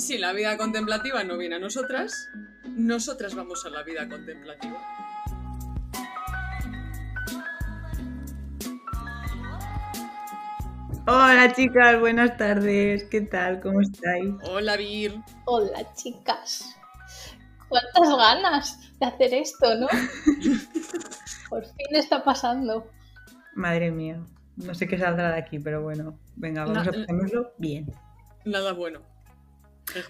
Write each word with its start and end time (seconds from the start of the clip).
Si 0.00 0.16
la 0.16 0.32
vida 0.32 0.56
contemplativa 0.56 1.22
no 1.24 1.36
viene 1.36 1.56
a 1.56 1.58
nosotras, 1.58 2.30
nosotras 2.64 3.34
vamos 3.34 3.66
a 3.66 3.68
la 3.68 3.82
vida 3.82 4.08
contemplativa. 4.08 4.82
Hola 11.06 11.52
chicas, 11.54 12.00
buenas 12.00 12.34
tardes. 12.38 13.04
¿Qué 13.04 13.20
tal? 13.20 13.60
¿Cómo 13.60 13.82
estáis? 13.82 14.32
Hola, 14.44 14.78
Vir. 14.78 15.20
Hola, 15.44 15.92
chicas. 15.94 16.74
¿Cuántas 17.68 18.16
ganas 18.16 18.98
de 18.98 19.06
hacer 19.06 19.34
esto, 19.34 19.74
no? 19.74 19.86
Por 21.50 21.62
fin 21.66 21.94
está 21.94 22.24
pasando. 22.24 22.90
Madre 23.54 23.90
mía. 23.90 24.18
No 24.56 24.74
sé 24.74 24.88
qué 24.88 24.96
saldrá 24.96 25.32
de 25.32 25.40
aquí, 25.40 25.58
pero 25.58 25.82
bueno. 25.82 26.18
Venga, 26.36 26.64
vamos 26.64 26.88
a 26.88 26.90
ponerlo 26.90 27.52
bien. 27.58 27.92
Nada 28.46 28.72
bueno. 28.72 29.09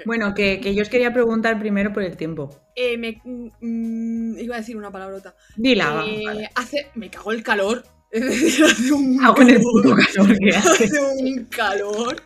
Bueno, 0.05 0.35
que, 0.35 0.61
que 0.61 0.75
yo 0.75 0.83
os 0.83 0.89
quería 0.89 1.13
preguntar 1.13 1.59
primero 1.59 1.93
por 1.93 2.03
el 2.03 2.17
tiempo. 2.17 2.51
Eh, 2.77 2.97
me, 2.99 3.21
mm, 3.25 4.39
iba 4.39 4.57
a 4.57 4.59
decir 4.59 4.77
una 4.77 4.91
palabrota. 4.91 5.35
Dila. 5.57 6.05
Eh, 6.07 6.23
vale. 6.27 6.51
hace. 6.55 6.91
Me 6.95 7.11
cago 7.11 7.33
el 7.33 7.43
calor. 7.43 7.83
Es 8.13 8.25
decir, 8.25 8.65
hace 8.65 8.93
un 8.93 9.19
Ah, 9.23 9.33
con 9.35 9.49
el 9.49 9.57
calor. 9.59 9.73
puto 9.83 9.95
calor 9.95 10.37
que 10.39 10.51
hace. 10.57 10.85
hace 10.85 11.01
un 11.01 11.45
calor. 11.45 12.23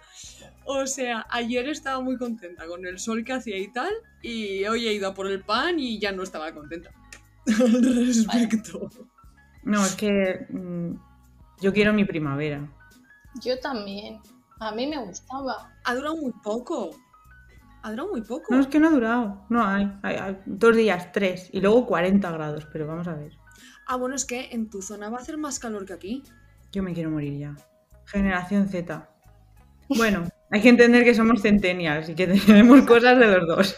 O 0.64 0.86
sea, 0.86 1.26
ayer 1.28 1.68
estaba 1.68 2.00
muy 2.00 2.16
contenta 2.16 2.66
con 2.66 2.86
el 2.86 2.98
sol 2.98 3.22
que 3.22 3.34
hacía 3.34 3.58
y 3.58 3.70
tal, 3.70 3.92
y 4.22 4.64
hoy 4.64 4.88
he 4.88 4.94
ido 4.94 5.08
a 5.08 5.14
por 5.14 5.26
el 5.30 5.42
pan 5.42 5.78
y 5.78 5.98
ya 6.00 6.10
no 6.12 6.22
estaba 6.22 6.52
contenta. 6.54 6.90
Al 7.46 8.06
respecto. 8.06 8.88
No, 9.64 9.84
es 9.84 9.94
que 9.94 10.46
mm, 10.48 10.94
yo 11.60 11.72
quiero 11.74 11.92
mi 11.92 12.06
primavera. 12.06 12.66
Yo 13.42 13.58
también. 13.60 14.20
A 14.60 14.72
mí 14.74 14.86
me 14.86 14.96
gustaba. 15.04 15.74
Ha 15.84 15.94
durado 15.94 16.16
muy 16.16 16.32
poco. 16.42 16.96
Ha 17.84 17.90
durado 17.90 18.08
muy 18.10 18.22
poco. 18.22 18.54
No, 18.54 18.60
es 18.60 18.66
que 18.66 18.80
no 18.80 18.88
ha 18.88 18.90
durado. 18.90 19.44
No, 19.50 19.62
hay, 19.64 19.92
hay- 20.02 20.16
hay 20.16 20.38
dos 20.46 20.74
días, 20.74 21.12
tres, 21.12 21.50
y 21.52 21.60
luego 21.60 21.86
40 21.86 22.30
grados, 22.30 22.66
pero 22.72 22.86
vamos 22.86 23.06
a 23.08 23.14
ver. 23.14 23.32
Ah, 23.86 23.96
bueno, 23.96 24.14
es 24.14 24.24
que 24.24 24.48
en 24.52 24.70
tu 24.70 24.80
zona 24.80 25.10
va 25.10 25.18
a 25.18 25.20
hacer 25.20 25.36
más 25.36 25.58
calor 25.58 25.84
que 25.84 25.92
aquí. 25.92 26.22
Yo 26.72 26.82
me 26.82 26.94
quiero 26.94 27.10
morir 27.10 27.38
ya. 27.38 27.54
Generación 28.06 28.68
Z. 28.68 29.08
Bueno, 29.90 30.24
hay 30.50 30.62
que 30.62 30.70
entender 30.70 31.04
que 31.04 31.14
somos 31.14 31.42
centennials 31.42 32.08
y 32.08 32.14
que 32.14 32.26
tenemos 32.26 32.82
cosas 32.86 33.18
de 33.18 33.26
los 33.26 33.46
dos. 33.46 33.76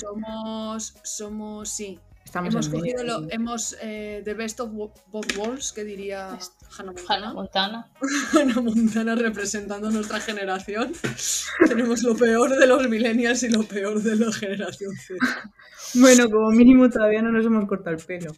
Somos. 0.00 0.94
Somos. 1.04 1.68
Sí. 1.68 2.00
Estamos 2.24 2.54
hemos 2.54 2.68
cogido 2.68 3.04
lo. 3.04 3.30
Hemos. 3.30 3.76
eh, 3.82 4.22
the 4.24 4.34
best 4.34 4.60
of 4.60 4.70
both 4.72 5.36
worlds, 5.36 5.72
que 5.72 5.84
diría 5.84 6.38
Hannah 6.78 6.92
Montana. 6.92 7.08
Hannah 7.08 7.34
Montana. 7.34 7.90
Hannah 8.32 8.60
Montana 8.60 9.14
representando 9.14 9.90
nuestra 9.90 10.20
generación. 10.20 10.92
Tenemos 11.68 12.02
lo 12.02 12.14
peor 12.16 12.56
de 12.56 12.66
los 12.66 12.88
millennials 12.88 13.42
y 13.42 13.50
lo 13.50 13.64
peor 13.64 14.02
de 14.02 14.16
la 14.16 14.32
generación 14.32 14.92
Z. 14.94 15.18
Bueno, 15.94 16.30
como 16.30 16.50
mínimo 16.52 16.88
todavía 16.88 17.20
no 17.20 17.30
nos 17.30 17.44
hemos 17.44 17.66
cortado 17.68 17.94
el 17.96 18.02
pelo. 18.02 18.32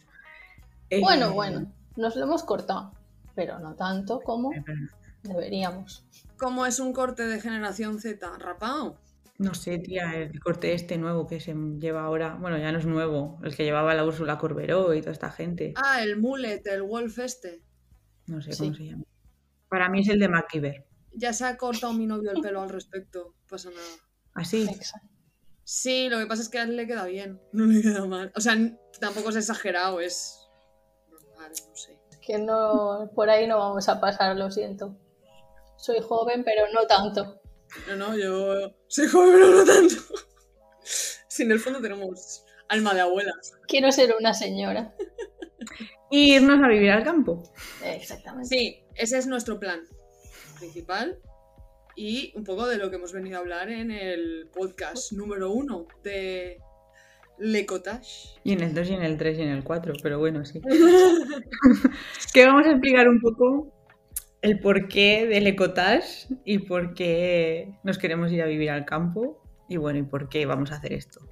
Eh, 0.89 0.99
Bueno, 0.99 1.33
bueno. 1.33 1.71
Nos 1.95 2.17
lo 2.17 2.23
hemos 2.23 2.43
cortado. 2.43 2.91
Pero 3.33 3.59
no 3.59 3.75
tanto 3.75 4.19
como 4.19 4.51
deberíamos. 5.23 6.05
¿Cómo 6.37 6.65
es 6.65 6.79
un 6.79 6.91
corte 6.91 7.23
de 7.27 7.39
generación 7.39 7.99
Z? 8.01 8.29
¿Rapao? 8.39 8.97
No 9.37 9.53
sé, 9.53 9.79
tía, 9.79 10.15
el 10.15 10.39
corte 10.39 10.73
este 10.73 10.97
nuevo 10.97 11.27
que 11.27 11.39
se 11.41 11.53
lleva 11.53 12.03
ahora. 12.05 12.37
Bueno, 12.39 12.57
ya 12.57 12.71
no 12.71 12.79
es 12.79 12.85
nuevo. 12.85 13.37
El 13.43 13.55
que 13.55 13.65
llevaba 13.65 13.93
la 13.93 14.05
Úrsula 14.05 14.37
Corberó 14.37 14.93
y 14.93 15.01
toda 15.01 15.11
esta 15.11 15.29
gente. 15.29 15.73
Ah, 15.75 16.01
el 16.01 16.17
mullet, 16.17 16.65
el 16.67 16.83
wolf 16.83 17.19
este. 17.19 17.61
No 18.27 18.41
sé 18.41 18.53
Sí. 18.53 18.63
cómo 18.63 18.75
se 18.75 18.85
llama. 18.85 19.03
Para 19.67 19.89
mí 19.89 20.01
es 20.01 20.07
el 20.09 20.19
de 20.19 20.29
MacGyver. 20.29 20.85
Ya 21.13 21.33
se 21.33 21.45
ha 21.45 21.57
cortado 21.57 21.91
mi 21.93 22.05
novio 22.07 22.31
el 22.31 22.41
pelo 22.41 22.61
al 22.61 22.69
respecto. 22.69 23.33
No 23.41 23.47
pasa 23.49 23.69
nada. 23.71 23.81
Así. 24.33 24.63
Exacto. 24.69 25.07
Sí, 25.65 26.07
lo 26.09 26.19
que 26.19 26.27
pasa 26.27 26.41
es 26.41 26.49
que 26.49 26.59
a 26.59 26.63
él 26.63 26.75
le 26.77 26.87
queda 26.87 27.05
bien. 27.05 27.41
No 27.51 27.65
le 27.65 27.81
queda 27.81 28.05
mal. 28.05 28.31
O 28.35 28.39
sea, 28.41 28.55
tampoco 28.99 29.29
es 29.29 29.35
exagerado, 29.35 29.99
es 29.99 30.47
normal, 31.09 31.51
no 31.67 31.75
sé. 31.75 31.99
Que 32.21 32.37
no, 32.37 33.11
por 33.15 33.29
ahí 33.29 33.47
no 33.47 33.57
vamos 33.59 33.89
a 33.89 33.99
pasar, 33.99 34.35
lo 34.37 34.49
siento. 34.51 34.95
Soy 35.77 35.99
joven, 36.01 36.43
pero 36.45 36.63
no 36.73 36.85
tanto. 36.87 37.41
No, 37.87 37.95
no, 37.95 38.17
yo 38.17 38.75
soy 38.87 39.07
joven, 39.07 39.33
pero 39.33 39.51
no 39.51 39.65
tanto. 39.65 39.95
Sí, 41.27 41.43
en 41.43 41.51
el 41.51 41.59
fondo 41.59 41.81
tenemos 41.81 42.45
alma 42.69 42.93
de 42.93 43.01
abuelas. 43.01 43.53
Quiero 43.67 43.91
ser 43.91 44.15
una 44.17 44.33
señora. 44.33 44.95
Y 46.09 46.35
irnos 46.35 46.63
a 46.63 46.67
vivir 46.67 46.91
al 46.91 47.03
campo. 47.03 47.43
Exactamente. 47.83 48.47
Sí, 48.47 48.83
ese 48.95 49.17
es 49.17 49.27
nuestro 49.27 49.59
plan 49.59 49.81
principal 50.59 51.19
y 51.95 52.33
un 52.35 52.43
poco 52.43 52.67
de 52.67 52.77
lo 52.77 52.89
que 52.89 52.97
hemos 52.97 53.13
venido 53.13 53.37
a 53.37 53.39
hablar 53.39 53.69
en 53.69 53.91
el 53.91 54.49
podcast 54.53 55.11
número 55.13 55.51
uno 55.51 55.87
de 56.03 56.59
Le 57.39 57.65
Cottage. 57.65 58.39
Y 58.43 58.53
en 58.53 58.61
el 58.61 58.73
2 58.73 58.89
y 58.89 58.93
en 58.93 59.01
el 59.01 59.17
3 59.17 59.39
y 59.39 59.41
en 59.41 59.49
el 59.49 59.63
4, 59.63 59.93
pero 60.03 60.19
bueno, 60.19 60.45
sí. 60.45 60.61
que 62.33 62.45
vamos 62.45 62.65
a 62.65 62.71
explicar 62.71 63.07
un 63.07 63.19
poco 63.19 63.74
el 64.45 64.59
porqué 64.59 65.25
del 65.25 65.47
ecotage 65.47 66.27
y 66.45 66.59
por 66.59 66.93
qué 66.93 67.73
nos 67.83 67.97
queremos 67.97 68.31
ir 68.31 68.43
a 68.43 68.45
vivir 68.45 68.69
al 68.69 68.85
campo 68.85 69.41
y 69.67 69.77
bueno, 69.77 69.97
y 69.97 70.03
por 70.03 70.29
qué 70.29 70.45
vamos 70.45 70.71
a 70.71 70.75
hacer 70.75 70.93
esto. 70.93 71.27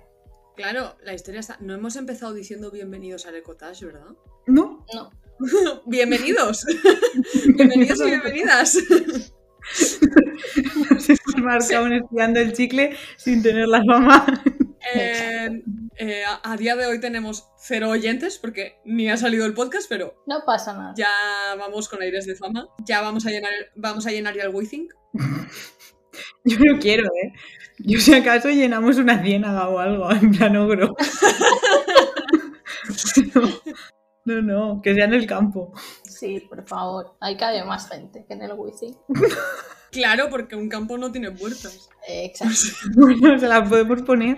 Claro, 0.56 0.96
la 1.03 1.13
historia 1.13 1.40
está. 1.40 1.57
No 1.62 1.75
hemos 1.75 1.96
empezado 1.96 2.34
diciendo 2.34 2.72
bienvenidos 2.72 3.28
al 3.28 3.35
Ecotage, 3.35 3.85
¿verdad? 3.85 4.16
¿No? 4.47 4.85
No. 4.94 5.12
Bienvenidos. 5.85 6.66
Bienvenidos 7.56 8.02
y 8.02 8.06
bienvenidas. 8.06 8.78
Nos 10.90 11.09
hemos 11.09 11.35
marcado 11.38 11.85
un 11.85 11.94
estirando 11.94 12.40
el 12.40 12.53
chicle 12.53 12.96
sin 13.18 13.44
tener 13.44 13.68
la 13.68 13.84
fama. 13.84 14.44
Eh, 14.94 15.63
eh, 15.98 16.24
a, 16.26 16.42
a 16.52 16.58
día 16.58 16.76
de 16.76 16.86
hoy 16.86 17.00
tenemos 17.00 17.50
cero 17.58 17.90
oyentes 17.90 18.38
porque 18.40 18.80
ni 18.86 19.09
ha 19.09 19.18
salido 19.18 19.46
el 19.46 19.54
podcast, 19.54 19.88
pero 19.90 20.16
No 20.28 20.44
pasa 20.46 20.74
nada. 20.74 20.94
ya 20.98 21.09
vamos 21.58 21.90
con 21.90 22.02
aires 22.02 22.26
de 22.26 22.36
fama. 22.36 22.68
Ya 22.86 23.02
vamos 23.02 23.26
a 23.26 23.30
llenar, 23.30 23.52
vamos 23.76 24.06
a 24.08 24.12
llenar 24.12 24.36
ya 24.36 24.44
el 24.44 24.50
WeThink. 24.56 24.92
Yo 26.46 26.58
no 26.59 26.80
quiero, 26.80 27.06
¿eh? 27.06 27.34
Yo 27.80 28.00
si 28.00 28.14
acaso 28.14 28.50
llenamos 28.50 28.98
una 28.98 29.22
ciénaga 29.24 29.68
o 29.70 29.80
algo, 29.80 30.12
en 30.12 30.32
plan 30.32 30.56
ogro. 30.58 30.96
No, 34.26 34.42
no, 34.42 34.82
que 34.82 34.94
sea 34.96 35.03
en 35.06 35.14
el 35.14 35.28
campo. 35.28 35.74
Sí, 36.08 36.40
por 36.48 36.66
favor. 36.66 37.14
Ahí 37.20 37.36
cabe 37.36 37.62
más 37.66 37.90
gente 37.90 38.24
que 38.26 38.34
en 38.34 38.42
el 38.44 38.53
wifi. 38.53 38.96
Claro, 39.92 40.30
porque 40.30 40.56
un 40.56 40.70
campo 40.70 40.98
no 40.98 41.12
tiene 41.12 41.32
puertas. 41.32 41.90
Exacto. 42.08 42.56
Bueno, 42.96 43.38
se 43.38 43.48
la 43.48 43.64
podemos 43.68 44.02
poner. 44.03 44.38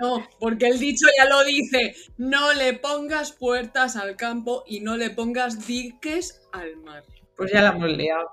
No, 0.00 0.26
porque 0.38 0.66
el 0.66 0.78
dicho 0.78 1.06
ya 1.16 1.28
lo 1.28 1.44
dice. 1.44 1.94
No 2.16 2.52
le 2.52 2.74
pongas 2.74 3.32
puertas 3.32 3.96
al 3.96 4.16
campo 4.16 4.64
y 4.66 4.80
no 4.80 4.96
le 4.96 5.10
pongas 5.10 5.66
diques 5.66 6.42
al 6.52 6.76
mar. 6.78 7.04
Pues 7.36 7.52
ya 7.52 7.62
la 7.62 7.70
hemos 7.70 7.90
liado. 7.90 8.30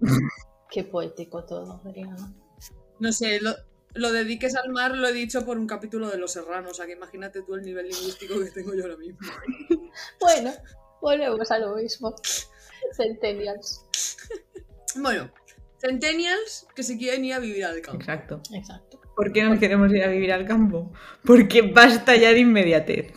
Qué 0.70 0.84
poético 0.84 1.44
todo, 1.44 1.80
Adriana. 1.84 2.34
No 3.00 3.12
sé, 3.12 3.40
lo, 3.40 3.54
lo 3.94 4.12
de 4.12 4.24
diques 4.24 4.54
al 4.56 4.70
mar 4.70 4.96
lo 4.96 5.08
he 5.08 5.12
dicho 5.12 5.44
por 5.44 5.58
un 5.58 5.66
capítulo 5.66 6.08
de 6.10 6.18
Los 6.18 6.32
Serranos, 6.32 6.72
o 6.72 6.74
sea 6.74 6.86
que 6.86 6.92
imagínate 6.92 7.42
tú 7.42 7.54
el 7.54 7.62
nivel 7.62 7.88
lingüístico 7.88 8.38
que 8.38 8.50
tengo 8.50 8.74
yo 8.74 8.82
ahora 8.82 8.96
mismo. 8.96 9.18
Bueno, 10.20 10.52
volvemos 11.00 11.50
a 11.50 11.58
lo 11.58 11.74
mismo. 11.74 12.14
Centennials. 12.96 13.84
Bueno, 14.96 15.30
Centennials 15.80 16.66
que 16.74 16.82
se 16.82 16.96
quieren 16.96 17.24
ir 17.24 17.34
a 17.34 17.38
vivir 17.38 17.64
al 17.64 17.80
campo. 17.80 18.00
Exacto. 18.00 18.40
Exacto. 18.52 18.87
¿Por 19.18 19.32
qué 19.32 19.42
nos 19.42 19.58
queremos 19.58 19.92
ir 19.92 20.04
a 20.04 20.06
vivir 20.06 20.32
al 20.32 20.44
campo? 20.44 20.92
Porque 21.24 21.62
basta 21.62 22.14
ya 22.14 22.30
de 22.30 22.38
inmediatez. 22.38 23.12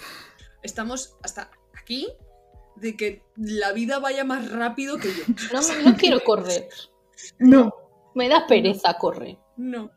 Estamos 0.63 1.15
hasta 1.21 1.51
aquí 1.79 2.07
de 2.75 2.97
que 2.97 3.21
la 3.37 3.71
vida 3.71 3.99
vaya 3.99 4.23
más 4.23 4.51
rápido 4.51 4.97
que 4.97 5.09
yo. 5.09 5.23
No, 5.53 5.91
no 5.91 5.95
quiero 5.97 6.23
correr. 6.23 6.67
No. 7.37 7.71
Me 8.15 8.29
da 8.29 8.47
pereza 8.47 8.95
correr. 8.97 9.37
No, 9.57 9.91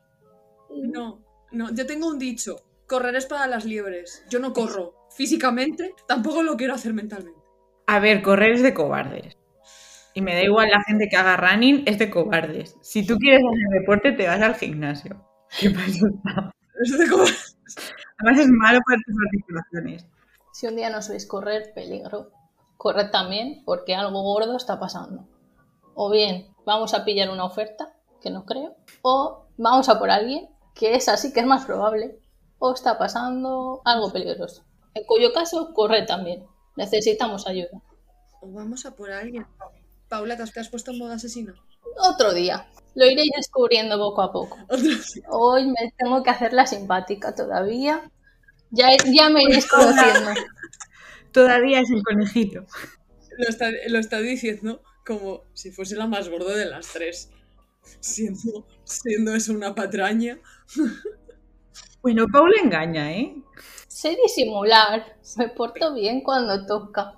no, 0.68 1.24
no. 1.52 1.74
Yo 1.74 1.86
tengo 1.86 2.08
un 2.08 2.18
dicho. 2.18 2.56
Correr 2.86 3.16
es 3.16 3.24
para 3.24 3.46
las 3.46 3.64
liebres. 3.64 4.26
Yo 4.28 4.40
no 4.40 4.52
corro 4.52 5.08
físicamente, 5.16 5.94
tampoco 6.06 6.42
lo 6.42 6.58
quiero 6.58 6.74
hacer 6.74 6.92
mentalmente. 6.92 7.40
A 7.86 7.98
ver, 7.98 8.20
correr 8.20 8.52
es 8.52 8.62
de 8.62 8.74
cobardes. 8.74 9.38
Y 10.12 10.20
me 10.20 10.34
da 10.34 10.42
igual 10.42 10.68
la 10.68 10.84
gente 10.84 11.08
que 11.08 11.16
haga 11.16 11.38
running, 11.38 11.84
es 11.86 11.98
de 11.98 12.10
cobardes. 12.10 12.76
Si 12.82 13.06
tú 13.06 13.16
quieres 13.16 13.40
hacer 13.40 13.80
deporte, 13.80 14.12
te 14.12 14.26
vas 14.26 14.42
al 14.42 14.56
gimnasio. 14.56 15.24
¿Qué 15.58 15.70
pasa? 15.70 16.06
Además 18.18 18.40
es 18.40 18.48
malo 18.48 18.80
para 18.86 19.00
tus 19.04 19.16
articulaciones. 19.26 20.06
Si 20.52 20.66
un 20.66 20.76
día 20.76 20.90
no 20.90 21.02
sabéis 21.02 21.26
correr, 21.26 21.72
peligro. 21.74 22.30
Corred 22.76 23.10
también 23.10 23.62
porque 23.64 23.94
algo 23.94 24.22
gordo 24.22 24.56
está 24.56 24.78
pasando. 24.78 25.28
O 25.94 26.10
bien 26.10 26.48
vamos 26.64 26.94
a 26.94 27.04
pillar 27.04 27.30
una 27.30 27.44
oferta, 27.44 27.94
que 28.20 28.30
no 28.30 28.44
creo, 28.44 28.76
o 29.02 29.46
vamos 29.56 29.88
a 29.88 29.98
por 29.98 30.10
alguien, 30.10 30.48
que 30.74 30.94
es 30.94 31.08
así 31.08 31.32
que 31.32 31.40
es 31.40 31.46
más 31.46 31.64
probable, 31.64 32.18
o 32.58 32.72
está 32.72 32.98
pasando 32.98 33.82
algo 33.84 34.12
peligroso. 34.12 34.64
En 34.94 35.04
cuyo 35.04 35.32
caso, 35.32 35.72
corred 35.74 36.06
también. 36.06 36.46
Necesitamos 36.76 37.46
ayuda. 37.46 37.82
O 38.40 38.52
vamos 38.52 38.84
a 38.86 38.96
por 38.96 39.10
alguien 39.10 39.46
Paula, 40.08 40.36
¿te 40.36 40.42
has, 40.42 40.52
te 40.52 40.60
has 40.60 40.68
puesto 40.68 40.90
en 40.92 40.98
modo 40.98 41.12
asesino? 41.12 41.54
Otro 41.96 42.32
día. 42.32 42.66
Lo 42.94 43.04
iréis 43.06 43.30
descubriendo 43.36 43.98
poco 43.98 44.22
a 44.22 44.32
poco. 44.32 44.58
Hoy 45.28 45.66
me 45.66 45.92
tengo 45.96 46.22
que 46.22 46.30
hacer 46.30 46.52
la 46.52 46.66
simpática 46.66 47.34
todavía. 47.34 48.10
Ya, 48.70 48.88
ya 49.12 49.28
me 49.30 49.42
iréis 49.42 49.66
conociendo. 49.66 50.30
Todavía 51.32 51.80
es 51.80 51.90
el 51.90 52.02
conejito. 52.04 52.64
Lo 53.38 53.48
está, 53.48 53.70
lo 53.88 53.98
está 53.98 54.20
diciendo 54.20 54.82
como 55.04 55.42
si 55.52 55.72
fuese 55.72 55.96
la 55.96 56.06
más 56.06 56.28
gorda 56.28 56.56
de 56.56 56.66
las 56.66 56.88
tres. 56.88 57.30
Siendo, 58.00 58.66
siendo 58.84 59.34
eso 59.34 59.52
una 59.52 59.74
patraña. 59.74 60.38
Bueno, 62.02 62.26
Paula 62.30 62.60
engaña, 62.62 63.14
¿eh? 63.14 63.34
Sé 63.94 64.16
disimular. 64.20 65.16
Me 65.36 65.48
porto 65.50 65.94
bien 65.94 66.20
cuando 66.22 66.66
toca. 66.66 67.14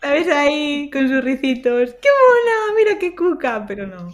La 0.00 0.12
ves 0.12 0.28
ahí 0.28 0.88
con 0.92 1.08
sus 1.08 1.24
ricitos. 1.24 1.90
¡Qué 2.00 2.08
mona! 2.20 2.76
Mira 2.76 2.98
qué 3.00 3.16
cuca, 3.16 3.64
pero 3.66 3.88
no. 3.88 4.12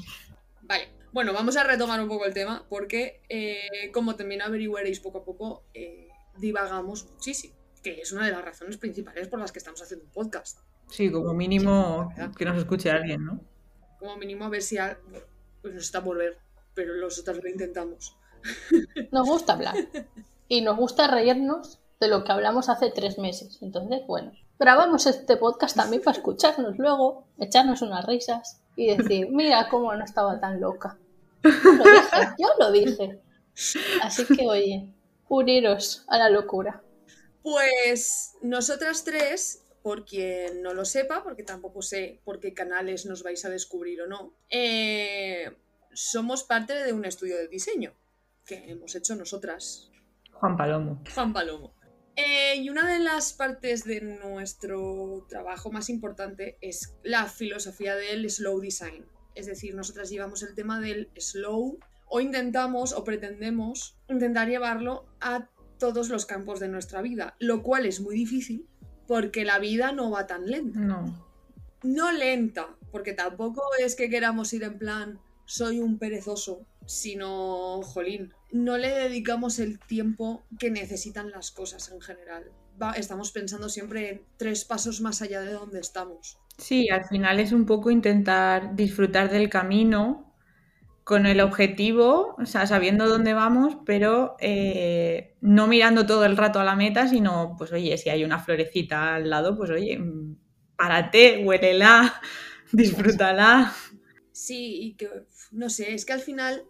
Vale, 0.62 0.88
bueno, 1.12 1.35
vamos 1.35 1.59
a 1.59 1.65
retomar 1.65 2.00
un 2.00 2.09
poco 2.09 2.25
el 2.25 2.32
tema 2.32 2.65
porque, 2.70 3.20
eh, 3.29 3.91
como 3.93 4.17
también 4.17 4.41
averiguaréis 4.41 4.99
poco 5.00 5.19
a 5.19 5.25
poco, 5.26 5.65
eh, 5.75 6.09
divagamos 6.38 7.05
muchísimo, 7.05 7.55
que 7.82 8.00
es 8.00 8.12
una 8.12 8.25
de 8.25 8.32
las 8.32 8.43
razones 8.43 8.79
principales 8.79 9.29
por 9.29 9.38
las 9.38 9.53
que 9.53 9.59
estamos 9.59 9.82
haciendo 9.82 10.06
un 10.06 10.12
podcast. 10.12 10.61
Sí, 10.88 11.11
como 11.12 11.35
mínimo 11.35 12.11
que 12.38 12.47
nos 12.47 12.56
escuche 12.56 12.91
alguien, 12.91 13.26
¿no? 13.26 13.41
Como 13.99 14.17
mínimo 14.17 14.47
a 14.47 14.49
ver 14.49 14.62
si 14.62 14.79
al- 14.79 14.97
pues 15.61 15.75
nos 15.75 15.82
está 15.85 16.03
por 16.03 16.17
ver, 16.17 16.38
pero 16.73 16.94
nosotros 16.97 17.41
lo 17.43 17.49
intentamos. 17.50 18.17
Nos 19.12 19.26
gusta 19.29 19.53
hablar. 19.53 19.75
Y 20.48 20.62
nos 20.62 20.76
gusta 20.76 21.06
reírnos 21.06 21.78
de 22.00 22.08
lo 22.08 22.24
que 22.24 22.32
hablamos 22.32 22.68
hace 22.68 22.90
tres 22.90 23.18
meses. 23.18 23.58
Entonces, 23.60 24.02
bueno, 24.06 24.32
grabamos 24.58 25.06
este 25.06 25.36
podcast 25.36 25.76
también 25.76 26.02
para 26.02 26.16
escucharnos 26.16 26.78
luego, 26.78 27.26
echarnos 27.38 27.82
unas 27.82 28.06
risas 28.06 28.60
y 28.76 28.96
decir, 28.96 29.28
mira 29.30 29.68
cómo 29.68 29.94
no 29.94 30.04
estaba 30.04 30.40
tan 30.40 30.60
loca. 30.60 30.98
Yo 31.42 31.50
lo 31.78 31.84
dije, 31.84 32.36
yo 32.38 32.48
lo 32.58 32.72
dije. 32.72 33.20
Así 34.02 34.24
que, 34.26 34.46
oye, 34.46 34.88
uniros 35.28 36.04
a 36.08 36.18
la 36.18 36.30
locura. 36.30 36.82
Pues 37.42 38.32
nosotras 38.42 39.04
tres, 39.04 39.64
por 39.82 40.04
quien 40.04 40.62
no 40.62 40.74
lo 40.74 40.84
sepa, 40.84 41.22
porque 41.22 41.42
tampoco 41.42 41.82
sé 41.82 42.20
por 42.24 42.40
qué 42.40 42.52
canales 42.54 43.06
nos 43.06 43.22
vais 43.22 43.44
a 43.44 43.50
descubrir 43.50 44.02
o 44.02 44.06
no, 44.06 44.34
eh, 44.50 45.56
somos 45.92 46.44
parte 46.44 46.74
de 46.74 46.92
un 46.92 47.04
estudio 47.04 47.36
de 47.36 47.48
diseño 47.48 47.94
que 48.44 48.70
hemos 48.70 48.94
hecho 48.94 49.14
nosotras, 49.14 49.90
Juan 50.40 50.56
Palomo. 50.56 51.02
Juan 51.14 51.32
Palomo. 51.32 51.75
Eh, 52.17 52.56
y 52.56 52.69
una 52.70 52.93
de 52.93 52.99
las 52.99 53.32
partes 53.32 53.85
de 53.85 54.00
nuestro 54.00 55.25
trabajo 55.29 55.70
más 55.70 55.88
importante 55.88 56.58
es 56.61 56.96
la 57.05 57.26
filosofía 57.26 57.94
del 57.94 58.29
slow 58.29 58.61
design. 58.61 59.06
Es 59.35 59.46
decir, 59.46 59.75
nosotras 59.75 60.11
llevamos 60.11 60.43
el 60.43 60.55
tema 60.55 60.81
del 60.81 61.11
slow 61.17 61.79
o 62.08 62.20
intentamos 62.20 62.93
o 62.93 63.05
pretendemos 63.05 63.96
intentar 64.08 64.49
llevarlo 64.49 65.06
a 65.20 65.49
todos 65.79 66.08
los 66.08 66.26
campos 66.26 66.58
de 66.58 66.69
nuestra 66.69 67.02
vida, 67.02 67.37
lo 67.38 67.62
cual 67.62 67.87
es 67.87 68.00
muy 68.00 68.17
difícil 68.17 68.67
porque 69.06 69.44
la 69.44 69.58
vida 69.58 69.93
no 69.93 70.11
va 70.11 70.26
tan 70.26 70.46
lenta. 70.46 70.81
No. 70.81 71.26
No 71.84 72.11
lenta, 72.11 72.76
porque 72.91 73.12
tampoco 73.12 73.62
es 73.79 73.94
que 73.94 74.11
queramos 74.11 74.52
ir 74.52 74.64
en 74.64 74.79
plan 74.79 75.20
soy 75.44 75.81
un 75.81 75.99
perezoso, 75.99 76.67
sino, 76.84 77.81
jolín, 77.82 78.34
no 78.52 78.78
le 78.78 78.88
dedicamos 78.90 79.58
el 79.58 79.78
tiempo 79.78 80.46
que 80.58 80.70
necesitan 80.70 81.30
las 81.30 81.50
cosas 81.50 81.90
en 81.90 82.00
general. 82.00 82.52
Va- 82.80 82.92
estamos 82.92 83.32
pensando 83.32 83.68
siempre 83.68 84.10
en 84.10 84.26
tres 84.36 84.64
pasos 84.64 85.00
más 85.00 85.22
allá 85.22 85.40
de 85.42 85.52
donde 85.52 85.80
estamos. 85.80 86.38
Sí, 86.56 86.88
al 86.88 87.04
final 87.04 87.38
es 87.40 87.52
un 87.52 87.66
poco 87.66 87.90
intentar 87.90 88.74
disfrutar 88.74 89.30
del 89.30 89.48
camino 89.48 90.34
con 91.04 91.26
el 91.26 91.40
objetivo, 91.40 92.36
o 92.38 92.46
sea, 92.46 92.66
sabiendo 92.66 93.08
dónde 93.08 93.34
vamos, 93.34 93.78
pero 93.86 94.36
eh, 94.40 95.36
no 95.40 95.66
mirando 95.68 96.06
todo 96.06 96.24
el 96.26 96.36
rato 96.36 96.60
a 96.60 96.64
la 96.64 96.76
meta, 96.76 97.08
sino, 97.08 97.56
pues 97.58 97.72
oye, 97.72 97.96
si 97.98 98.10
hay 98.10 98.24
una 98.24 98.40
florecita 98.40 99.16
al 99.16 99.30
lado, 99.30 99.56
pues 99.56 99.70
oye, 99.70 99.98
mm, 99.98 100.36
párate, 100.76 101.44
huélela, 101.44 102.20
disfrútala. 102.72 103.72
Sí, 104.32 104.80
y 104.82 104.94
que, 104.94 105.08
no 105.50 105.68
sé, 105.70 105.94
es 105.94 106.04
que 106.04 106.12
al 106.12 106.20
final 106.20 106.64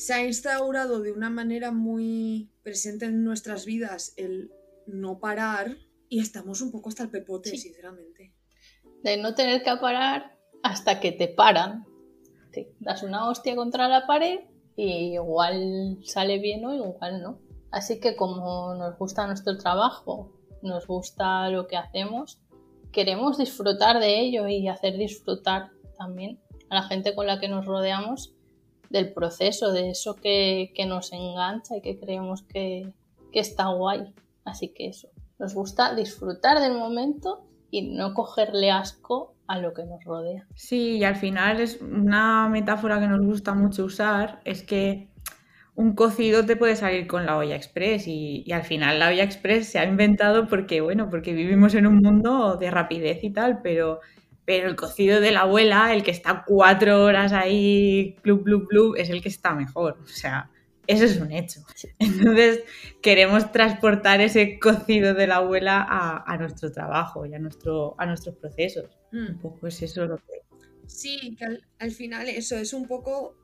se 0.00 0.14
ha 0.14 0.24
instaurado 0.26 1.00
de 1.00 1.12
una 1.12 1.28
manera 1.28 1.72
muy 1.72 2.50
presente 2.62 3.04
en 3.04 3.22
nuestras 3.22 3.66
vidas 3.66 4.14
el 4.16 4.50
no 4.86 5.18
parar 5.18 5.76
y 6.08 6.20
estamos 6.20 6.62
un 6.62 6.70
poco 6.72 6.88
hasta 6.88 7.02
el 7.02 7.10
pepote, 7.10 7.50
Sí. 7.50 7.58
sinceramente. 7.58 8.32
De 9.02 9.18
no 9.18 9.34
tener 9.34 9.62
que 9.62 9.76
parar 9.76 10.38
hasta 10.62 11.00
que 11.00 11.12
te 11.12 11.28
paran. 11.28 11.84
Te 12.50 12.72
das 12.80 13.02
una 13.02 13.28
hostia 13.28 13.54
contra 13.54 13.88
la 13.88 14.06
pared 14.06 14.40
y 14.74 15.12
igual 15.16 15.98
sale 16.02 16.38
bien 16.38 16.64
o 16.64 16.72
igual 16.74 17.20
no. 17.22 17.38
Así 17.70 18.00
que 18.00 18.16
como 18.16 18.74
nos 18.74 18.96
gusta 18.96 19.26
nuestro 19.26 19.58
trabajo, 19.58 20.32
nos 20.62 20.86
gusta 20.86 21.50
lo 21.50 21.66
que 21.66 21.76
hacemos, 21.76 22.40
queremos 22.90 23.36
disfrutar 23.36 24.00
de 24.00 24.18
ello 24.18 24.48
y 24.48 24.66
hacer 24.66 24.96
disfrutar 24.96 25.72
también 25.98 26.40
a 26.70 26.76
la 26.76 26.82
gente 26.84 27.14
con 27.14 27.26
la 27.26 27.38
que 27.38 27.48
nos 27.48 27.66
rodeamos 27.66 28.34
del 28.90 29.12
proceso, 29.12 29.72
de 29.72 29.90
eso 29.90 30.16
que, 30.16 30.72
que 30.74 30.84
nos 30.84 31.12
engancha 31.12 31.76
y 31.76 31.80
que 31.80 31.98
creemos 31.98 32.42
que, 32.42 32.92
que 33.32 33.40
está 33.40 33.68
guay. 33.68 34.12
Así 34.44 34.68
que 34.68 34.88
eso, 34.88 35.08
nos 35.38 35.54
gusta 35.54 35.94
disfrutar 35.94 36.60
del 36.60 36.74
momento 36.74 37.46
y 37.70 37.82
no 37.82 38.14
cogerle 38.14 38.70
asco 38.70 39.34
a 39.46 39.58
lo 39.58 39.72
que 39.72 39.84
nos 39.84 40.04
rodea. 40.04 40.46
Sí, 40.54 40.98
y 40.98 41.04
al 41.04 41.16
final 41.16 41.60
es 41.60 41.80
una 41.80 42.48
metáfora 42.48 43.00
que 43.00 43.06
nos 43.06 43.24
gusta 43.24 43.54
mucho 43.54 43.84
usar, 43.84 44.40
es 44.44 44.62
que 44.62 45.08
un 45.76 45.94
cocido 45.94 46.44
te 46.44 46.56
puede 46.56 46.76
salir 46.76 47.06
con 47.06 47.26
la 47.26 47.36
olla 47.36 47.56
express 47.56 48.06
y, 48.06 48.42
y 48.44 48.52
al 48.52 48.64
final 48.64 48.98
la 48.98 49.08
olla 49.08 49.22
express 49.22 49.68
se 49.68 49.78
ha 49.78 49.84
inventado 49.84 50.48
porque, 50.48 50.80
bueno, 50.80 51.08
porque 51.08 51.32
vivimos 51.32 51.74
en 51.74 51.86
un 51.86 51.98
mundo 51.98 52.56
de 52.56 52.70
rapidez 52.70 53.22
y 53.22 53.30
tal, 53.30 53.62
pero, 53.62 54.00
pero 54.50 54.68
el 54.68 54.74
cocido 54.74 55.20
de 55.20 55.30
la 55.30 55.42
abuela, 55.42 55.94
el 55.94 56.02
que 56.02 56.10
está 56.10 56.42
cuatro 56.44 57.04
horas 57.04 57.32
ahí, 57.32 58.16
blub, 58.24 58.42
blub, 58.42 58.66
blub, 58.66 58.96
es 58.96 59.08
el 59.08 59.22
que 59.22 59.28
está 59.28 59.54
mejor. 59.54 59.96
O 60.02 60.08
sea, 60.08 60.50
eso 60.88 61.04
es 61.04 61.20
un 61.20 61.30
hecho. 61.30 61.60
Entonces, 62.00 62.64
queremos 63.00 63.52
transportar 63.52 64.20
ese 64.20 64.58
cocido 64.58 65.14
de 65.14 65.28
la 65.28 65.36
abuela 65.36 65.86
a, 65.88 66.24
a 66.26 66.36
nuestro 66.36 66.72
trabajo 66.72 67.24
y 67.26 67.34
a, 67.34 67.38
nuestro, 67.38 67.94
a 67.96 68.06
nuestros 68.06 68.34
procesos. 68.34 68.98
Un 69.12 69.34
Mm. 69.36 69.38
poco 69.40 69.68
es 69.68 69.80
eso 69.82 70.04
lo 70.06 70.16
que... 70.16 70.42
Sí, 70.86 71.36
que 71.38 71.44
al, 71.44 71.62
al 71.78 71.92
final 71.92 72.28
eso 72.28 72.56
es 72.56 72.72
un 72.72 72.88
poco. 72.88 73.36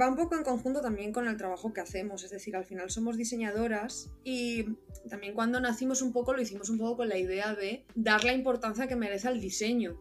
Va 0.00 0.08
un 0.08 0.16
poco 0.16 0.34
en 0.34 0.42
conjunto 0.42 0.80
también 0.80 1.12
con 1.12 1.28
el 1.28 1.36
trabajo 1.36 1.72
que 1.72 1.80
hacemos. 1.80 2.24
Es 2.24 2.30
decir, 2.30 2.56
al 2.56 2.64
final 2.64 2.90
somos 2.90 3.16
diseñadoras 3.16 4.10
y 4.24 4.64
también 5.08 5.34
cuando 5.34 5.60
nacimos 5.60 6.02
un 6.02 6.12
poco 6.12 6.32
lo 6.32 6.40
hicimos 6.40 6.70
un 6.70 6.78
poco 6.78 6.98
con 6.98 7.08
la 7.08 7.18
idea 7.18 7.54
de 7.54 7.84
dar 7.94 8.24
la 8.24 8.32
importancia 8.32 8.86
que 8.86 8.96
merece 8.96 9.28
al 9.28 9.40
diseño. 9.40 10.00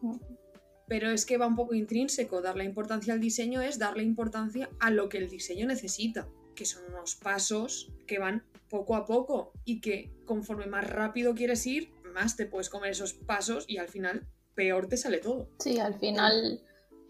Pero 0.87 1.09
es 1.11 1.25
que 1.25 1.37
va 1.37 1.47
un 1.47 1.55
poco 1.55 1.73
intrínseco. 1.73 2.41
Dar 2.41 2.55
la 2.55 2.63
importancia 2.63 3.13
al 3.13 3.19
diseño 3.19 3.61
es 3.61 3.79
darle 3.79 4.03
importancia 4.03 4.69
a 4.79 4.91
lo 4.91 5.09
que 5.09 5.17
el 5.17 5.29
diseño 5.29 5.67
necesita, 5.67 6.27
que 6.55 6.65
son 6.65 6.83
unos 6.89 7.15
pasos 7.15 7.91
que 8.07 8.19
van 8.19 8.43
poco 8.69 8.95
a 8.95 9.05
poco 9.05 9.51
y 9.65 9.81
que 9.81 10.11
conforme 10.25 10.65
más 10.65 10.89
rápido 10.89 11.35
quieres 11.35 11.65
ir, 11.67 11.91
más 12.13 12.35
te 12.37 12.45
puedes 12.45 12.69
comer 12.69 12.91
esos 12.91 13.13
pasos 13.13 13.65
y 13.67 13.77
al 13.77 13.89
final 13.89 14.25
peor 14.55 14.87
te 14.87 14.97
sale 14.97 15.19
todo. 15.19 15.49
Sí, 15.59 15.79
al 15.79 15.99
final 15.99 16.61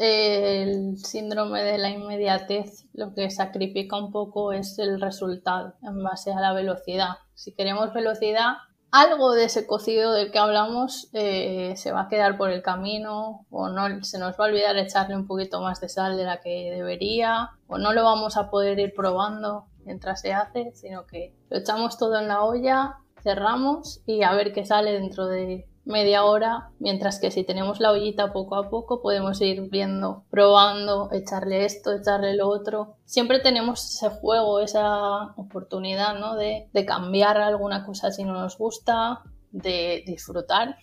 el 0.02 0.98
síndrome 0.98 1.64
de 1.64 1.78
la 1.78 1.90
inmediatez 1.90 2.86
lo 2.94 3.14
que 3.14 3.30
sacrifica 3.30 3.98
un 3.98 4.12
poco 4.12 4.52
es 4.52 4.80
el 4.80 5.00
resultado 5.00 5.76
en 5.84 6.02
base 6.02 6.32
a 6.32 6.40
la 6.40 6.54
velocidad. 6.54 7.18
Si 7.36 7.54
queremos 7.54 7.94
velocidad, 7.94 8.54
algo 8.90 9.34
de 9.34 9.46
ese 9.46 9.68
cocido 9.68 10.14
del 10.14 10.32
que 10.32 10.40
hablamos 10.40 11.10
eh, 11.14 11.76
se 11.78 11.92
va 11.92 12.02
a 12.02 12.10
quedar 12.10 12.36
por 12.38 12.50
el 12.50 12.64
camino 12.64 13.46
o 13.52 13.70
no 13.70 14.04
se 14.04 14.18
nos 14.18 14.40
va 14.40 14.46
a 14.46 14.48
olvidar 14.48 14.76
echarle 14.76 15.16
un 15.16 15.28
poquito 15.28 15.62
más 15.62 15.80
de 15.80 15.88
sal 15.88 16.18
de 16.18 16.26
la 16.26 16.42
que 16.42 16.72
debería 16.72 17.52
o 17.68 17.78
no 17.78 17.94
lo 17.94 18.04
vamos 18.04 18.38
a 18.38 18.50
poder 18.50 18.80
ir 18.80 18.94
probando 18.96 19.68
mientras 19.86 20.22
se 20.22 20.34
hace, 20.34 20.72
sino 20.74 21.06
que 21.06 21.36
lo 21.50 21.60
echamos 21.60 21.98
todo 21.98 22.20
en 22.20 22.28
la 22.28 22.44
olla, 22.44 22.98
cerramos 23.22 24.02
y 24.06 24.24
a 24.24 24.34
ver 24.34 24.52
qué 24.52 24.66
sale 24.66 24.94
dentro 24.94 25.28
de 25.28 25.68
media 25.86 26.24
hora, 26.24 26.70
mientras 26.80 27.20
que 27.20 27.32
si 27.32 27.44
tenemos 27.44 27.80
la 27.80 27.92
ollita 27.92 28.34
poco 28.34 28.56
a 28.56 28.70
poco 28.70 29.02
podemos 29.02 29.42
ir 29.42 29.70
viendo, 29.70 30.26
probando, 30.30 31.10
echarle 31.12 31.66
esto, 31.66 31.94
echarle 31.94 32.36
lo 32.36 32.48
otro. 32.48 32.98
Siempre 33.06 33.40
tenemos 33.40 33.84
ese 33.96 34.10
juego, 34.10 34.60
esa 34.60 35.34
oportunidad 35.38 36.20
¿no? 36.20 36.36
de, 36.36 36.68
cambiar 36.86 37.38
alguna 37.38 37.86
cosa 37.86 38.12
si 38.12 38.24
no 38.24 38.34
nos 38.34 38.58
gusta, 38.58 39.24
de 39.52 40.04
disfrutar 40.06 40.78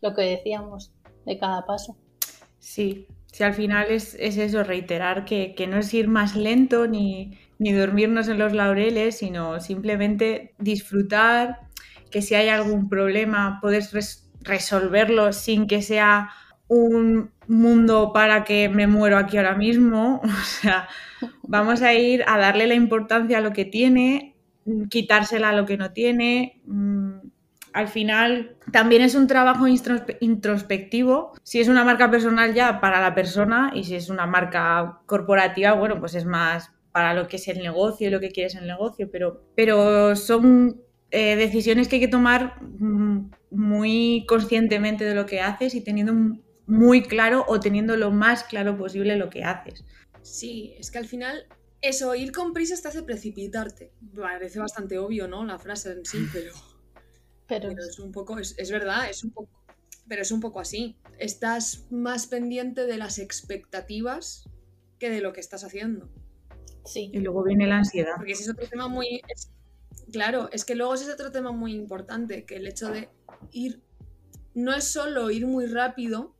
lo 0.00 0.14
que 0.14 0.22
decíamos 0.22 0.92
de 1.26 1.38
cada 1.38 1.66
paso. 1.66 1.96
Sí, 2.58 3.06
sí, 3.32 3.44
al 3.44 3.54
final 3.54 3.88
es, 3.90 4.14
es 4.14 4.36
eso, 4.36 4.62
reiterar 4.62 5.24
que, 5.24 5.54
que 5.54 5.66
no 5.66 5.78
es 5.78 5.92
ir 5.92 6.08
más 6.08 6.36
lento 6.36 6.86
ni, 6.86 7.38
ni 7.58 7.72
dormirnos 7.72 8.28
en 8.28 8.38
los 8.38 8.52
laureles, 8.52 9.18
sino 9.18 9.60
simplemente 9.60 10.54
disfrutar, 10.58 11.60
que 12.10 12.22
si 12.22 12.34
hay 12.34 12.48
algún 12.48 12.88
problema 12.88 13.58
puedes 13.60 13.90
resolverlo 14.44 15.32
sin 15.32 15.66
que 15.66 15.82
sea 15.82 16.30
un 16.68 17.30
mundo 17.46 18.12
para 18.12 18.44
que 18.44 18.68
me 18.68 18.86
muero 18.86 19.18
aquí 19.18 19.36
ahora 19.36 19.54
mismo. 19.56 20.20
O 20.24 20.44
sea, 20.44 20.88
vamos 21.42 21.82
a 21.82 21.94
ir 21.94 22.24
a 22.26 22.38
darle 22.38 22.66
la 22.66 22.74
importancia 22.74 23.38
a 23.38 23.40
lo 23.40 23.52
que 23.52 23.64
tiene, 23.64 24.36
quitársela 24.88 25.50
a 25.50 25.54
lo 25.54 25.66
que 25.66 25.76
no 25.76 25.92
tiene. 25.92 26.62
Mm, 26.66 27.18
al 27.72 27.88
final 27.88 28.56
también 28.72 29.02
es 29.02 29.14
un 29.14 29.26
trabajo 29.26 29.66
introspectivo. 29.66 31.32
Si 31.42 31.60
es 31.60 31.68
una 31.68 31.84
marca 31.84 32.10
personal 32.10 32.54
ya 32.54 32.80
para 32.80 33.00
la 33.00 33.14
persona 33.14 33.72
y 33.74 33.84
si 33.84 33.96
es 33.96 34.08
una 34.08 34.26
marca 34.26 35.00
corporativa, 35.06 35.72
bueno, 35.72 35.98
pues 35.98 36.14
es 36.14 36.24
más 36.24 36.70
para 36.92 37.12
lo 37.12 37.26
que 37.26 37.36
es 37.36 37.48
el 37.48 37.58
negocio 37.58 38.06
y 38.06 38.10
lo 38.10 38.20
que 38.20 38.30
quieres 38.30 38.54
en 38.54 38.62
el 38.62 38.68
negocio, 38.68 39.10
pero, 39.10 39.42
pero 39.56 40.14
son 40.14 40.80
eh, 41.10 41.34
decisiones 41.34 41.88
que 41.88 41.96
hay 41.96 42.00
que 42.00 42.08
tomar 42.08 42.62
mm, 42.62 43.30
muy 43.54 44.24
conscientemente 44.28 45.04
de 45.04 45.14
lo 45.14 45.26
que 45.26 45.40
haces 45.40 45.74
y 45.74 45.80
teniendo 45.80 46.14
muy 46.66 47.02
claro 47.02 47.44
o 47.46 47.60
teniendo 47.60 47.96
lo 47.96 48.10
más 48.10 48.44
claro 48.44 48.76
posible 48.76 49.16
lo 49.16 49.30
que 49.30 49.44
haces. 49.44 49.84
Sí, 50.22 50.74
es 50.78 50.90
que 50.90 50.98
al 50.98 51.06
final 51.06 51.46
eso, 51.84 52.14
ir 52.14 52.32
con 52.32 52.54
prisa 52.54 52.80
te 52.80 52.88
hace 52.88 53.02
precipitarte. 53.02 53.92
Parece 54.16 54.58
bastante 54.58 54.98
obvio, 54.98 55.28
¿no? 55.28 55.44
La 55.44 55.58
frase 55.58 55.92
en 55.92 56.06
sí, 56.06 56.26
pero 56.32 56.52
pero, 57.46 57.70
es 57.70 57.98
un 57.98 58.10
poco, 58.10 58.38
es, 58.38 58.70
verdad, 58.70 59.10
es 59.10 59.22
un 59.22 59.32
poco, 59.32 59.50
pero 60.08 60.22
es 60.22 60.32
un 60.32 60.40
poco 60.40 60.60
así. 60.60 60.96
Estás 61.18 61.86
más 61.90 62.26
pendiente 62.26 62.86
de 62.86 62.96
las 62.96 63.18
expectativas 63.18 64.48
que 64.98 65.10
de 65.10 65.20
lo 65.20 65.34
que 65.34 65.40
estás 65.40 65.62
haciendo. 65.62 66.08
Sí. 66.86 67.10
Y 67.12 67.18
luego 67.18 67.44
viene 67.44 67.66
la 67.66 67.76
ansiedad. 67.76 68.14
Porque 68.16 68.32
ese 68.32 68.44
es 68.44 68.48
otro 68.48 68.66
tema 68.66 68.88
muy. 68.88 69.20
claro, 70.10 70.48
es 70.52 70.64
que 70.64 70.74
luego 70.74 70.94
ese 70.94 71.04
es 71.04 71.10
otro 71.10 71.32
tema 71.32 71.52
muy 71.52 71.74
importante, 71.74 72.46
que 72.46 72.56
el 72.56 72.66
hecho 72.66 72.88
de 72.88 73.10
ir. 73.52 73.82
No 74.54 74.74
es 74.74 74.84
solo 74.84 75.30
ir 75.30 75.46
muy 75.46 75.66
rápido, 75.66 76.34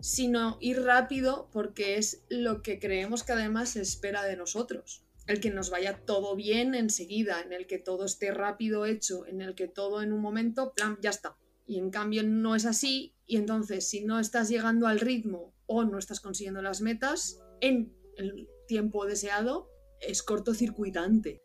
sino 0.00 0.56
ir 0.60 0.82
rápido 0.82 1.48
porque 1.52 1.96
es 1.96 2.24
lo 2.28 2.62
que 2.62 2.78
creemos 2.78 3.22
que 3.22 3.32
además 3.32 3.70
se 3.70 3.82
espera 3.82 4.24
de 4.24 4.36
nosotros 4.36 5.04
el 5.30 5.40
que 5.40 5.50
nos 5.50 5.70
vaya 5.70 6.04
todo 6.04 6.34
bien 6.34 6.74
enseguida, 6.74 7.40
en 7.40 7.52
el 7.52 7.68
que 7.68 7.78
todo 7.78 8.04
esté 8.04 8.32
rápido 8.32 8.84
hecho, 8.84 9.26
en 9.26 9.40
el 9.40 9.54
que 9.54 9.68
todo 9.68 10.02
en 10.02 10.12
un 10.12 10.20
momento, 10.20 10.72
plan, 10.74 10.98
ya 11.00 11.10
está. 11.10 11.36
Y 11.66 11.78
en 11.78 11.90
cambio 11.90 12.24
no 12.24 12.56
es 12.56 12.66
así 12.66 13.14
y 13.26 13.36
entonces 13.36 13.88
si 13.88 14.04
no 14.04 14.18
estás 14.18 14.48
llegando 14.48 14.88
al 14.88 14.98
ritmo 14.98 15.54
o 15.66 15.84
no 15.84 15.98
estás 15.98 16.18
consiguiendo 16.18 16.62
las 16.62 16.80
metas 16.80 17.40
en 17.60 17.94
el 18.16 18.48
tiempo 18.66 19.06
deseado, 19.06 19.68
es 20.00 20.24
cortocircuitante. 20.24 21.40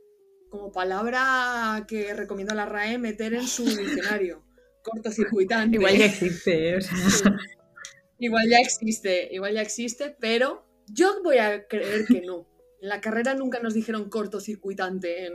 Como 0.50 0.72
palabra 0.72 1.86
que 1.88 2.12
recomiendo 2.16 2.54
a 2.54 2.56
la 2.56 2.66
RAE 2.66 2.98
meter 2.98 3.36
en 3.36 3.48
su 3.48 3.66
diccionario. 3.66 4.45
Cortocircuitante. 4.86 5.78
Igual 5.78 5.98
ya 5.98 6.06
existe. 6.06 6.76
¿eh? 6.76 6.80
Igual 8.20 8.50
ya 8.50 8.60
existe, 8.60 9.28
igual 9.34 9.56
ya 9.56 9.62
existe, 9.62 10.16
pero 10.18 10.66
yo 10.88 11.22
voy 11.22 11.38
a 11.38 11.68
creer 11.68 12.06
que 12.06 12.22
no 12.22 12.48
en 12.82 12.90
la 12.90 13.02
carrera 13.02 13.34
nunca 13.34 13.60
nos 13.60 13.74
dijeron 13.74 14.10
cortocircuitante 14.10 15.26
en, 15.26 15.34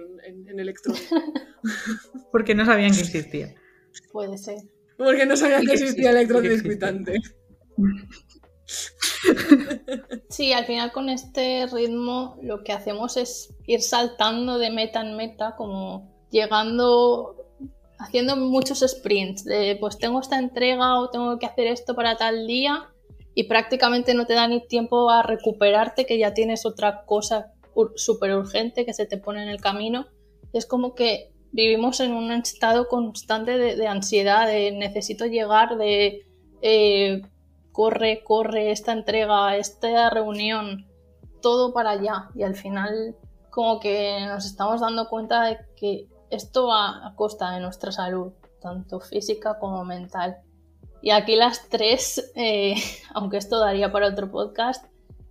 en, 0.49 0.61
electrónica. 0.61 1.17
Porque 2.33 2.55
no 2.55 2.65
sabían 2.65 2.93
que 2.93 3.01
existía. 3.01 3.55
Puede 4.13 4.39
ser. 4.39 4.59
Porque 4.97 5.27
no 5.27 5.37
sabían 5.37 5.67
que 5.67 5.73
existía 5.73 6.11
electrocircuitante. 6.11 7.19
Sí, 10.29 10.53
al 10.53 10.65
final 10.65 10.93
con 10.93 11.09
este 11.09 11.67
ritmo 11.67 12.39
lo 12.43 12.63
que 12.63 12.73
hacemos 12.73 13.17
es 13.17 13.53
ir 13.67 13.83
saltando 13.83 14.59
de 14.59 14.71
meta 14.71 15.01
en 15.03 15.17
meta, 15.17 15.57
como 15.57 16.27
llegando, 16.31 17.40
haciendo 18.01 18.37
muchos 18.37 18.81
sprints, 18.81 19.45
de 19.45 19.77
pues 19.79 19.99
tengo 19.99 20.21
esta 20.21 20.39
entrega 20.39 20.99
o 20.99 21.11
tengo 21.11 21.39
que 21.39 21.47
hacer 21.47 21.67
esto 21.67 21.95
para 21.95 22.17
tal 22.17 22.47
día 22.47 22.89
y 23.35 23.45
prácticamente 23.45 24.15
no 24.15 24.27
te 24.27 24.35
da 24.35 24.49
ni 24.49 24.67
tiempo 24.67 25.11
a 25.11 25.23
recuperarte, 25.23 26.07
que 26.07 26.19
ya 26.19 26.35
tienes 26.35 26.67
otra 26.67 27.05
cosa 27.05 27.53
súper 27.95 28.35
urgente 28.35 28.85
que 28.85 28.95
se 28.95 29.07
te 29.07 29.19
pone 29.19 29.43
en 29.43 29.49
el 29.49 29.61
camino. 29.61 30.07
Es 30.53 30.67
como 30.67 30.95
que 30.95 31.31
vivimos 31.53 32.01
en 32.01 32.13
un 32.13 32.33
estado 32.33 32.89
constante 32.89 33.57
de, 33.59 33.87
ansiedad, 33.87 34.47
de 34.47 34.73
necesito 34.73 35.27
llegar, 35.27 35.77
de 35.77 36.27
eh, 36.63 37.23
corre, 37.73 38.25
corre, 38.25 38.73
esta 38.73 38.93
entrega, 38.93 39.57
esta 39.57 40.11
reunión, 40.11 40.87
todo 41.41 41.73
para 41.73 41.91
allá. 41.91 42.31
Y 42.35 42.43
al 42.43 42.57
final 42.57 43.15
como 43.51 43.79
que 43.79 44.25
nos 44.27 44.47
estamos 44.47 44.81
dando 44.81 45.09
cuenta 45.09 45.45
de 45.45 45.59
que 45.77 46.09
esto 46.31 46.69
va 46.69 47.07
a 47.07 47.15
costa 47.17 47.51
de 47.53 47.61
nuestra 47.61 47.93
salud, 47.93 48.33
tanto 48.61 49.01
física 49.01 49.59
como 49.59 49.85
mental. 49.85 50.39
Y 51.03 51.11
aquí 51.11 51.37
las 51.37 51.69
tres, 51.69 52.33
eh, 52.35 52.75
aunque 53.15 53.39
esto 53.39 53.59
daría 53.59 53.93
para 53.93 54.09
otro 54.09 54.31
podcast, 54.31 54.87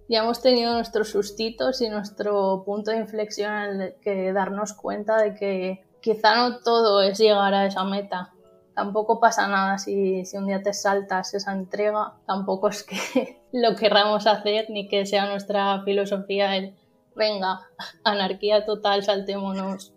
ya 0.10 0.20
hemos 0.20 0.42
tenido 0.42 0.74
nuestros 0.74 1.10
sustitos 1.10 1.82
y 1.82 1.90
nuestro 1.90 2.64
punto 2.66 2.92
de 2.92 2.98
inflexión 2.98 3.54
el 3.54 3.96
que 4.02 4.34
darnos 4.34 4.74
cuenta 4.74 5.18
de 5.18 5.36
que 5.36 5.86
quizá 6.02 6.36
no 6.36 6.60
todo 6.60 7.02
es 7.02 7.20
llegar 7.20 7.54
a 7.54 7.68
esa 7.68 7.84
meta. 7.84 8.34
Tampoco 8.74 9.20
pasa 9.20 9.48
nada 9.48 9.78
si, 9.78 10.26
si 10.26 10.38
un 10.38 10.48
día 10.48 10.64
te 10.64 10.74
saltas 10.74 11.34
esa 11.34 11.52
entrega, 11.52 12.16
tampoco 12.26 12.70
es 12.70 12.84
que 12.84 13.42
lo 13.52 13.76
querramos 13.76 14.26
hacer 14.26 14.66
ni 14.70 14.88
que 14.88 15.06
sea 15.06 15.28
nuestra 15.28 15.84
filosofía 15.84 16.56
el 16.58 16.76
venga, 17.16 17.60
anarquía 18.04 18.66
total, 18.66 19.04
saltémonos 19.04 19.94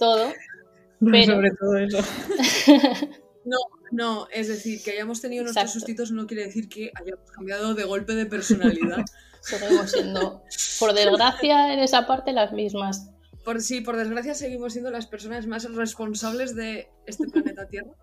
todo. 0.00 0.32
Pero... 1.00 1.34
Sobre 1.34 1.50
todo 1.52 1.76
eso. 1.76 1.98
no, 3.44 3.56
no, 3.92 4.28
es 4.32 4.48
decir, 4.48 4.82
que 4.82 4.92
hayamos 4.92 5.20
tenido 5.20 5.44
nuestros 5.44 5.72
sustitos 5.72 6.10
no 6.10 6.26
quiere 6.26 6.46
decir 6.46 6.68
que 6.68 6.90
hayamos 7.00 7.30
cambiado 7.30 7.74
de 7.74 7.84
golpe 7.84 8.14
de 8.14 8.26
personalidad. 8.26 9.04
Seguimos 9.40 9.92
siendo, 9.92 10.42
por 10.78 10.92
desgracia, 10.92 11.72
en 11.72 11.78
esa 11.78 12.06
parte 12.06 12.32
las 12.32 12.52
mismas. 12.52 13.08
Por 13.42 13.62
sí, 13.62 13.80
por 13.80 13.96
desgracia 13.96 14.34
seguimos 14.34 14.74
siendo 14.74 14.90
las 14.90 15.06
personas 15.06 15.46
más 15.46 15.64
responsables 15.74 16.54
de 16.54 16.90
este 17.06 17.26
planeta 17.26 17.66
Tierra. 17.66 17.94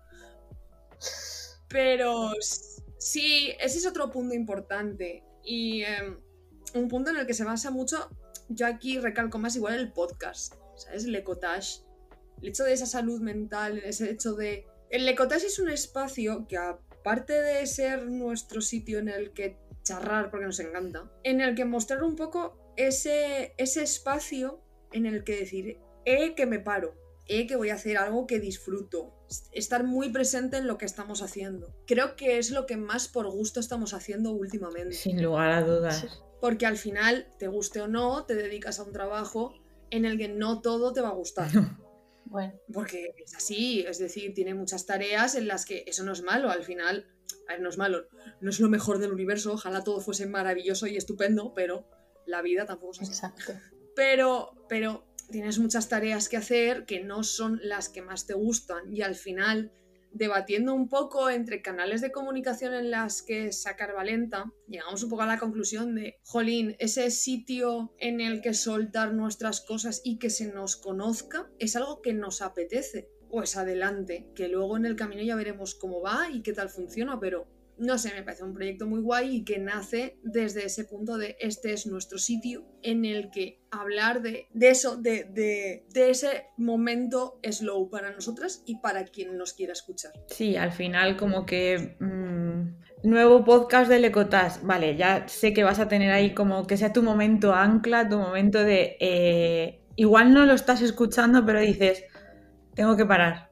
Pero 1.68 2.32
sí, 2.98 3.52
ese 3.60 3.78
es 3.78 3.86
otro 3.86 4.10
punto 4.10 4.34
importante. 4.34 5.22
Y 5.44 5.82
em, 5.82 6.18
un 6.74 6.88
punto 6.88 7.10
en 7.10 7.18
el 7.18 7.26
que 7.26 7.34
se 7.34 7.44
basa 7.44 7.70
mucho, 7.70 8.10
yo 8.48 8.66
aquí 8.66 8.98
recalco 8.98 9.38
más 9.38 9.54
igual 9.54 9.74
el 9.74 9.92
podcast, 9.92 10.54
¿sabes? 10.76 11.04
El 11.04 11.14
ecotage. 11.14 11.82
El 12.40 12.48
hecho 12.48 12.64
de 12.64 12.72
esa 12.72 12.86
salud 12.86 13.20
mental, 13.20 13.78
ese 13.78 14.10
hecho 14.10 14.34
de 14.34 14.66
el 14.90 15.04
Lecotage 15.04 15.46
es 15.46 15.58
un 15.58 15.68
espacio 15.68 16.46
que 16.48 16.56
aparte 16.56 17.34
de 17.34 17.66
ser 17.66 18.06
nuestro 18.06 18.60
sitio 18.60 18.98
en 18.98 19.08
el 19.08 19.32
que 19.32 19.58
charrar, 19.82 20.30
porque 20.30 20.46
nos 20.46 20.60
encanta, 20.60 21.10
en 21.24 21.40
el 21.40 21.54
que 21.54 21.64
mostrar 21.64 22.02
un 22.02 22.16
poco 22.16 22.72
ese, 22.76 23.54
ese 23.58 23.82
espacio 23.82 24.62
en 24.92 25.06
el 25.06 25.24
que 25.24 25.36
decir, 25.36 25.78
eh, 26.04 26.34
que 26.34 26.46
me 26.46 26.58
paro, 26.58 26.94
eh, 27.26 27.46
que 27.46 27.56
voy 27.56 27.70
a 27.70 27.74
hacer 27.74 27.98
algo 27.98 28.26
que 28.26 28.40
disfruto, 28.40 29.14
estar 29.52 29.84
muy 29.84 30.10
presente 30.10 30.56
en 30.56 30.66
lo 30.66 30.78
que 30.78 30.86
estamos 30.86 31.22
haciendo. 31.22 31.74
Creo 31.86 32.16
que 32.16 32.38
es 32.38 32.50
lo 32.50 32.64
que 32.64 32.78
más 32.78 33.08
por 33.08 33.30
gusto 33.30 33.60
estamos 33.60 33.92
haciendo 33.92 34.32
últimamente. 34.32 34.94
Sin 34.94 35.22
lugar 35.22 35.50
a 35.50 35.62
dudas. 35.62 36.06
Porque 36.40 36.66
al 36.66 36.78
final, 36.78 37.28
te 37.38 37.48
guste 37.48 37.82
o 37.82 37.88
no, 37.88 38.24
te 38.24 38.34
dedicas 38.34 38.78
a 38.78 38.84
un 38.84 38.92
trabajo 38.92 39.54
en 39.90 40.06
el 40.06 40.16
que 40.16 40.28
no 40.28 40.62
todo 40.62 40.92
te 40.92 41.02
va 41.02 41.08
a 41.08 41.14
gustar. 41.14 41.50
Porque 42.72 43.14
es 43.16 43.34
así, 43.34 43.80
es 43.80 43.98
decir, 43.98 44.34
tiene 44.34 44.54
muchas 44.54 44.86
tareas 44.86 45.34
en 45.34 45.48
las 45.48 45.64
que 45.64 45.84
eso 45.86 46.04
no 46.04 46.12
es 46.12 46.22
malo, 46.22 46.50
al 46.50 46.62
final, 46.62 47.06
a 47.48 47.52
ver, 47.52 47.60
no 47.60 47.68
es 47.68 47.78
malo, 47.78 48.06
no 48.40 48.50
es 48.50 48.60
lo 48.60 48.68
mejor 48.68 48.98
del 48.98 49.12
universo, 49.12 49.52
ojalá 49.52 49.82
todo 49.82 50.00
fuese 50.00 50.26
maravilloso 50.26 50.86
y 50.86 50.96
estupendo, 50.96 51.52
pero 51.54 51.88
la 52.26 52.42
vida 52.42 52.66
tampoco 52.66 52.92
es 52.92 53.02
así. 53.02 53.12
Exacto. 53.12 53.52
Pero, 53.94 54.66
pero 54.68 55.06
tienes 55.30 55.58
muchas 55.58 55.88
tareas 55.88 56.28
que 56.28 56.36
hacer 56.36 56.84
que 56.84 57.02
no 57.02 57.22
son 57.24 57.60
las 57.62 57.88
que 57.88 58.02
más 58.02 58.26
te 58.26 58.34
gustan 58.34 58.92
y 58.94 59.02
al 59.02 59.14
final 59.14 59.72
debatiendo 60.12 60.74
un 60.74 60.88
poco 60.88 61.30
entre 61.30 61.62
canales 61.62 62.00
de 62.00 62.12
comunicación 62.12 62.74
en 62.74 62.90
las 62.90 63.22
que 63.22 63.52
sacar 63.52 63.94
valenta, 63.94 64.52
llegamos 64.66 65.02
un 65.02 65.10
poco 65.10 65.22
a 65.22 65.26
la 65.26 65.38
conclusión 65.38 65.94
de, 65.94 66.16
jolín, 66.22 66.76
ese 66.78 67.10
sitio 67.10 67.94
en 67.98 68.20
el 68.20 68.40
que 68.40 68.54
soltar 68.54 69.14
nuestras 69.14 69.60
cosas 69.60 70.00
y 70.04 70.18
que 70.18 70.30
se 70.30 70.52
nos 70.52 70.76
conozca 70.76 71.50
es 71.58 71.76
algo 71.76 72.00
que 72.02 72.14
nos 72.14 72.42
apetece. 72.42 73.08
Pues 73.30 73.56
adelante, 73.56 74.26
que 74.34 74.48
luego 74.48 74.78
en 74.78 74.86
el 74.86 74.96
camino 74.96 75.22
ya 75.22 75.36
veremos 75.36 75.74
cómo 75.74 76.00
va 76.00 76.30
y 76.32 76.40
qué 76.42 76.54
tal 76.54 76.70
funciona, 76.70 77.20
pero 77.20 77.46
no 77.78 77.98
sé, 77.98 78.12
me 78.14 78.22
parece 78.22 78.44
un 78.44 78.54
proyecto 78.54 78.86
muy 78.86 79.00
guay 79.00 79.36
y 79.36 79.44
que 79.44 79.58
nace 79.58 80.18
desde 80.22 80.66
ese 80.66 80.84
punto 80.84 81.16
de 81.16 81.36
este 81.40 81.72
es 81.72 81.86
nuestro 81.86 82.18
sitio 82.18 82.64
en 82.82 83.04
el 83.04 83.30
que 83.30 83.60
hablar 83.70 84.22
de, 84.22 84.48
eso, 84.60 84.96
de, 84.96 85.24
de, 85.24 86.10
ese 86.10 86.46
momento 86.56 87.38
slow 87.42 87.90
para 87.90 88.12
nosotras 88.12 88.62
y 88.66 88.80
para 88.80 89.04
quien 89.04 89.36
nos 89.36 89.52
quiera 89.52 89.72
escuchar. 89.72 90.12
Sí, 90.26 90.56
al 90.56 90.72
final 90.72 91.16
como 91.16 91.46
que... 91.46 91.96
Mm, 92.00 92.88
nuevo 93.04 93.44
podcast 93.44 93.88
de 93.88 94.00
Lecotas, 94.00 94.60
vale, 94.64 94.96
ya 94.96 95.28
sé 95.28 95.52
que 95.52 95.62
vas 95.62 95.78
a 95.78 95.86
tener 95.86 96.10
ahí 96.10 96.34
como 96.34 96.66
que 96.66 96.76
sea 96.76 96.92
tu 96.92 97.02
momento 97.02 97.54
ancla, 97.54 98.08
tu 98.08 98.18
momento 98.18 98.64
de... 98.64 98.96
Eh, 99.00 99.80
igual 99.94 100.32
no 100.32 100.46
lo 100.46 100.54
estás 100.54 100.82
escuchando, 100.82 101.44
pero 101.44 101.60
dices, 101.60 102.04
tengo 102.74 102.96
que 102.96 103.06
parar. 103.06 103.50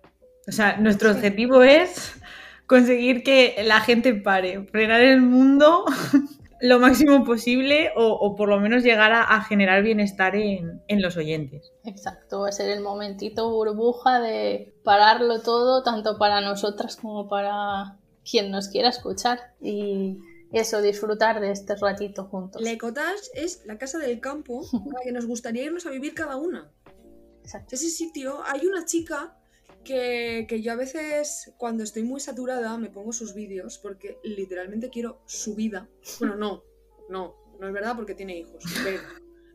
O 0.49 0.52
sea, 0.52 0.76
nuestro 0.78 1.11
objetivo 1.11 1.62
es 1.62 2.21
conseguir 2.66 3.23
que 3.23 3.62
la 3.64 3.80
gente 3.80 4.14
pare, 4.14 4.64
frenar 4.66 5.00
el 5.00 5.23
mundo 5.23 5.85
lo 6.61 6.78
máximo 6.78 7.25
posible 7.25 7.90
o, 7.96 8.06
o 8.12 8.35
por 8.35 8.49
lo 8.49 8.58
menos 8.61 8.82
llegar 8.82 9.12
a, 9.12 9.23
a 9.23 9.42
generar 9.42 9.82
bienestar 9.82 10.35
en, 10.37 10.82
en 10.88 11.02
los 11.02 11.16
oyentes. 11.16 11.73
Exacto, 11.85 12.40
va 12.40 12.49
a 12.49 12.52
ser 12.52 12.70
el 12.70 12.82
momentito 12.82 13.50
burbuja 13.50 14.20
de 14.20 14.75
pararlo 14.85 15.42
todo, 15.42 15.82
tanto 15.82 16.18
para 16.18 16.40
nosotras 16.40 16.96
como 16.96 17.28
para 17.28 17.99
quien 18.28 18.50
nos 18.50 18.68
quiera 18.68 18.88
escuchar. 18.88 19.38
Y 19.61 20.18
eso, 20.52 20.80
disfrutar 20.80 21.40
de 21.40 21.50
este 21.50 21.76
ratito 21.76 22.25
juntos. 22.25 22.62
Le 22.62 22.78
Cottage 22.78 23.30
es 23.35 23.62
la 23.66 23.78
casa 23.78 23.99
del 23.99 24.20
campo 24.20 24.62
a 24.73 24.94
la 24.94 25.00
que 25.02 25.12
nos 25.12 25.26
gustaría 25.26 25.64
irnos 25.64 25.87
a 25.87 25.90
vivir 25.90 26.14
cada 26.14 26.37
una. 26.37 26.70
Exacto. 27.42 27.75
Ese 27.75 27.90
sitio, 27.90 28.42
hay 28.44 28.66
una 28.66 28.85
chica 28.85 29.37
que, 29.86 30.46
que 30.48 30.60
yo 30.60 30.72
a 30.72 30.76
veces, 30.76 31.54
cuando 31.56 31.84
estoy 31.84 32.02
muy 32.02 32.20
saturada, 32.20 32.76
me 32.76 32.90
pongo 32.90 33.12
sus 33.12 33.34
vídeos 33.34 33.78
porque 33.78 34.18
literalmente 34.24 34.90
quiero 34.90 35.22
su 35.26 35.54
vida. 35.54 35.88
Bueno, 36.18 36.36
no, 36.36 36.64
no, 37.08 37.36
no 37.60 37.66
es 37.68 37.72
verdad 37.72 37.94
porque 37.94 38.14
tiene 38.14 38.38
hijos. 38.38 38.62
Pero, 38.82 39.00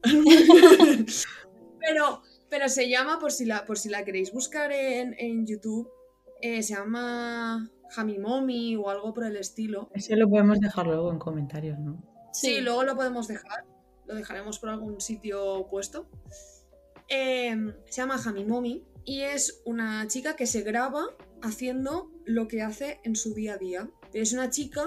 pero, 1.80 2.22
pero 2.50 2.70
se 2.70 2.90
llama, 2.90 3.20
por 3.20 3.32
si 3.32 3.46
la, 3.46 3.66
por 3.66 3.78
si 3.78 3.90
la 3.90 4.06
queréis 4.06 4.32
buscar 4.32 4.72
en, 4.72 5.16
en 5.20 5.46
YouTube, 5.46 5.92
eh, 6.42 6.64
se 6.64 6.76
llama 6.76 7.70
Hamimomi 7.96 8.78
o 8.78 8.90
algo 8.90 9.14
por 9.14 9.26
el 9.26 9.36
estilo. 9.36 9.90
Ese 9.94 10.16
lo 10.16 10.30
podemos 10.30 10.62
dejar 10.62 10.88
luego 10.88 11.12
en 11.12 11.20
comentarios, 11.20 11.78
¿no? 11.78 12.02
Sí, 12.32 12.62
luego 12.62 12.84
lo 12.84 12.96
podemos 12.96 13.28
dejar. 13.28 13.66
Lo 14.06 14.16
dejaremos 14.16 14.60
por 14.60 14.70
algún 14.70 15.02
sitio 15.02 15.68
puesto. 15.70 16.08
Eh, 17.10 17.54
se 17.86 18.02
llama 18.02 18.16
Hamimomi 18.26 18.86
y 19.06 19.22
es 19.22 19.62
una 19.66 20.08
chica 20.08 20.36
que 20.36 20.46
se 20.48 20.62
graba 20.62 21.06
haciendo 21.42 22.12
lo 22.26 22.48
que 22.48 22.62
hace 22.62 23.00
en 23.04 23.16
su 23.16 23.34
día 23.34 23.54
a 23.54 23.58
día. 23.58 23.90
Es 24.14 24.34
una 24.34 24.50
chica 24.50 24.84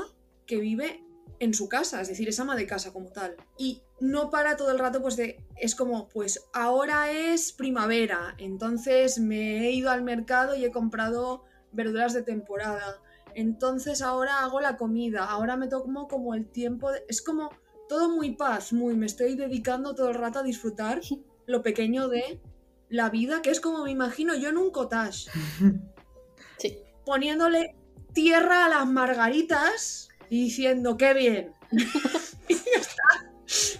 que 0.47 0.59
vive 0.59 1.03
en 1.41 1.53
su 1.53 1.69
casa, 1.69 2.01
es 2.01 2.09
decir, 2.09 2.29
es 2.29 2.39
ama 2.39 2.55
de 2.57 2.67
casa 2.67 2.93
como 2.93 3.11
tal. 3.11 3.37
Y 3.59 3.83
no 4.01 4.31
para 4.31 4.57
todo 4.57 4.71
el 4.71 4.79
rato, 4.79 5.03
pues 5.03 5.17
de. 5.17 5.45
Es 5.57 5.75
como, 5.75 6.09
pues 6.09 6.45
ahora 6.53 7.11
es 7.11 7.53
primavera, 7.53 8.35
entonces 8.39 9.19
me 9.19 9.67
he 9.67 9.73
ido 9.73 9.91
al 9.91 10.03
mercado 10.03 10.55
y 10.55 10.65
he 10.65 10.71
comprado 10.71 11.45
verduras 11.73 12.13
de 12.15 12.23
temporada. 12.23 13.01
Entonces 13.35 14.01
ahora 14.01 14.41
hago 14.45 14.61
la 14.61 14.77
comida, 14.77 15.25
ahora 15.25 15.57
me 15.57 15.67
tomo 15.69 16.07
como 16.07 16.35
el 16.35 16.47
tiempo. 16.47 16.93
de- 16.93 17.05
Es 17.09 17.21
como 17.21 17.51
todo 17.89 18.09
muy 18.11 18.37
paz, 18.37 18.73
muy. 18.73 18.95
Me 18.95 19.07
estoy 19.07 19.35
dedicando 19.35 19.95
todo 19.95 20.09
el 20.11 20.15
rato 20.15 20.39
a 20.39 20.43
disfrutar 20.45 21.01
lo 21.47 21.63
pequeño 21.63 22.09
de 22.09 22.41
la 22.89 23.11
vida, 23.11 23.43
que 23.43 23.51
es 23.51 23.61
como 23.61 23.85
me 23.85 23.91
imagino 23.91 24.35
yo 24.35 24.49
en 24.51 24.57
un 24.59 24.71
cottage, 24.71 25.31
Sí. 26.59 26.79
poniéndole 27.05 27.75
tierra 28.13 28.67
a 28.67 28.69
las 28.69 28.87
margaritas 28.87 30.09
y 30.31 30.45
diciendo, 30.45 30.97
qué 30.97 31.15
bien. 31.15 31.53
y 32.49 32.55
ya 32.55 32.81
está. 32.81 33.33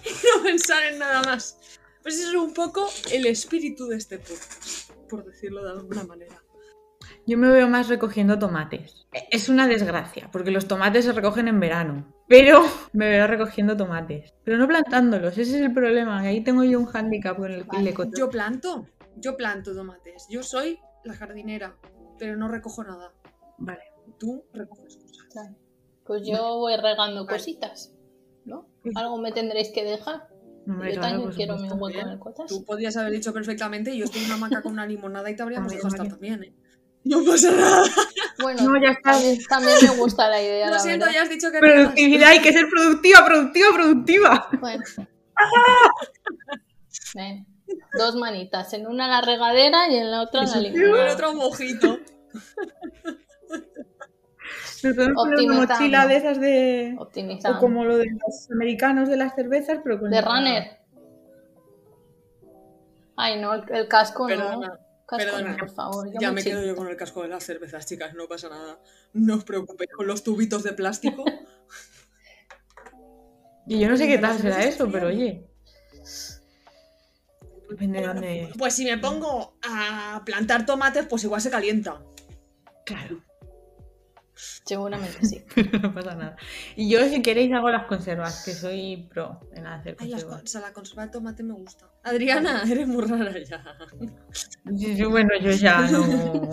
Y 0.05 0.09
no 0.37 0.43
pensar 0.43 0.83
en 0.91 0.99
nada 0.99 1.21
más. 1.23 1.57
Pues 2.01 2.19
eso 2.19 2.29
es 2.29 2.35
un 2.35 2.53
poco 2.53 2.87
el 3.11 3.25
espíritu 3.25 3.87
de 3.87 3.97
este 3.97 4.19
podcast, 4.19 4.91
por 5.09 5.25
decirlo 5.25 5.63
de 5.63 5.71
alguna 5.71 6.03
manera. 6.03 6.35
Yo 7.27 7.39
me 7.39 7.49
veo 7.49 7.67
más 7.67 7.87
recogiendo 7.87 8.37
tomates. 8.37 9.07
E- 9.11 9.27
Es 9.31 9.49
una 9.49 9.67
desgracia, 9.67 10.29
porque 10.31 10.51
los 10.51 10.67
tomates 10.67 11.05
se 11.05 11.11
recogen 11.13 11.47
en 11.47 11.59
verano. 11.59 12.13
Pero 12.27 12.63
me 12.93 13.09
veo 13.09 13.25
recogiendo 13.25 13.75
tomates. 13.75 14.35
Pero 14.43 14.57
no 14.59 14.67
plantándolos, 14.67 15.33
ese 15.37 15.55
es 15.57 15.61
el 15.63 15.73
problema. 15.73 16.21
que 16.21 16.27
Ahí 16.27 16.43
tengo 16.43 16.63
yo 16.63 16.79
un 16.79 16.85
hándicap 16.85 17.37
con 17.37 17.51
el 17.51 17.63
Vale. 17.63 17.83
lecoto. 17.85 18.11
Yo 18.15 18.29
planto, 18.29 18.87
yo 19.17 19.35
planto 19.37 19.73
tomates. 19.75 20.27
Yo 20.29 20.43
soy 20.43 20.79
la 21.03 21.13
jardinera, 21.13 21.75
pero 22.19 22.35
no 22.37 22.47
recojo 22.47 22.83
nada. 22.83 23.13
Vale. 23.57 23.83
Tú 24.19 24.43
recoges 24.53 24.97
cosas. 24.97 25.25
Claro. 25.31 25.55
Pues 26.05 26.21
yo 26.25 26.57
voy 26.59 26.75
regando 26.77 27.25
Vale. 27.25 27.37
cositas, 27.37 27.93
¿no? 28.45 28.67
Algo 28.95 29.17
me 29.17 29.31
tendréis 29.31 29.69
que 29.69 29.83
dejar. 29.83 30.27
Hombre, 30.67 30.93
yo 30.95 30.99
claro, 30.99 31.17
también 31.19 31.35
quiero 31.35 31.57
mi 31.57 31.69
hueco 31.69 31.99
en 31.99 32.07
el 32.09 32.19
cotas. 32.19 32.47
Tú 32.47 32.63
podrías 32.65 32.95
haber 32.97 33.11
dicho 33.11 33.31
perfectamente, 33.33 33.95
yo 33.95 34.05
estoy 34.05 34.21
en 34.21 34.27
una 34.27 34.35
hamaca 34.35 34.61
con 34.61 34.73
una 34.73 34.85
limonada 34.87 35.29
y 35.29 35.35
te 35.35 35.43
habríamos 35.43 35.71
dejado 35.71 35.89
estar 35.89 36.07
también, 36.07 36.43
¿eh? 36.43 36.53
No 37.03 37.23
pasa 37.23 37.51
nada. 37.51 37.83
Bueno, 38.41 38.63
No, 38.63 38.81
ya 38.81 38.89
está. 38.93 39.11
también, 39.11 39.39
también 39.47 39.77
me 39.81 39.95
gusta 39.97 40.27
la 40.27 40.41
idea, 40.41 40.65
Lo 40.67 40.73
la 40.73 40.79
siento, 40.79 41.05
verdad. 41.05 41.19
ya 41.19 41.23
has 41.23 41.29
dicho 41.29 41.51
que 41.51 41.61
no. 41.61 41.67
Productividad, 41.67 42.29
hay 42.29 42.41
que 42.41 42.51
ser 42.51 42.67
productiva, 42.67 43.23
productiva, 43.25 43.67
productiva. 43.75 44.49
Bueno. 44.59 44.83
Ven, 47.15 47.45
dos 47.97 48.15
manitas, 48.15 48.73
en 48.73 48.87
una 48.87 49.07
la 49.07 49.21
regadera 49.21 49.87
y 49.89 49.95
en 49.97 50.11
la 50.11 50.21
otra 50.21 50.43
la 50.43 50.57
El 50.57 50.73
limonada. 50.73 51.13
otro 51.13 51.33
mojito. 51.33 51.99
Nos 54.83 54.97
una 54.97 55.65
mochila 55.65 56.07
de 56.07 56.15
esas 56.17 56.39
de. 56.39 56.95
Optimizando. 56.99 57.57
O 57.57 57.61
como 57.61 57.85
lo 57.85 57.97
de 57.97 58.05
los 58.05 58.51
americanos 58.51 59.09
de 59.09 59.17
las 59.17 59.33
cervezas, 59.33 59.79
pero 59.83 59.99
con. 59.99 60.11
De 60.11 60.21
runner. 60.21 60.77
Ay, 63.17 63.39
no, 63.39 63.53
el, 63.53 63.63
el 63.73 63.87
casco 63.87 64.27
no. 64.27 64.35
Perdona, 64.35 64.79
Casco 65.07 65.31
perdona. 65.31 65.57
por 65.57 65.69
favor. 65.69 66.09
Ya 66.19 66.31
me 66.31 66.43
quedo 66.43 66.63
yo 66.63 66.75
con 66.75 66.87
el 66.87 66.97
casco 66.97 67.21
de 67.23 67.29
las 67.29 67.43
cervezas, 67.43 67.85
chicas, 67.85 68.13
no 68.13 68.27
pasa 68.27 68.49
nada. 68.49 68.79
No 69.13 69.35
os 69.35 69.43
preocupéis 69.43 69.91
con 69.91 70.05
los 70.07 70.23
tubitos 70.23 70.63
de 70.63 70.73
plástico. 70.73 71.23
Y 73.67 73.79
yo 73.79 73.89
no 73.89 73.97
sé 73.97 74.05
qué 74.05 74.19
tal 74.19 74.37
será 74.37 74.63
eso, 74.63 74.87
pero 74.91 75.07
oye. 75.07 75.43
Depende 77.69 77.99
de 78.01 78.07
dónde. 78.07 78.49
Pues 78.57 78.73
si 78.75 78.85
me 78.85 78.97
pongo 78.97 79.57
a 79.67 80.21
plantar 80.25 80.65
tomates, 80.65 81.05
pues 81.07 81.23
igual 81.23 81.41
se 81.41 81.49
calienta. 81.49 82.01
Claro, 82.85 83.21
Seguramente 84.37 85.25
sí. 85.25 85.43
no 85.81 85.93
pasa 85.93 86.13
nada. 86.15 86.35
Y 86.75 86.89
yo, 86.89 87.07
si 87.07 87.21
queréis, 87.21 87.53
hago 87.53 87.69
las 87.69 87.85
conservas, 87.87 88.43
que 88.43 88.51
soy 88.53 89.07
pro 89.09 89.39
en 89.53 89.65
hacer 89.65 89.95
Ay, 89.99 90.09
las 90.09 90.23
conservas. 90.25 90.37
con- 90.39 90.43
o 90.43 90.47
sea, 90.47 90.61
la 90.61 90.73
conserva 90.73 91.05
de 91.05 91.11
tomate 91.11 91.43
me 91.43 91.53
gusta. 91.53 91.89
Adriana, 92.03 92.63
eres 92.69 92.87
muy 92.87 93.03
rara 93.05 93.31
ya. 93.43 93.63
Sí, 94.77 94.95
sí, 94.97 95.03
Bueno, 95.05 95.29
yo 95.41 95.51
ya 95.51 95.81
no. 95.81 96.49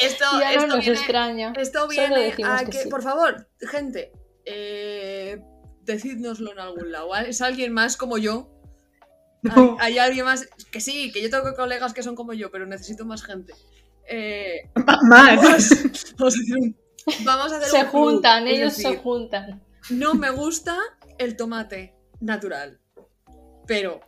Esto, 0.00 0.24
Ya 0.38 0.52
no 0.52 0.60
esto 0.60 0.66
nos 0.68 0.78
viene, 0.84 0.92
extraña. 0.98 1.52
esto 1.56 1.88
viene 1.88 2.32
a 2.44 2.64
que 2.64 2.70
que, 2.70 2.82
sí. 2.84 2.88
por 2.88 3.02
favor, 3.02 3.48
gente, 3.68 4.12
eh, 4.44 5.42
decídnoslo 5.82 6.52
en 6.52 6.60
algún 6.60 6.92
lado. 6.92 7.08
¿vale? 7.08 7.30
¿Es 7.30 7.42
alguien 7.42 7.72
más 7.72 7.96
como 7.96 8.16
yo? 8.16 8.48
No. 9.56 9.78
¿Hay, 9.80 9.92
hay 9.94 9.98
alguien 9.98 10.26
más? 10.26 10.46
Que 10.70 10.80
sí, 10.80 11.10
que 11.12 11.22
yo 11.22 11.30
tengo 11.30 11.54
colegas 11.54 11.94
que 11.94 12.02
son 12.02 12.14
como 12.14 12.34
yo, 12.34 12.50
pero 12.50 12.66
necesito 12.66 13.06
más 13.06 13.22
gente. 13.22 13.54
Eh, 14.06 14.68
Más. 14.74 15.70
vamos 16.18 16.36
a 16.36 16.40
hacer 16.40 16.56
un, 16.58 16.76
vamos 17.24 17.52
a 17.52 17.56
hacer 17.58 17.68
Se 17.68 17.84
un 17.84 17.86
juntan, 17.86 18.46
ellos 18.48 18.74
se 18.74 18.96
juntan. 18.96 19.62
No 19.88 20.14
me 20.14 20.30
gusta 20.30 20.76
el 21.16 21.36
tomate 21.36 21.94
natural, 22.20 22.80
pero 23.66 24.00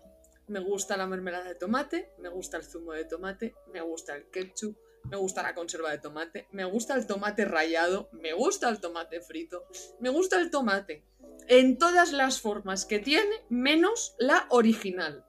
me 0.49 0.59
gusta 0.59 0.97
la 0.97 1.07
mermelada 1.07 1.45
de 1.45 1.55
tomate, 1.55 2.13
me 2.19 2.29
gusta 2.29 2.57
el 2.57 2.65
zumo 2.65 2.93
de 2.93 3.05
tomate, 3.05 3.55
me 3.73 3.81
gusta 3.81 4.17
el 4.17 4.29
ketchup, 4.29 4.77
me 5.09 5.17
gusta 5.17 5.43
la 5.43 5.55
conserva 5.55 5.93
de 5.93 5.99
tomate, 5.99 6.49
me 6.51 6.65
gusta 6.65 6.95
el 6.95 7.07
tomate 7.07 7.45
rallado, 7.45 8.11
me 8.13 8.33
gusta 8.33 8.69
el 8.69 8.81
tomate 8.81 9.21
frito, 9.21 9.65
me 10.01 10.09
gusta 10.11 10.39
el 10.41 10.51
tomate 10.51 11.05
en 11.49 11.79
todas 11.79 12.13
las 12.13 12.41
formas 12.41 12.85
que 12.85 12.99
tiene, 12.99 13.35
menos 13.49 14.15
la 14.19 14.47
original. 14.51 15.25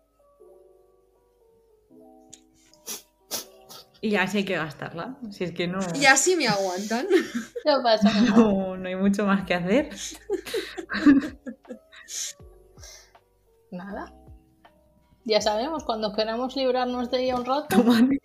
Y 4.02 4.15
así 4.17 4.39
hay 4.39 4.43
que 4.43 4.56
gastarla. 4.58 5.17
Si 5.32 5.45
es 5.45 5.54
que 5.54 5.65
no. 5.65 5.80
Y 5.95 6.06
así 6.06 6.36
me 6.36 6.47
aguantan. 6.47 7.08
No 7.65 7.82
pasa 7.82 8.12
nada. 8.12 8.36
No, 8.36 8.76
no 8.76 8.89
hay 8.89 8.97
mucho 8.97 9.26
más 9.26 9.45
que 9.45 9.54
hacer. 9.54 9.89
Nada. 13.71 14.13
Ya 15.23 15.39
sabemos, 15.39 15.86
cuando 15.86 16.13
queramos 16.13 16.58
librarnos 16.58 17.10
de 17.10 17.23
ella 17.23 17.38
un 17.38 17.45
rato, 17.45 17.67
Tomate. 17.78 18.21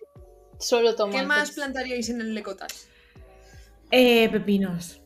solo 0.59 0.93
tomates. 0.95 1.21
¿Qué 1.21 1.27
más 1.27 1.51
plantaríais 1.51 2.09
en 2.09 2.19
el 2.19 2.35
lecotas? 2.35 2.89
Eh, 3.89 4.27
pepinos. 4.29 4.98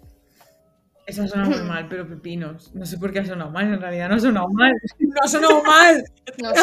Eso 1.06 1.24
ha 1.24 1.28
sonado 1.28 1.52
muy 1.52 1.62
mal, 1.70 1.88
pero 1.90 2.08
pepinos. 2.08 2.74
No 2.74 2.86
sé 2.86 2.98
por 2.98 3.12
qué 3.12 3.20
ha 3.20 3.26
sonado 3.26 3.50
mal, 3.52 3.66
en 3.74 3.82
realidad 3.82 4.10
no 4.10 4.16
ha 4.16 4.20
sonado 4.20 4.48
mal. 4.54 4.74
No 5.00 5.16
ha 5.22 5.28
sonado 5.28 5.64
mal. 5.64 6.04
No 6.42 6.50
sé. 6.54 6.62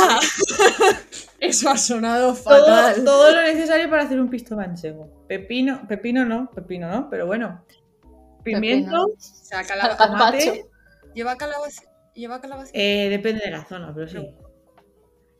Eso 1.41 1.71
ha 1.71 1.77
sonado 1.77 2.35
fatal. 2.35 3.05
todo 3.05 3.33
lo 3.35 3.43
necesario 3.43 3.89
para 3.89 4.03
hacer 4.03 4.21
un 4.21 4.29
pisto 4.29 4.57
manchego. 4.57 5.25
Pepino, 5.29 5.87
pepino 5.89 6.25
no, 6.25 6.51
pepino 6.51 6.89
no, 6.91 7.09
pero 7.11 7.27
bueno. 7.27 7.65
Pimiento, 8.45 8.91
Pepino. 8.91 9.05
O 9.05 9.15
sea, 9.19 9.63
tomate, 9.97 10.65
¿Lleva 11.15 11.37
calabaza? 11.37 11.83
¿Lleva 12.15 12.41
calabaza? 12.41 12.71
eh, 12.75 13.09
depende 13.11 13.43
de 13.45 13.51
la 13.51 13.65
zona, 13.65 13.93
pero 13.95 14.09
sí. 14.09 14.27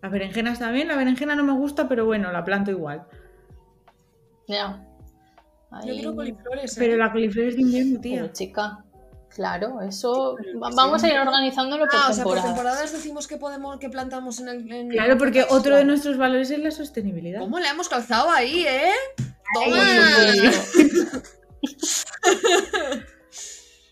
Las 0.03 0.11
berenjenas 0.13 0.59
también, 0.59 0.89
la 0.89 0.97
berenjena 0.97 1.35
no 1.37 1.45
me 1.45 1.53
gusta, 1.53 1.87
pero 1.89 2.05
bueno, 2.07 2.33
la 2.33 2.45
planto 2.45 2.71
igual. 2.71 3.07
Ya. 4.49 4.83
Yo 5.71 5.77
Ahí- 5.77 5.91
quiero 5.99 6.15
coliflores, 6.15 6.77
¿eh? 6.77 6.81
Pero 6.81 6.97
la 6.97 7.13
coliflor 7.13 7.47
es 7.47 7.57
de 7.57 7.63
invierno, 7.63 8.01
Pero, 8.03 8.23
tía. 8.25 8.33
chica, 8.33 8.85
claro, 9.35 9.81
eso 9.81 10.37
vamos 10.75 11.03
a 11.03 11.09
ir 11.09 11.19
organizándolo 11.19 11.87
por 11.87 11.95
Ah, 11.95 12.09
o 12.11 12.13
sea, 12.13 12.25
por 12.25 12.35
temporadas. 12.35 12.45
temporadas 12.45 12.93
decimos 12.93 13.27
que 13.27 13.37
podemos, 13.37 13.79
que 13.79 13.89
plantamos 13.89 14.41
en 14.41 14.49
el. 14.49 14.73
en 14.73 14.89
Claro, 14.91 15.13
el 15.13 15.19
porque 15.19 15.47
otro 15.49 15.77
de 15.77 15.85
nuestros 15.85 16.17
valores 16.19 16.51
es 16.51 16.59
la 16.59 16.71
sostenibilidad. 16.71 17.41
¿Cómo 17.41 17.59
le 17.59 17.69
hemos 17.69 17.89
calzado 17.89 18.31
ahí, 18.31 18.65
eh? 18.67 18.93
¡Toma! 19.55 19.83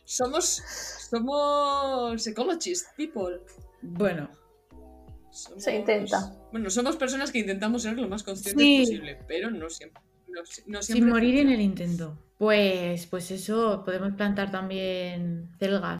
somos, 0.05 0.63
somos 1.11 2.27
ecologist 2.27 2.87
people. 2.97 3.41
Bueno, 3.83 4.31
Somos- 5.31 5.63
Se 5.63 5.77
intenta. 5.77 6.33
Bueno, 6.51 6.69
somos 6.69 6.97
personas 6.97 7.31
que 7.31 7.39
intentamos 7.39 7.83
ser 7.83 7.97
lo 7.97 8.09
más 8.09 8.25
conscientes 8.25 8.61
Sí. 8.65 8.81
posible, 8.81 9.19
pero 9.29 9.51
no 9.51 9.71
siempre. 9.71 10.03
No, 10.29 10.45
si- 10.47 10.63
no 10.67 10.83
sin 10.83 11.09
morir 11.09 11.39
en 11.41 11.51
el 11.51 11.61
intento. 11.61 12.19
Pues, 12.39 13.07
pues 13.07 13.31
eso, 13.31 13.83
podemos 13.85 14.13
plantar 14.15 14.51
también 14.51 15.51
celgas. 15.59 15.99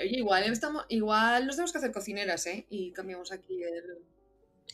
Oye, 0.00 0.18
igual, 0.18 0.44
estamos, 0.44 0.84
igual 0.88 1.46
nos 1.46 1.56
tenemos 1.56 1.72
que 1.72 1.78
hacer 1.78 1.92
cocineras, 1.92 2.46
¿eh? 2.46 2.66
Y 2.68 2.92
cambiamos 2.92 3.32
aquí 3.32 3.62
el... 3.62 3.98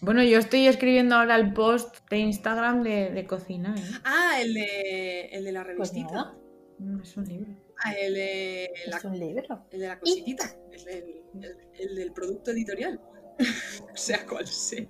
Bueno, 0.03 0.23
yo 0.23 0.39
estoy 0.39 0.67
escribiendo 0.67 1.15
ahora 1.17 1.37
el 1.37 1.53
post 1.53 1.97
de 2.11 2.19
Instagram 2.19 2.83
de, 2.83 3.11
de 3.11 3.27
cocina, 3.27 3.75
¿eh? 3.79 3.83
Ah, 4.05 4.39
el 4.41 4.55
de, 4.55 5.27
el 5.27 5.45
de 5.45 5.53
la 5.53 5.63
Pues 5.65 5.93
revistita. 5.93 6.35
Mm, 6.79 7.01
Es 7.03 7.17
un 7.19 7.25
libro. 7.27 7.53
ah, 7.85 7.93
el 7.93 8.15
de 8.15 8.71
la, 8.87 8.97
Es 8.97 9.05
un 9.05 9.19
libro. 9.19 9.67
el 9.71 9.81
de 9.81 9.87
la 9.89 9.99
cositita. 9.99 10.55
El, 10.73 10.85
del- 10.85 11.23
el- 11.43 11.57
el 11.89 11.97
del 11.97 12.13
producto 12.13 12.51
editorial. 12.51 12.99
sea 13.95 14.25
cual 14.27 14.47
sea. 14.47 14.89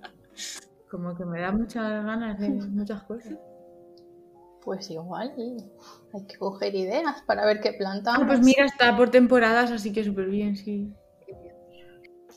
Como 0.91 1.15
que 1.15 1.23
me 1.25 1.39
da 1.41 1.51
muchas 1.51 2.03
ganas 2.03 2.37
de 2.39 2.49
muchas 2.69 3.01
cosas. 3.03 3.33
Pues 4.63 4.91
igual, 4.91 5.33
y 5.37 5.57
hay 6.13 6.27
que 6.27 6.37
coger 6.37 6.75
ideas 6.75 7.23
para 7.25 7.45
ver 7.47 7.61
qué 7.61 7.73
plantamos. 7.73 8.21
Ah, 8.23 8.27
pues 8.27 8.41
mira, 8.41 8.65
está 8.65 8.95
por 8.95 9.09
temporadas, 9.09 9.71
así 9.71 9.91
que 9.91 10.03
súper 10.03 10.27
bien, 10.27 10.55
sí. 10.55 10.93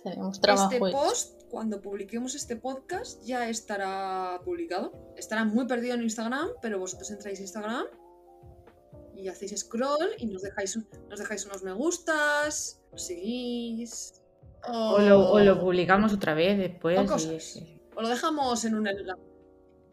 Tenemos 0.03 0.41
trabajo 0.41 0.73
Este 0.73 0.77
hecho. 0.77 0.91
post, 0.97 1.43
cuando 1.51 1.81
publiquemos 1.81 2.35
este 2.35 2.57
podcast, 2.57 3.23
ya 3.25 3.49
estará 3.49 4.41
publicado. 4.45 4.93
Estará 5.17 5.45
muy 5.45 5.67
perdido 5.67 5.95
en 5.95 6.03
Instagram, 6.03 6.49
pero 6.63 6.79
vosotros 6.79 7.11
entráis 7.11 7.39
a 7.41 7.43
Instagram 7.43 7.85
y 9.17 9.29
hacéis 9.29 9.59
scroll 9.61 10.09
y 10.19 10.27
nos 10.27 10.43
dejáis, 10.43 10.79
nos 11.09 11.19
dejáis 11.19 11.47
unos 11.47 11.63
me 11.63 11.73
gustas, 11.73 12.81
nos 12.93 13.07
seguís. 13.07 14.23
O, 14.69 14.95
O 14.95 14.99
lo, 14.99 15.31
o 15.33 15.41
lo 15.41 15.61
publicamos 15.61 16.13
otra 16.13 16.35
vez 16.35 16.59
después. 16.59 16.99
O 16.99 17.03
y- 17.03 17.07
cosas. 17.07 17.59
O 17.97 18.03
lo 18.03 18.09
dejamos 18.09 18.65
en 18.65 18.75
un 18.75 18.87
enlace. 18.87 19.23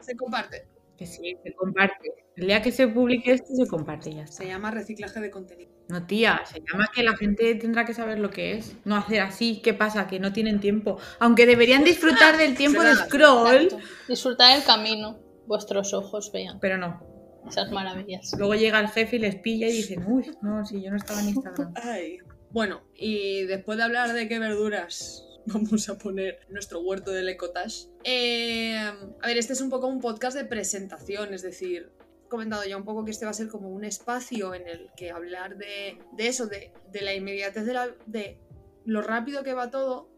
Se 0.00 0.16
comparte. 0.16 0.66
Que 0.96 1.06
sí, 1.06 1.36
se 1.42 1.54
comparte. 1.54 2.12
El 2.36 2.46
día 2.46 2.62
que 2.62 2.72
se 2.72 2.88
publique 2.88 3.32
esto, 3.32 3.54
se 3.54 3.66
comparte 3.66 4.14
ya 4.14 4.22
está. 4.22 4.38
Se 4.38 4.46
llama 4.46 4.70
reciclaje 4.70 5.20
de 5.20 5.30
contenido. 5.30 5.70
No, 5.88 6.06
tía, 6.06 6.42
se 6.46 6.60
llama 6.60 6.88
que 6.94 7.02
la 7.02 7.16
gente 7.16 7.54
tendrá 7.56 7.84
que 7.84 7.92
saber 7.92 8.18
lo 8.18 8.30
que 8.30 8.52
es. 8.54 8.74
No 8.84 8.96
hacer 8.96 9.20
así, 9.20 9.60
¿qué 9.62 9.74
pasa? 9.74 10.06
Que 10.06 10.18
no 10.18 10.32
tienen 10.32 10.60
tiempo. 10.60 10.98
Aunque 11.18 11.46
deberían 11.46 11.84
disfrutar 11.84 12.36
del 12.36 12.56
tiempo 12.56 12.82
de 12.82 12.94
scroll, 12.94 13.64
Exacto. 13.64 13.86
Disfrutar 14.08 14.56
el 14.56 14.64
camino. 14.64 15.18
Vuestros 15.46 15.92
ojos 15.92 16.30
vean 16.32 16.60
pero 16.60 16.78
no. 16.78 17.04
esas 17.48 17.70
maravillas. 17.72 18.32
Luego 18.38 18.54
llega 18.54 18.80
el 18.80 18.88
jefe 18.88 19.16
y 19.16 19.18
les 19.18 19.36
pilla 19.36 19.66
y 19.66 19.72
dicen, 19.72 20.04
uy, 20.06 20.30
no, 20.40 20.64
si 20.64 20.80
yo 20.80 20.90
no 20.90 20.96
estaba 20.96 21.20
en 21.20 21.30
Instagram. 21.30 21.74
Ay. 21.82 22.18
Bueno, 22.50 22.82
y 22.94 23.44
después 23.44 23.76
de 23.76 23.84
hablar 23.84 24.12
de 24.12 24.28
qué 24.28 24.38
verduras 24.38 25.26
vamos 25.46 25.88
a 25.88 25.98
poner 25.98 26.38
en 26.46 26.54
nuestro 26.54 26.80
huerto 26.80 27.10
del 27.10 27.28
ecotage. 27.28 27.88
Eh, 28.04 28.76
a 28.76 29.26
ver, 29.26 29.38
este 29.38 29.52
es 29.52 29.60
un 29.60 29.70
poco 29.70 29.86
un 29.86 30.00
podcast 30.00 30.36
de 30.36 30.44
presentación, 30.44 31.34
es 31.34 31.42
decir, 31.42 31.92
he 32.24 32.28
comentado 32.28 32.64
ya 32.64 32.76
un 32.76 32.84
poco 32.84 33.04
que 33.04 33.10
este 33.10 33.24
va 33.24 33.30
a 33.30 33.34
ser 33.34 33.48
como 33.48 33.68
un 33.68 33.84
espacio 33.84 34.54
en 34.54 34.68
el 34.68 34.90
que 34.96 35.10
hablar 35.10 35.56
de, 35.56 35.98
de 36.12 36.26
eso, 36.28 36.46
de, 36.46 36.72
de 36.90 37.02
la 37.02 37.14
inmediatez 37.14 37.64
de, 37.66 37.74
la- 37.74 37.94
de 38.06 38.38
lo 38.84 39.02
rápido 39.02 39.42
que 39.42 39.54
va 39.54 39.70
todo 39.70 40.08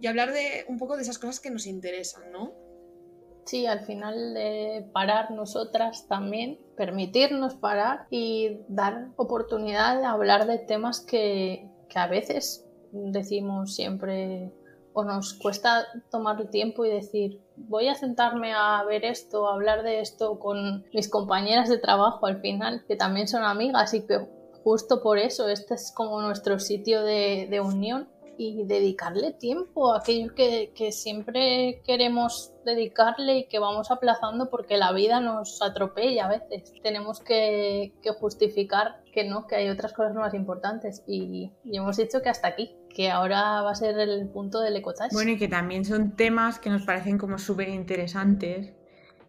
y 0.00 0.06
hablar 0.08 0.32
de 0.32 0.64
un 0.68 0.78
poco 0.78 0.96
de 0.96 1.02
esas 1.02 1.18
cosas 1.18 1.38
que 1.40 1.50
nos 1.50 1.66
interesan, 1.66 2.32
¿no? 2.32 2.52
Sí, 3.44 3.66
al 3.66 3.80
final 3.86 4.34
de 4.34 4.86
parar 4.92 5.30
nosotras 5.32 6.06
también, 6.08 6.58
permitirnos 6.76 7.54
parar 7.54 8.06
y 8.10 8.58
dar 8.68 9.08
oportunidad 9.16 9.98
de 9.98 10.06
hablar 10.06 10.46
de 10.46 10.58
temas 10.58 11.00
que, 11.00 11.68
que 11.88 11.98
a 11.98 12.06
veces 12.06 12.64
decimos 12.92 13.74
siempre 13.74 14.52
o 14.92 15.04
nos 15.04 15.34
cuesta 15.34 15.86
tomar 16.10 16.40
el 16.40 16.50
tiempo 16.50 16.84
y 16.84 16.90
decir 16.90 17.40
voy 17.56 17.88
a 17.88 17.94
sentarme 17.94 18.52
a 18.54 18.82
ver 18.84 19.04
esto, 19.04 19.48
a 19.48 19.54
hablar 19.54 19.82
de 19.82 20.00
esto 20.00 20.38
con 20.38 20.84
mis 20.92 21.08
compañeras 21.08 21.68
de 21.68 21.78
trabajo 21.78 22.26
al 22.26 22.40
final, 22.40 22.84
que 22.86 22.96
también 22.96 23.28
son 23.28 23.44
amigas 23.44 23.94
y 23.94 24.06
que 24.06 24.26
justo 24.64 25.02
por 25.02 25.18
eso 25.18 25.48
este 25.48 25.74
es 25.74 25.92
como 25.94 26.20
nuestro 26.20 26.58
sitio 26.58 27.02
de, 27.02 27.48
de 27.50 27.60
unión 27.60 28.08
y 28.38 28.64
dedicarle 28.64 29.32
tiempo 29.32 29.92
a 29.92 29.98
aquello 29.98 30.34
que, 30.34 30.72
que 30.74 30.92
siempre 30.92 31.82
queremos 31.84 32.52
dedicarle 32.64 33.38
y 33.38 33.44
que 33.48 33.58
vamos 33.58 33.90
aplazando 33.90 34.48
porque 34.50 34.76
la 34.76 34.92
vida 34.92 35.20
nos 35.20 35.60
atropella 35.62 36.26
a 36.26 36.28
veces. 36.28 36.72
Tenemos 36.82 37.20
que, 37.20 37.92
que 38.02 38.10
justificar 38.10 39.02
que 39.12 39.24
no, 39.24 39.46
que 39.46 39.56
hay 39.56 39.68
otras 39.68 39.92
cosas 39.92 40.14
más 40.14 40.34
importantes 40.34 41.02
y, 41.06 41.52
y 41.64 41.76
hemos 41.76 41.96
dicho 41.96 42.22
que 42.22 42.30
hasta 42.30 42.48
aquí, 42.48 42.74
que 42.88 43.10
ahora 43.10 43.62
va 43.62 43.70
a 43.70 43.74
ser 43.74 43.98
el 43.98 44.28
punto 44.28 44.60
del 44.60 44.76
ecotage. 44.76 45.14
Bueno, 45.14 45.32
y 45.32 45.38
que 45.38 45.48
también 45.48 45.84
son 45.84 46.16
temas 46.16 46.58
que 46.58 46.70
nos 46.70 46.82
parecen 46.82 47.18
como 47.18 47.38
súper 47.38 47.68
interesantes, 47.68 48.72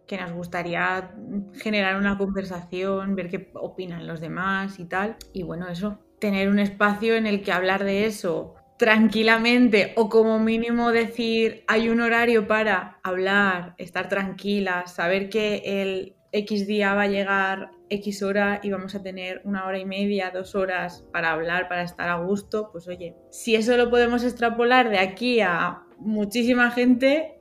que 0.08 0.18
nos 0.18 0.32
gustaría 0.34 1.16
generar 1.54 1.98
una 1.98 2.18
conversación, 2.18 3.16
ver 3.16 3.30
qué 3.30 3.52
opinan 3.56 4.06
los 4.06 4.20
demás 4.20 4.80
y 4.80 4.86
tal. 4.86 5.18
Y 5.32 5.44
bueno, 5.44 5.68
eso, 5.70 6.00
tener 6.20 6.50
un 6.50 6.60
espacio 6.60 7.16
en 7.16 7.26
el 7.26 7.42
que 7.42 7.52
hablar 7.52 7.84
de 7.84 8.06
eso 8.06 8.56
tranquilamente 8.84 9.94
o 9.96 10.10
como 10.10 10.40
mínimo 10.40 10.92
decir 10.92 11.64
hay 11.68 11.88
un 11.88 12.02
horario 12.02 12.50
para 12.50 13.00
hablar, 13.02 13.76
estar 13.78 14.10
tranquilas, 14.10 14.96
saber 14.96 15.30
que 15.30 15.62
el 15.64 16.18
X 16.34 16.68
día 16.68 16.94
va 16.94 17.04
a 17.04 17.08
llegar 17.08 17.72
X 17.90 18.24
hora 18.24 18.60
y 18.62 18.72
vamos 18.72 18.94
a 18.94 19.02
tener 19.02 19.40
una 19.46 19.66
hora 19.68 19.80
y 19.80 19.86
media, 19.86 20.32
dos 20.32 20.54
horas 20.54 21.08
para 21.14 21.32
hablar, 21.32 21.70
para 21.70 21.84
estar 21.84 22.10
a 22.10 22.18
gusto, 22.18 22.72
pues 22.74 22.90
oye, 22.90 23.16
si 23.32 23.56
eso 23.56 23.78
lo 23.78 23.90
podemos 23.90 24.22
extrapolar 24.26 24.90
de 24.90 25.00
aquí 25.00 25.40
a 25.40 25.84
muchísima 25.98 26.70
gente, 26.70 27.40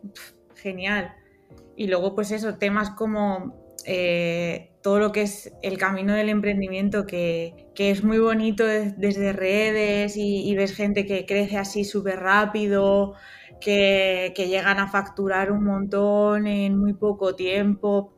genial. 0.55 1.13
Y 1.75 1.89
luego 1.89 2.15
pues 2.15 2.31
eso, 2.31 2.57
temas 2.57 2.91
como 2.91 3.62
eh, 3.87 4.71
todo 4.83 4.99
lo 4.99 5.13
que 5.13 5.23
es 5.23 5.53
el 5.63 5.79
camino 5.79 6.15
del 6.15 6.29
emprendimiento, 6.29 7.07
que, 7.07 7.69
que 7.75 7.91
es 7.91 8.05
muy 8.05 8.19
bonito 8.19 8.65
des- 8.67 8.99
desde 8.99 9.33
redes 9.33 10.17
y, 10.17 10.49
y 10.49 10.55
ves 10.57 10.75
gente 10.75 11.07
que 11.07 11.27
crece 11.27 11.59
así 11.59 11.85
súper 11.85 12.21
rápido, 12.21 13.15
que, 13.61 14.33
que 14.37 14.49
llegan 14.49 14.79
a 14.79 14.89
facturar 14.91 15.53
un 15.53 15.65
montón 15.65 16.47
en 16.47 16.79
muy 16.79 16.95
poco 16.95 17.35
tiempo. 17.37 18.15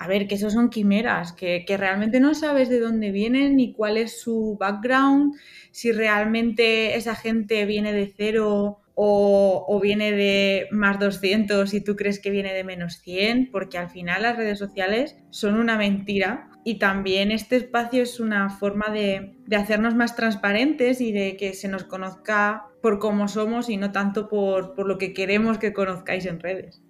A 0.00 0.06
ver, 0.06 0.28
que 0.28 0.36
eso 0.36 0.50
son 0.50 0.70
quimeras, 0.70 1.32
que, 1.32 1.64
que 1.66 1.76
realmente 1.76 2.20
no 2.20 2.34
sabes 2.34 2.68
de 2.68 2.78
dónde 2.80 3.10
vienen 3.10 3.56
ni 3.56 3.72
cuál 3.72 3.96
es 3.96 4.20
su 4.20 4.56
background, 4.58 5.34
si 5.72 5.90
realmente 5.92 6.96
esa 6.96 7.16
gente 7.16 7.64
viene 7.66 7.92
de 7.92 8.12
cero 8.16 8.78
o, 9.00 9.64
o 9.68 9.80
viene 9.80 10.10
de 10.10 10.66
más 10.72 10.98
200 10.98 11.72
y 11.72 11.80
tú 11.80 11.94
crees 11.94 12.18
que 12.18 12.30
viene 12.30 12.52
de 12.52 12.64
menos 12.64 12.98
100, 12.98 13.50
porque 13.52 13.78
al 13.78 13.90
final 13.90 14.22
las 14.22 14.36
redes 14.36 14.58
sociales 14.58 15.16
son 15.30 15.54
una 15.54 15.78
mentira 15.78 16.50
y 16.64 16.80
también 16.80 17.30
este 17.30 17.54
espacio 17.54 18.02
es 18.02 18.18
una 18.18 18.50
forma 18.50 18.88
de, 18.88 19.36
de 19.46 19.56
hacernos 19.56 19.94
más 19.94 20.16
transparentes 20.16 21.00
y 21.00 21.12
de 21.12 21.36
que 21.36 21.54
se 21.54 21.68
nos 21.68 21.84
conozca 21.84 22.64
por 22.82 22.98
cómo 22.98 23.28
somos 23.28 23.70
y 23.70 23.76
no 23.76 23.92
tanto 23.92 24.28
por, 24.28 24.74
por 24.74 24.88
lo 24.88 24.98
que 24.98 25.12
queremos 25.12 25.58
que 25.58 25.72
conozcáis 25.72 26.26
en 26.26 26.40
redes. 26.40 26.82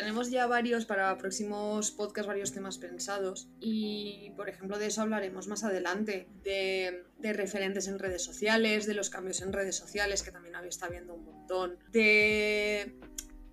Tenemos 0.00 0.30
ya 0.30 0.46
varios 0.46 0.86
para 0.86 1.14
próximos 1.18 1.90
podcasts, 1.90 2.26
varios 2.26 2.52
temas 2.52 2.78
pensados. 2.78 3.50
Y, 3.60 4.32
por 4.34 4.48
ejemplo, 4.48 4.78
de 4.78 4.86
eso 4.86 5.02
hablaremos 5.02 5.46
más 5.46 5.62
adelante, 5.62 6.26
de, 6.42 7.04
de 7.18 7.32
referentes 7.34 7.86
en 7.86 7.98
redes 7.98 8.24
sociales, 8.24 8.86
de 8.86 8.94
los 8.94 9.10
cambios 9.10 9.42
en 9.42 9.52
redes 9.52 9.76
sociales, 9.76 10.22
que 10.22 10.30
también 10.30 10.54
está 10.66 10.86
habiendo 10.86 11.14
un 11.14 11.24
montón, 11.24 11.78
de 11.92 12.98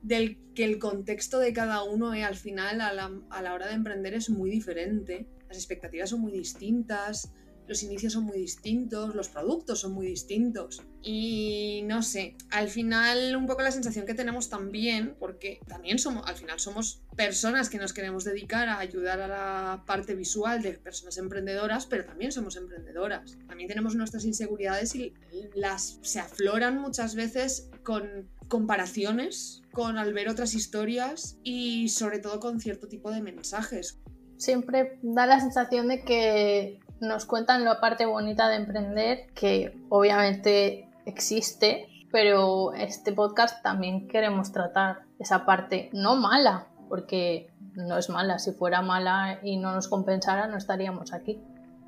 del 0.02 0.38
que 0.54 0.64
el 0.64 0.80
contexto 0.80 1.40
de 1.40 1.52
cada 1.52 1.84
uno 1.84 2.14
eh, 2.14 2.24
al 2.24 2.36
final 2.38 2.80
a 2.80 2.94
la, 2.94 3.12
a 3.30 3.42
la 3.42 3.54
hora 3.54 3.68
de 3.68 3.74
emprender 3.74 4.14
es 4.14 4.30
muy 4.30 4.50
diferente, 4.50 5.28
las 5.50 5.58
expectativas 5.58 6.12
son 6.12 6.22
muy 6.22 6.32
distintas, 6.32 7.34
los 7.68 7.84
inicios 7.84 8.14
son 8.14 8.24
muy 8.24 8.38
distintos, 8.38 9.14
los 9.16 9.30
productos 9.30 9.80
son 9.80 9.94
muy 9.94 10.08
distintos. 10.08 10.82
Y 11.02 11.82
no 11.86 12.02
sé, 12.02 12.36
al 12.50 12.70
final 12.70 13.36
un 13.36 13.46
poco 13.46 13.62
la 13.62 13.72
sensación 13.72 14.06
que 14.06 14.14
tenemos 14.14 14.50
también, 14.50 15.16
porque 15.20 15.60
también 15.68 16.00
somos, 16.00 16.28
al 16.28 16.36
final 16.36 16.60
somos 16.60 17.02
personas 17.16 17.70
que 17.70 17.78
nos 17.78 17.94
queremos 17.94 18.24
dedicar 18.24 18.70
a 18.70 18.80
ayudar 18.80 19.20
a 19.20 19.28
la 19.28 19.84
parte 19.86 20.16
visual 20.16 20.62
de 20.62 20.74
personas 20.74 21.18
emprendedoras, 21.18 21.86
pero 21.86 22.06
también 22.06 22.32
somos 22.32 22.56
emprendedoras. 22.56 23.38
También 23.48 23.68
tenemos 23.68 23.96
nuestras 23.96 24.26
inseguridades 24.26 24.96
y 24.96 25.14
las 25.56 26.00
se 26.02 26.20
afloran 26.20 26.80
muchas 26.80 27.16
veces 27.16 27.70
con 27.84 28.30
comparaciones, 28.48 29.62
con 29.72 29.98
al 29.98 30.14
ver 30.14 30.30
otras 30.30 30.54
historias 30.54 31.38
y 31.44 31.90
sobre 31.90 32.20
todo 32.20 32.40
con 32.40 32.60
cierto 32.60 32.88
tipo 32.88 33.12
de 33.12 33.22
mensajes. 33.22 34.00
Siempre 34.38 35.00
da 35.02 35.26
la 35.26 35.40
sensación 35.40 35.88
de 35.88 36.04
que 36.04 36.80
nos 37.00 37.26
cuentan 37.26 37.64
la 37.64 37.80
parte 37.80 38.06
bonita 38.06 38.50
de 38.50 38.56
emprender, 38.56 39.28
que 39.34 39.78
obviamente 39.90 40.90
existe, 41.06 41.88
pero 42.12 42.74
este 42.74 43.14
podcast 43.14 43.62
también 43.64 44.08
queremos 44.08 44.52
tratar 44.52 45.00
esa 45.20 45.46
parte 45.46 45.90
no 45.94 46.16
mala, 46.16 46.68
porque 46.90 47.50
no 47.76 47.98
es 47.98 48.10
mala. 48.10 48.40
Si 48.40 48.52
fuera 48.52 48.82
mala 48.82 49.40
y 49.44 49.58
no 49.58 49.74
nos 49.74 49.88
compensara, 49.88 50.48
no 50.48 50.58
estaríamos 50.58 51.14
aquí. 51.14 51.42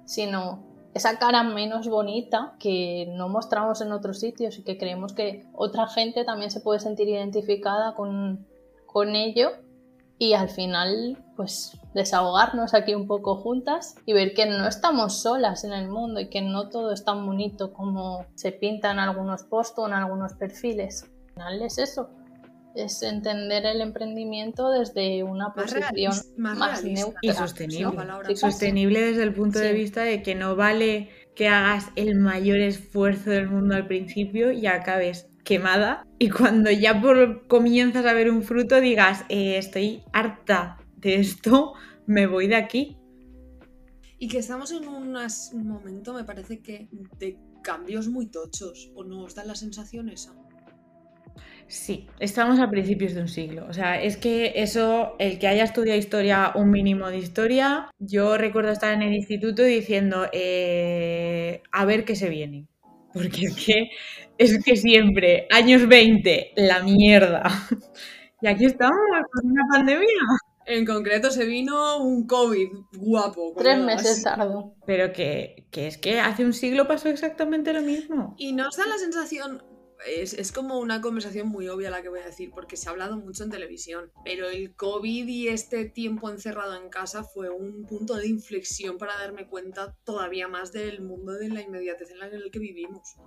Sino 0.05 0.63
esa 0.93 1.17
cara 1.19 1.43
menos 1.43 1.87
bonita 1.87 2.53
que 2.59 3.11
no 3.15 3.29
mostramos 3.29 3.81
en 3.81 3.91
otros 3.91 4.19
sitios 4.19 4.57
y 4.57 4.63
que 4.63 4.77
creemos 4.77 5.13
que 5.13 5.45
otra 5.53 5.87
gente 5.87 6.25
también 6.25 6.51
se 6.51 6.61
puede 6.61 6.79
sentir 6.79 7.07
identificada 7.07 7.93
con, 7.93 8.45
con 8.85 9.15
ello 9.15 9.51
y 10.19 10.33
al 10.33 10.49
final 10.49 11.17
pues 11.37 11.79
desahogarnos 11.93 12.73
aquí 12.73 12.93
un 12.93 13.07
poco 13.07 13.37
juntas 13.37 13.95
y 14.05 14.11
ver 14.11 14.33
que 14.33 14.45
no 14.45 14.67
estamos 14.67 15.21
solas 15.21 15.63
en 15.63 15.71
el 15.71 15.87
mundo 15.87 16.19
y 16.19 16.29
que 16.29 16.41
no 16.41 16.69
todo 16.69 16.91
es 16.91 17.05
tan 17.05 17.25
bonito 17.25 17.73
como 17.73 18.25
se 18.35 18.51
pinta 18.51 18.91
en 18.91 18.99
algunos 18.99 19.43
posts 19.43 19.79
o 19.79 19.87
en 19.87 19.93
algunos 19.93 20.33
perfiles. 20.33 21.03
Al 21.03 21.33
final 21.33 21.61
es 21.61 21.77
eso, 21.77 22.09
es 22.75 23.01
entender 23.01 23.65
el 23.65 23.79
emprendimiento 23.79 24.69
desde 24.69 25.23
una 25.23 25.53
posición 25.53 26.13
más, 26.37 26.83
neutra. 26.83 27.19
Y 27.21 27.31
sostenible. 27.31 28.35
sostenible 28.35 28.99
desde 28.99 29.23
el 29.23 29.33
punto 29.33 29.59
de 29.59 29.71
vista 29.71 30.03
de 30.03 30.21
que 30.21 30.35
no 30.35 30.57
vale 30.57 31.09
que 31.33 31.47
hagas 31.47 31.85
el 31.95 32.15
mayor 32.15 32.57
esfuerzo 32.57 33.29
del 33.29 33.47
mundo 33.47 33.75
al 33.75 33.87
principio 33.87 34.51
y 34.51 34.67
acabes 34.67 35.28
quemada 35.43 36.05
y 36.19 36.29
cuando 36.29 36.71
ya 36.71 37.01
por, 37.01 37.47
comienzas 37.47 38.05
a 38.05 38.13
ver 38.13 38.29
un 38.29 38.43
fruto 38.43 38.79
digas, 38.81 39.25
eh, 39.29 39.57
estoy 39.57 40.03
harta 40.13 40.77
de 40.97 41.15
esto, 41.15 41.73
me 42.05 42.27
voy 42.27 42.47
de 42.47 42.55
aquí. 42.55 42.97
Y 44.17 44.27
que 44.27 44.39
estamos 44.39 44.71
en 44.71 44.87
un 44.87 45.13
momento, 45.67 46.13
me 46.13 46.25
parece 46.25 46.61
que, 46.61 46.89
de 47.19 47.37
cambios 47.63 48.07
muy 48.09 48.27
tochos, 48.27 48.91
¿o 48.95 49.03
no 49.03 49.23
os 49.23 49.35
da 49.35 49.45
la 49.45 49.55
sensación 49.55 50.09
esa? 50.09 50.33
Sí, 51.67 52.07
estamos 52.19 52.59
a 52.59 52.69
principios 52.69 53.13
de 53.13 53.21
un 53.21 53.27
siglo. 53.27 53.67
O 53.69 53.73
sea, 53.73 54.01
es 54.01 54.17
que 54.17 54.53
eso, 54.55 55.15
el 55.19 55.37
que 55.37 55.47
haya 55.47 55.63
estudiado 55.63 55.99
historia, 55.99 56.51
un 56.55 56.71
mínimo 56.71 57.07
de 57.09 57.19
historia, 57.19 57.91
yo 57.99 58.37
recuerdo 58.37 58.71
estar 58.71 58.91
en 58.91 59.03
el 59.03 59.13
instituto 59.13 59.63
diciendo, 59.63 60.25
eh, 60.33 61.61
a 61.71 61.85
ver 61.85 62.05
qué 62.05 62.15
se 62.15 62.29
viene. 62.29 62.65
Porque 63.13 63.45
es 63.45 63.55
que, 63.55 63.89
es 64.39 64.63
que 64.63 64.75
siempre, 64.75 65.47
años 65.51 65.87
20, 65.87 66.53
la 66.55 66.81
mierda. 66.81 67.43
Y 68.41 68.47
aquí 68.47 68.63
estamos, 68.65 68.97
con 69.33 69.51
una 69.51 69.65
pandemia. 69.69 70.07
En 70.65 70.85
concreto 70.85 71.29
se 71.29 71.45
vino 71.45 72.01
un 72.01 72.25
COVID 72.25 72.69
guapo. 72.93 73.53
Tres 73.57 73.79
meses 73.79 74.23
tardó. 74.23 74.75
Pero 74.85 75.11
que, 75.11 75.67
que, 75.71 75.87
es 75.87 75.97
que 75.97 76.21
hace 76.21 76.45
un 76.45 76.53
siglo 76.53 76.87
pasó 76.87 77.09
exactamente 77.09 77.73
lo 77.73 77.81
mismo. 77.81 78.35
Y 78.37 78.53
nos 78.53 78.77
da 78.77 78.87
la 78.87 78.97
sensación, 78.97 79.61
es, 80.05 80.51
como 80.51 80.79
una 80.79 81.01
conversación 81.01 81.49
muy 81.49 81.67
obvia 81.67 81.89
la 81.89 82.01
que 82.01 82.09
voy 82.09 82.21
a 82.21 82.25
decir, 82.25 82.51
porque 82.51 82.77
se 82.77 82.87
ha 82.87 82.91
hablado 82.91 83.17
mucho 83.17 83.43
en 83.43 83.49
televisión, 83.49 84.11
pero 84.23 84.47
el 84.47 84.75
COVID 84.75 85.27
y 85.27 85.49
este 85.49 85.85
tiempo 85.85 86.29
encerrado 86.29 86.75
en 86.75 86.89
casa 86.89 87.23
fue 87.23 87.49
un 87.49 87.85
punto 87.85 88.15
de 88.15 88.27
inflexión 88.27 88.97
para 88.97 89.17
darme 89.17 89.47
cuenta 89.47 89.97
todavía 90.05 90.47
más 90.47 90.71
del 90.71 91.01
mundo 91.01 91.33
de 91.33 91.49
la 91.49 91.61
inmediatez 91.61 92.11
en 92.11 92.21
el 92.21 92.51
que 92.51 92.59
vivimos. 92.59 93.17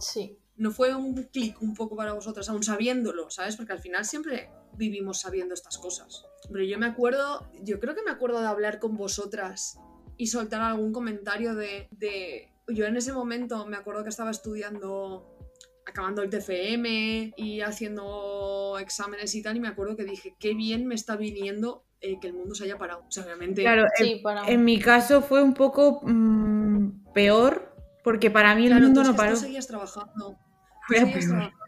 Sí. 0.00 0.38
No 0.56 0.70
fue 0.70 0.94
un 0.94 1.14
clic 1.14 1.60
un 1.62 1.74
poco 1.74 1.96
para 1.96 2.12
vosotras, 2.12 2.48
aún 2.48 2.62
sabiéndolo, 2.62 3.30
¿sabes? 3.30 3.56
Porque 3.56 3.72
al 3.72 3.80
final 3.80 4.04
siempre 4.04 4.50
vivimos 4.76 5.20
sabiendo 5.20 5.54
estas 5.54 5.78
cosas. 5.78 6.24
Pero 6.50 6.64
yo 6.64 6.78
me 6.78 6.86
acuerdo, 6.86 7.50
yo 7.62 7.80
creo 7.80 7.94
que 7.94 8.02
me 8.02 8.10
acuerdo 8.10 8.40
de 8.40 8.46
hablar 8.46 8.78
con 8.78 8.96
vosotras 8.96 9.78
y 10.16 10.26
soltar 10.26 10.60
algún 10.60 10.92
comentario 10.92 11.54
de, 11.54 11.88
de 11.92 12.52
yo 12.68 12.84
en 12.86 12.96
ese 12.96 13.12
momento 13.12 13.66
me 13.66 13.76
acuerdo 13.76 14.02
que 14.02 14.10
estaba 14.10 14.30
estudiando 14.30 15.36
acabando 15.86 16.22
el 16.22 16.30
TFM 16.30 17.34
y 17.36 17.60
haciendo 17.60 18.78
exámenes 18.80 19.34
y 19.34 19.42
tal, 19.42 19.56
y 19.56 19.60
me 19.60 19.68
acuerdo 19.68 19.96
que 19.96 20.04
dije, 20.04 20.34
qué 20.38 20.54
bien 20.54 20.86
me 20.86 20.94
está 20.94 21.16
viniendo 21.16 21.84
eh, 22.00 22.18
que 22.20 22.28
el 22.28 22.34
mundo 22.34 22.54
se 22.54 22.64
haya 22.64 22.78
parado. 22.78 23.04
O 23.06 23.10
sea, 23.10 23.24
obviamente... 23.24 23.62
Claro, 23.62 23.86
en, 24.46 24.64
mi 24.64 24.78
caso 24.78 25.20
fue 25.20 25.42
un 25.42 25.54
poco 25.54 26.00
mm, 26.02 27.12
peor, 27.12 27.69
porque 28.02 28.30
para 28.30 28.54
mí 28.54 28.66
el 28.66 28.80
mundo 28.80 29.02
no 29.04 29.16
paró. 29.16 29.34
Tú 29.34 29.40
seguías 29.40 29.66
trabajando. 29.66 30.38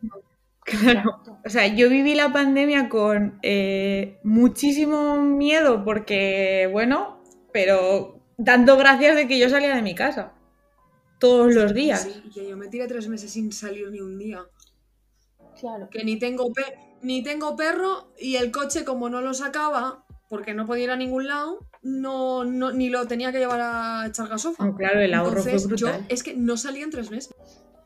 Claro, 0.64 1.20
o 1.44 1.50
sea, 1.50 1.66
yo 1.66 1.88
viví 1.88 2.14
la 2.14 2.32
pandemia 2.32 2.88
con 2.88 3.40
eh, 3.42 4.20
muchísimo 4.22 5.20
miedo 5.20 5.84
porque, 5.84 6.68
bueno, 6.70 7.20
pero 7.52 8.22
dando 8.38 8.76
gracias 8.76 9.16
de 9.16 9.26
que 9.26 9.40
yo 9.40 9.48
salía 9.48 9.74
de 9.74 9.82
mi 9.82 9.96
casa 9.96 10.34
todos 11.18 11.54
los 11.54 11.74
días. 11.74 12.02
Sí, 12.02 12.30
que 12.32 12.48
yo 12.48 12.56
me 12.56 12.68
tiré 12.68 12.86
tres 12.86 13.08
meses 13.08 13.32
sin 13.32 13.52
salir 13.52 13.90
ni 13.90 14.00
un 14.00 14.18
día. 14.18 14.44
Claro. 15.58 15.88
Que 15.90 16.04
ni 16.04 16.18
tengo, 16.18 16.52
ni 17.00 17.22
tengo 17.22 17.56
perro 17.56 18.12
y 18.18 18.36
el 18.36 18.50
coche 18.50 18.84
como 18.84 19.08
no 19.08 19.20
lo 19.20 19.34
sacaba, 19.34 20.04
porque 20.28 20.54
no 20.54 20.66
podía 20.66 20.84
ir 20.84 20.90
a 20.90 20.96
ningún 20.96 21.28
lado, 21.28 21.66
no, 21.82 22.44
ni 22.44 22.88
lo 22.88 23.06
tenía 23.06 23.32
que 23.32 23.38
llevar 23.38 23.60
a 23.60 24.06
echar 24.06 24.28
gasofa. 24.28 24.74
Claro, 24.76 25.00
el 25.00 25.14
ahorro 25.14 25.42
fue 25.42 25.58
brutal. 25.58 25.76
Yo 25.76 26.06
es 26.08 26.22
que 26.22 26.34
no 26.34 26.56
salí 26.56 26.82
en 26.82 26.90
tres 26.90 27.10
meses. 27.10 27.34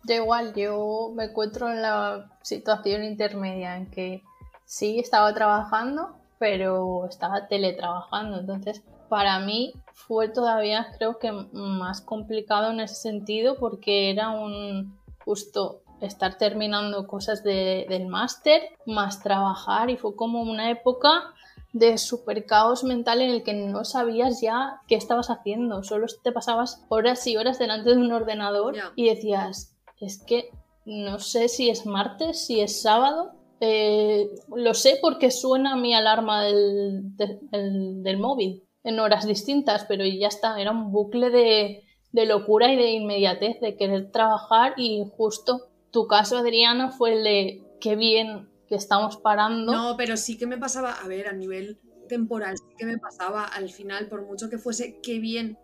Yo 0.05 0.15
igual, 0.15 0.55
yo 0.55 1.13
me 1.15 1.25
encuentro 1.25 1.71
en 1.71 1.83
la 1.83 2.31
situación 2.43 3.03
intermedia 3.03 3.77
en 3.77 3.91
que 3.91 4.23
sí 4.65 4.99
estaba 4.99 5.35
trabajando, 5.35 6.17
pero 6.39 7.07
estaba 7.09 7.49
teletrabajando. 7.49 8.39
Entonces, 8.39 8.83
para 9.09 9.41
mí 9.41 9.73
fue 9.95 10.29
todavía 10.29 10.87
creo 10.99 11.19
que 11.19 11.33
más 11.53 12.01
complicado 12.01 12.71
en 12.71 12.81
ese 12.81 12.97
sentido 12.97 13.57
porque 13.59 14.11
era 14.11 14.31
un 14.31 14.97
justo 15.25 15.83
estar 16.01 16.37
terminando 16.37 17.07
cosas 17.07 17.43
del 17.43 18.07
máster 18.07 18.63
más 18.85 19.23
trabajar 19.23 19.89
y 19.91 19.97
fue 19.97 20.15
como 20.15 20.43
una 20.43 20.71
época 20.71 21.35
de 21.79 21.99
super 21.99 22.47
caos 22.47 22.85
mental 22.85 23.21
en 23.21 23.31
el 23.31 23.43
que 23.43 23.53
no 23.53 23.85
sabías 23.85 24.41
ya 24.41 24.81
qué 24.89 24.95
estabas 24.95 25.29
haciendo, 25.29 25.83
solo 25.83 26.07
te 26.23 26.33
pasabas 26.33 26.85
horas 26.89 27.27
y 27.27 27.37
horas 27.37 27.59
delante 27.59 27.91
de 27.91 27.97
un 27.97 28.13
ordenador 28.13 28.75
y 28.95 29.09
decías, 29.09 29.77
es 30.01 30.23
que 30.23 30.51
no 30.87 31.19
sé 31.19 31.49
si 31.49 31.69
es 31.69 31.85
martes, 31.85 32.47
si 32.47 32.61
es 32.61 32.81
sábado, 32.81 33.33
eh, 33.61 34.31
lo 34.55 34.75
sé 34.75 34.99
porque 35.01 35.31
suena 35.31 35.77
mi 35.77 35.95
alarma 35.95 36.45
del 36.45 38.19
móvil 38.19 38.63
en 38.85 39.01
horas 39.01 39.27
distintas, 39.27 39.85
pero 39.87 40.05
ya 40.05 40.29
está, 40.29 40.61
era 40.61 40.71
un 40.71 40.93
bucle 40.93 41.31
de, 41.31 41.83
locura 42.27 42.73
y 42.73 42.77
de 42.77 42.93
inmediatez, 42.93 43.61
de 43.61 43.77
querer 43.77 44.11
trabajar 44.11 44.75
y 44.79 45.05
justo 45.17 45.69
tu 45.91 46.07
caso, 46.07 46.39
Adriana, 46.39 46.91
fue 46.91 47.15
el 47.15 47.25
de 47.25 47.63
qué 47.81 47.97
bien 47.97 48.49
que 48.69 48.75
estamos 48.75 49.17
parando. 49.19 49.73
No, 49.73 49.97
pero 49.97 50.17
sí 50.17 50.37
que 50.37 50.47
me 50.47 50.59
pasaba, 50.59 50.93
a 50.93 51.09
ver, 51.09 51.29
a 51.29 51.33
nivel 51.33 51.81
temporal, 52.09 52.57
sí 52.57 52.75
que 52.79 52.87
me 52.87 52.99
pasaba 52.99 53.45
al 53.45 53.69
final, 53.71 54.09
por 54.09 54.25
mucho 54.25 54.49
que 54.49 54.59
fuese, 54.59 55.01
qué 55.03 55.19
bien 55.19 55.59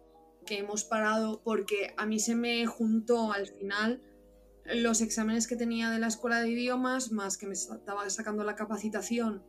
que 0.47 0.59
hemos 0.59 0.85
parado, 0.85 1.41
porque 1.45 1.95
a 1.97 2.07
mí 2.07 2.19
se 2.19 2.35
me 2.35 2.67
juntó 2.67 3.33
al 3.33 3.47
final 3.47 4.03
los 4.65 5.01
exámenes 5.01 5.47
que 5.47 5.57
tenía 5.57 5.91
de 5.91 5.99
la 5.99 6.09
escuela 6.09 6.41
de 6.41 6.51
idiomas, 6.51 7.13
más 7.13 7.39
que 7.39 7.47
me 7.47 7.53
estaba 7.53 8.09
sacando 8.11 8.45
la 8.45 8.57
capacitación 8.57 9.45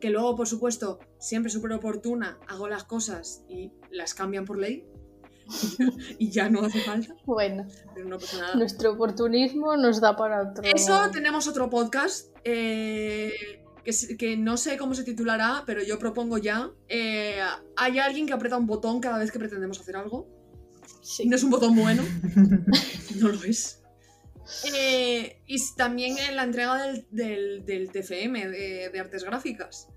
que 0.00 0.10
luego, 0.10 0.36
por 0.36 0.48
supuesto, 0.48 0.98
siempre 1.18 1.50
súper 1.50 1.72
oportuna, 1.72 2.38
hago 2.48 2.68
las 2.68 2.84
cosas 2.84 3.44
y 3.48 3.72
las 3.90 4.14
cambian 4.14 4.44
por 4.44 4.58
ley 4.58 4.86
y 6.18 6.30
ya 6.30 6.48
no 6.48 6.64
hace 6.64 6.80
falta. 6.80 7.14
Bueno, 7.24 7.66
nuestro 8.54 8.92
oportunismo 8.92 9.76
nos 9.76 10.00
da 10.00 10.16
para 10.16 10.42
otro. 10.42 10.64
Eso 10.64 11.10
tenemos 11.10 11.46
otro 11.48 11.70
podcast 11.70 12.34
eh, 12.44 13.32
que, 14.18 14.36
no 14.36 14.56
sé 14.56 14.76
cómo 14.76 14.94
se 14.94 15.04
titulará, 15.04 15.64
pero 15.66 15.82
yo 15.82 15.98
propongo 15.98 16.38
ya. 16.38 16.70
Eh, 16.88 17.40
hay 17.76 17.98
alguien 17.98 18.26
que 18.26 18.32
aprieta 18.32 18.56
un 18.56 18.66
botón 18.66 19.00
cada 19.00 19.18
vez 19.18 19.32
que 19.32 19.38
pretendemos 19.38 19.80
hacer 19.80 19.96
algo. 19.96 20.28
No 21.24 21.36
es 21.36 21.42
un 21.42 21.50
botón 21.50 21.74
bueno, 21.74 22.02
no 23.20 23.28
lo 23.28 23.42
es. 23.44 23.82
Eh, 24.74 25.40
y 25.46 25.56
también 25.76 26.18
en 26.18 26.36
la 26.36 26.44
entrega 26.44 26.92
del, 27.10 27.64
TFM, 27.92 28.48
de, 28.48 29.00
artes 29.00 29.24
gráficas. 29.24 29.88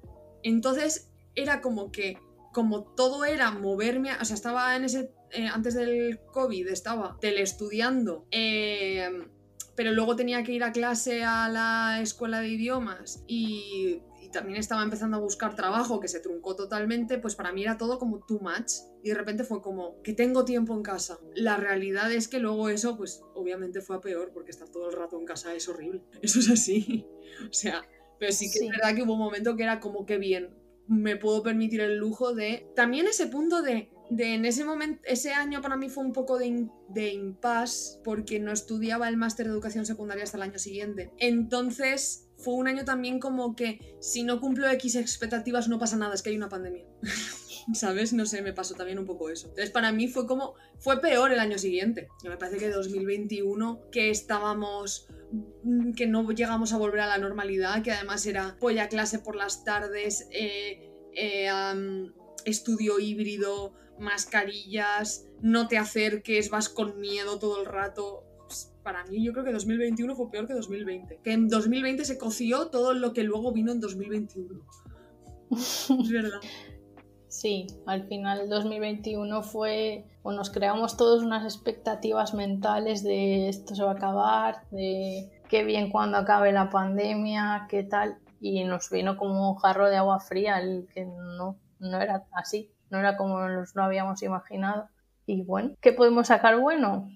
Entonces 0.43 1.09
era 1.35 1.61
como 1.61 1.91
que, 1.91 2.17
como 2.53 2.83
todo 2.83 3.25
era 3.25 3.51
moverme, 3.51 4.11
o 4.19 4.25
sea, 4.25 4.35
estaba 4.35 4.75
en 4.75 4.85
ese, 4.85 5.11
eh, 5.35 5.47
antes 5.47 5.73
del 5.75 6.19
COVID, 6.31 6.67
estaba 6.67 7.17
teleestudiando, 7.19 8.25
eh, 8.31 9.09
pero 9.75 9.91
luego 9.91 10.15
tenía 10.15 10.43
que 10.43 10.53
ir 10.53 10.63
a 10.63 10.71
clase 10.71 11.23
a 11.23 11.49
la 11.49 11.99
escuela 12.01 12.39
de 12.39 12.47
idiomas 12.49 13.23
y 13.27 14.01
también 14.35 14.59
estaba 14.59 14.83
empezando 14.83 15.15
a 15.15 15.21
buscar 15.21 15.55
trabajo 15.55 16.01
que 16.01 16.09
se 16.09 16.19
truncó 16.19 16.57
totalmente, 16.57 17.17
pues 17.17 17.35
para 17.35 17.53
mí 17.53 17.63
era 17.63 17.77
todo 17.77 17.97
como 17.97 18.19
too 18.19 18.39
much. 18.41 18.71
Y 19.01 19.09
de 19.09 19.15
repente 19.15 19.45
fue 19.45 19.61
como 19.61 20.01
que 20.01 20.13
tengo 20.13 20.43
tiempo 20.43 20.73
en 20.73 20.83
casa. 20.83 21.19
La 21.35 21.55
realidad 21.55 22.11
es 22.11 22.27
que 22.27 22.39
luego 22.39 22.67
eso, 22.67 22.97
pues 22.97 23.21
obviamente 23.33 23.79
fue 23.79 23.95
a 23.95 24.01
peor, 24.01 24.31
porque 24.33 24.51
estar 24.51 24.67
todo 24.67 24.89
el 24.89 24.95
rato 24.95 25.17
en 25.17 25.25
casa 25.25 25.53
es 25.55 25.69
horrible. 25.69 26.01
Eso 26.21 26.39
es 26.39 26.49
así. 26.49 27.07
O 27.49 27.53
sea, 27.53 27.87
pero 28.19 28.33
sí 28.33 28.51
que 28.51 28.65
es 28.65 28.71
verdad 28.71 28.93
que 28.93 29.03
hubo 29.03 29.13
un 29.13 29.19
momento 29.19 29.55
que 29.55 29.63
era 29.63 29.79
como 29.79 30.05
que 30.05 30.17
bien, 30.17 30.53
me 30.87 31.15
puedo 31.15 31.41
permitir 31.41 31.79
el 31.79 31.97
lujo 31.97 32.33
de... 32.33 32.67
También 32.75 33.07
ese 33.07 33.27
punto 33.27 33.61
de 33.61 33.89
de 34.09 34.35
en 34.35 34.45
ese 34.45 34.63
momento, 34.65 35.01
ese 35.05 35.33
año 35.33 35.61
para 35.61 35.77
mí 35.77 35.89
fue 35.89 36.03
un 36.03 36.13
poco 36.13 36.37
de, 36.37 36.67
de 36.89 37.13
impasse 37.13 37.99
porque 38.03 38.39
no 38.39 38.51
estudiaba 38.51 39.09
el 39.09 39.17
máster 39.17 39.47
de 39.47 39.53
educación 39.53 39.85
secundaria 39.85 40.23
hasta 40.23 40.37
el 40.37 40.43
año 40.43 40.59
siguiente. 40.59 41.11
Entonces 41.17 42.27
fue 42.37 42.53
un 42.53 42.67
año 42.67 42.85
también 42.85 43.19
como 43.19 43.55
que 43.55 43.95
si 43.99 44.23
no 44.23 44.39
cumplo 44.39 44.69
X 44.69 44.95
expectativas 44.95 45.67
no 45.67 45.79
pasa 45.79 45.97
nada, 45.97 46.13
es 46.13 46.21
que 46.21 46.29
hay 46.29 46.37
una 46.37 46.49
pandemia. 46.49 46.85
¿Sabes? 47.73 48.13
No 48.13 48.27
sé, 48.27 48.43
me 48.43 48.53
pasó 48.53 48.75
también 48.75 48.99
un 48.99 49.05
poco 49.05 49.29
eso. 49.29 49.47
Entonces 49.47 49.71
para 49.71 49.91
mí 49.91 50.07
fue 50.07 50.27
como, 50.27 50.53
fue 50.77 51.01
peor 51.01 51.31
el 51.31 51.39
año 51.39 51.57
siguiente. 51.57 52.07
Y 52.23 52.29
Me 52.29 52.37
parece 52.37 52.57
que 52.59 52.69
2021, 52.69 53.89
que 53.91 54.11
estábamos 54.11 55.07
mm, 55.63 55.93
que 55.93 56.05
no 56.05 56.29
llegamos 56.31 56.73
a 56.73 56.77
volver 56.77 56.99
a 56.99 57.07
la 57.07 57.17
normalidad, 57.17 57.81
que 57.81 57.91
además 57.91 58.25
era 58.27 58.57
polla 58.59 58.87
clase 58.87 59.17
por 59.17 59.35
las 59.35 59.63
tardes, 59.63 60.27
eh, 60.31 60.91
eh, 61.15 61.49
estudio 62.45 62.99
híbrido, 62.99 63.73
mascarillas, 63.99 65.27
no 65.41 65.67
te 65.67 65.77
acerques, 65.77 66.49
vas 66.49 66.69
con 66.69 66.99
miedo 66.99 67.39
todo 67.39 67.61
el 67.61 67.65
rato. 67.65 68.23
Pues, 68.45 68.73
Para 68.83 69.03
mí 69.05 69.23
yo 69.23 69.33
creo 69.33 69.45
que 69.45 69.51
2021 69.51 70.15
fue 70.15 70.31
peor 70.31 70.47
que 70.47 70.53
2020. 70.53 71.19
Que 71.23 71.33
en 71.33 71.47
2020 71.47 72.05
se 72.05 72.17
coció 72.17 72.67
todo 72.67 72.93
lo 72.93 73.13
que 73.13 73.23
luego 73.23 73.51
vino 73.51 73.71
en 73.71 73.79
2021. 73.79 74.61
Es 75.51 76.09
verdad. 76.11 76.39
Sí, 77.35 77.67
al 77.85 78.07
final 78.07 78.47
2021 78.47 79.43
fue, 79.43 80.05
o 80.23 80.31
nos 80.31 80.49
creamos 80.49 80.95
todos 80.95 81.21
unas 81.21 81.43
expectativas 81.43 82.33
mentales 82.33 83.03
de 83.03 83.49
esto 83.49 83.75
se 83.75 83.83
va 83.83 83.91
a 83.91 83.95
acabar, 83.95 84.61
de 84.71 85.29
qué 85.49 85.65
bien 85.65 85.91
cuando 85.91 86.17
acabe 86.17 86.53
la 86.53 86.69
pandemia, 86.69 87.67
qué 87.69 87.83
tal, 87.83 88.19
y 88.39 88.63
nos 88.63 88.89
vino 88.89 89.17
como 89.17 89.51
un 89.51 89.57
jarro 89.57 89.89
de 89.89 89.97
agua 89.97 90.21
fría, 90.21 90.61
el 90.61 90.87
que 90.93 91.03
no, 91.03 91.59
no 91.79 91.99
era 91.99 92.25
así, 92.31 92.71
no 92.89 92.99
era 92.99 93.17
como 93.17 93.47
nos 93.47 93.75
lo 93.75 93.83
habíamos 93.83 94.21
imaginado. 94.23 94.89
Y 95.25 95.43
bueno, 95.43 95.75
¿qué 95.81 95.93
podemos 95.93 96.27
sacar 96.27 96.59
bueno? 96.59 97.09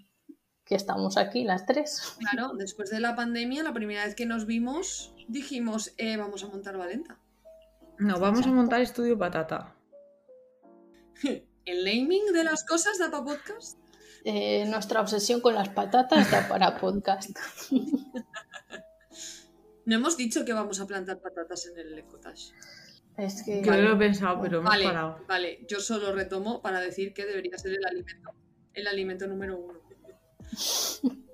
Que 0.66 0.76
estamos 0.76 1.18
aquí 1.18 1.44
las 1.44 1.66
tres. 1.66 2.16
Claro, 2.20 2.54
después 2.54 2.90
de 2.90 3.00
la 3.00 3.16
pandemia, 3.16 3.64
la 3.64 3.74
primera 3.74 4.06
vez 4.06 4.16
que 4.16 4.26
nos 4.26 4.46
vimos, 4.46 5.14
dijimos, 5.28 5.94
eh, 5.98 6.18
vamos 6.18 6.44
a 6.44 6.48
montar 6.48 6.78
Valenta. 6.78 7.20
No, 7.98 8.20
vamos 8.20 8.46
a 8.46 8.52
montar 8.52 8.82
estudio 8.82 9.18
patata. 9.18 9.76
El 11.66 11.86
naming 11.86 12.34
de 12.34 12.44
las 12.44 12.66
cosas 12.66 12.98
da 12.98 13.12
para 13.12 13.24
podcast. 13.24 13.78
Eh, 14.26 14.66
nuestra 14.68 15.02
obsesión 15.02 15.40
con 15.40 15.54
las 15.54 15.70
patatas 15.70 16.32
da 16.32 16.48
para 16.48 16.78
podcast. 16.78 17.32
No 19.90 19.96
hemos 19.96 20.18
dicho 20.18 20.46
que 20.46 20.54
vamos 20.54 20.80
a 20.80 20.86
plantar 20.86 21.20
patatas 21.20 21.66
en 21.66 21.80
el 21.80 21.98
Ecotage. 21.98 22.54
Es 23.20 23.44
que... 23.44 23.62
Yo 23.62 23.72
lo 23.74 23.94
he 23.94 23.98
pensado, 23.98 24.40
pero 24.42 24.60
hemos 24.60 24.70
Vale, 24.70 24.86
parado. 24.86 25.18
vale, 25.28 25.66
yo 25.68 25.80
solo 25.80 26.14
retomo 26.14 26.62
para 26.62 26.80
decir 26.80 27.14
que 27.14 27.26
debería 27.26 27.58
ser 27.58 27.74
el 27.74 27.86
alimento, 27.86 28.32
el 28.74 28.88
alimento 28.88 29.28
número 29.28 29.58
uno. 29.58 29.80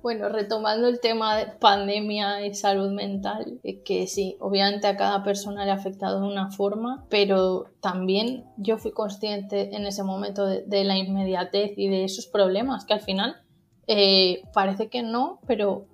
Bueno, 0.00 0.28
retomando 0.28 0.86
el 0.86 1.00
tema 1.00 1.36
de 1.36 1.46
pandemia 1.46 2.46
y 2.46 2.54
salud 2.54 2.92
mental, 2.92 3.60
que 3.84 4.06
sí, 4.06 4.36
obviamente 4.38 4.86
a 4.86 4.96
cada 4.96 5.24
persona 5.24 5.64
le 5.64 5.72
ha 5.72 5.74
afectado 5.74 6.20
de 6.20 6.28
una 6.28 6.52
forma, 6.52 7.04
pero 7.10 7.72
también 7.80 8.44
yo 8.56 8.78
fui 8.78 8.92
consciente 8.92 9.74
en 9.74 9.86
ese 9.86 10.04
momento 10.04 10.46
de, 10.46 10.62
de 10.62 10.84
la 10.84 10.96
inmediatez 10.96 11.72
y 11.76 11.88
de 11.88 12.04
esos 12.04 12.28
problemas, 12.28 12.84
que 12.84 12.94
al 12.94 13.00
final 13.00 13.42
eh, 13.88 14.42
parece 14.54 14.88
que 14.88 15.02
no, 15.02 15.40
pero 15.48 15.86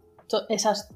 esas 0.51 0.93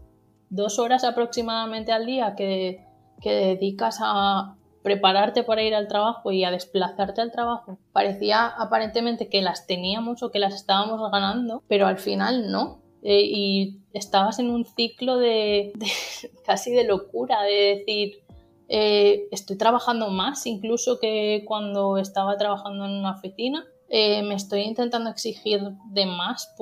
dos 0.50 0.78
horas 0.78 1.02
aproximadamente 1.04 1.92
al 1.92 2.04
día 2.04 2.34
que, 2.36 2.84
que 3.20 3.32
dedicas 3.32 3.98
a 4.02 4.54
prepararte 4.82 5.42
para 5.42 5.62
ir 5.62 5.74
al 5.74 5.88
trabajo 5.88 6.30
y 6.32 6.44
a 6.44 6.50
desplazarte 6.50 7.20
al 7.20 7.32
trabajo, 7.32 7.78
parecía 7.92 8.46
aparentemente 8.46 9.28
que 9.28 9.42
las 9.42 9.66
teníamos 9.66 10.22
o 10.22 10.30
que 10.30 10.38
las 10.38 10.54
estábamos 10.54 11.10
ganando, 11.10 11.62
pero 11.68 11.86
al 11.86 11.98
final 11.98 12.50
no. 12.50 12.78
Eh, 13.02 13.22
y 13.24 13.78
estabas 13.92 14.38
en 14.40 14.50
un 14.50 14.64
ciclo 14.64 15.18
de, 15.18 15.72
de- 15.76 16.30
casi 16.44 16.70
de 16.72 16.84
locura, 16.84 17.42
de 17.42 17.76
decir, 17.76 18.22
eh, 18.68 19.28
estoy 19.30 19.56
trabajando 19.56 20.08
más 20.10 20.46
incluso 20.46 20.98
que 21.00 21.44
cuando 21.46 21.96
estaba 21.98 22.36
trabajando 22.36 22.84
en 22.86 22.92
una 22.92 23.12
oficina, 23.12 23.64
Eh, 23.90 24.22
me 24.22 24.34
estoy 24.34 24.60
intentando 24.64 25.08
exigir 25.08 25.60
de 25.94 26.04
más 26.04 26.52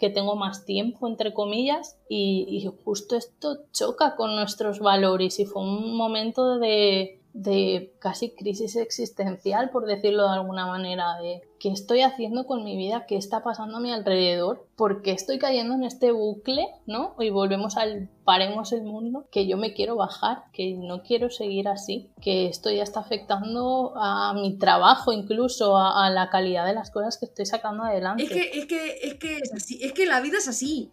porque 0.00 0.14
tengo 0.14 0.34
más 0.34 0.64
tiempo, 0.64 1.06
entre 1.06 1.34
comillas, 1.34 1.98
y, 2.08 2.46
y 2.48 2.66
justo 2.84 3.16
esto 3.16 3.64
choca 3.70 4.16
con 4.16 4.34
nuestros 4.34 4.80
valores 4.80 5.38
y 5.38 5.44
fue 5.44 5.60
un 5.60 5.94
momento 5.94 6.58
de, 6.58 7.19
de 7.32 7.94
casi 8.00 8.30
crisis 8.30 8.76
existencial, 8.76 9.70
por 9.70 9.86
decirlo 9.86 10.24
de 10.24 10.34
alguna 10.34 10.66
manera, 10.66 11.18
de 11.18 11.42
qué 11.58 11.70
estoy 11.70 12.02
haciendo 12.02 12.46
con 12.46 12.64
mi 12.64 12.76
vida, 12.76 13.06
qué 13.06 13.16
está 13.16 13.42
pasando 13.42 13.76
a 13.76 13.80
mi 13.80 13.92
alrededor, 13.92 14.66
por 14.76 15.02
qué 15.02 15.12
estoy 15.12 15.38
cayendo 15.38 15.74
en 15.74 15.84
este 15.84 16.10
bucle, 16.10 16.66
¿no? 16.86 17.14
Y 17.18 17.30
volvemos 17.30 17.76
al 17.76 18.08
paremos 18.24 18.72
el 18.72 18.82
mundo, 18.82 19.26
que 19.30 19.46
yo 19.46 19.56
me 19.56 19.74
quiero 19.74 19.96
bajar, 19.96 20.44
que 20.52 20.74
no 20.74 21.02
quiero 21.02 21.30
seguir 21.30 21.68
así, 21.68 22.10
que 22.20 22.46
esto 22.46 22.70
ya 22.70 22.82
está 22.82 23.00
afectando 23.00 23.92
a 23.96 24.34
mi 24.34 24.58
trabajo 24.58 25.12
incluso, 25.12 25.76
a, 25.76 26.06
a 26.06 26.10
la 26.10 26.30
calidad 26.30 26.66
de 26.66 26.74
las 26.74 26.90
cosas 26.90 27.18
que 27.18 27.26
estoy 27.26 27.46
sacando 27.46 27.84
adelante. 27.84 28.24
Es 28.24 28.30
que, 28.30 28.58
es 28.58 28.66
que, 28.66 28.98
es 29.02 29.14
que 29.14 29.36
es 29.38 29.54
así, 29.54 29.78
es 29.82 29.92
que 29.92 30.06
la 30.06 30.20
vida 30.20 30.38
es 30.38 30.48
así. 30.48 30.90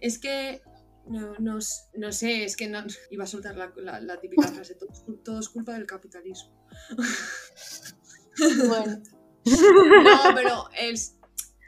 Es 0.00 0.18
que 0.18 0.62
no, 1.06 1.34
no, 1.38 1.58
no 1.94 2.12
sé, 2.12 2.44
es 2.44 2.56
que 2.56 2.68
no. 2.68 2.82
Iba 3.10 3.24
a 3.24 3.26
soltar 3.26 3.56
la, 3.56 3.72
la- 3.76 4.00
la 4.00 4.20
típica 4.20 4.48
frase, 4.48 4.74
todo, 4.74 4.90
es 4.92 5.04
cul- 5.04 5.22
todo 5.22 5.40
es 5.40 5.48
culpa 5.48 5.74
del 5.74 5.86
capitalismo. 5.86 6.50
Bueno, 8.68 9.02
No, 9.44 10.34
pero 10.34 10.64
es, 10.78 11.16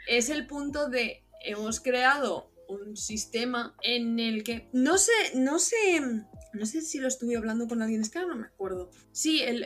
es 0.09 0.31
el 0.31 0.47
punto 0.47 0.89
de 0.89 1.25
hemos 1.45 1.81
creado 1.81 2.51
un 2.69 2.97
sistema 2.97 3.77
en 3.83 4.19
el 4.19 4.43
que 4.45 4.71
no 4.73 4.97
sé, 4.97 5.13
no 5.35 5.59
sé, 5.59 6.01
no 6.55 6.67
sé 6.67 6.81
si 6.83 6.99
lo 6.99 7.09
estuve 7.09 7.37
hablando 7.37 7.67
con 7.69 7.83
alguien, 7.83 8.01
es 8.03 8.11
que 8.11 8.19
ahora 8.19 8.35
no 8.35 8.41
me 8.41 8.47
acuerdo. 8.47 8.91
Sí, 9.13 9.41
el- 9.43 9.65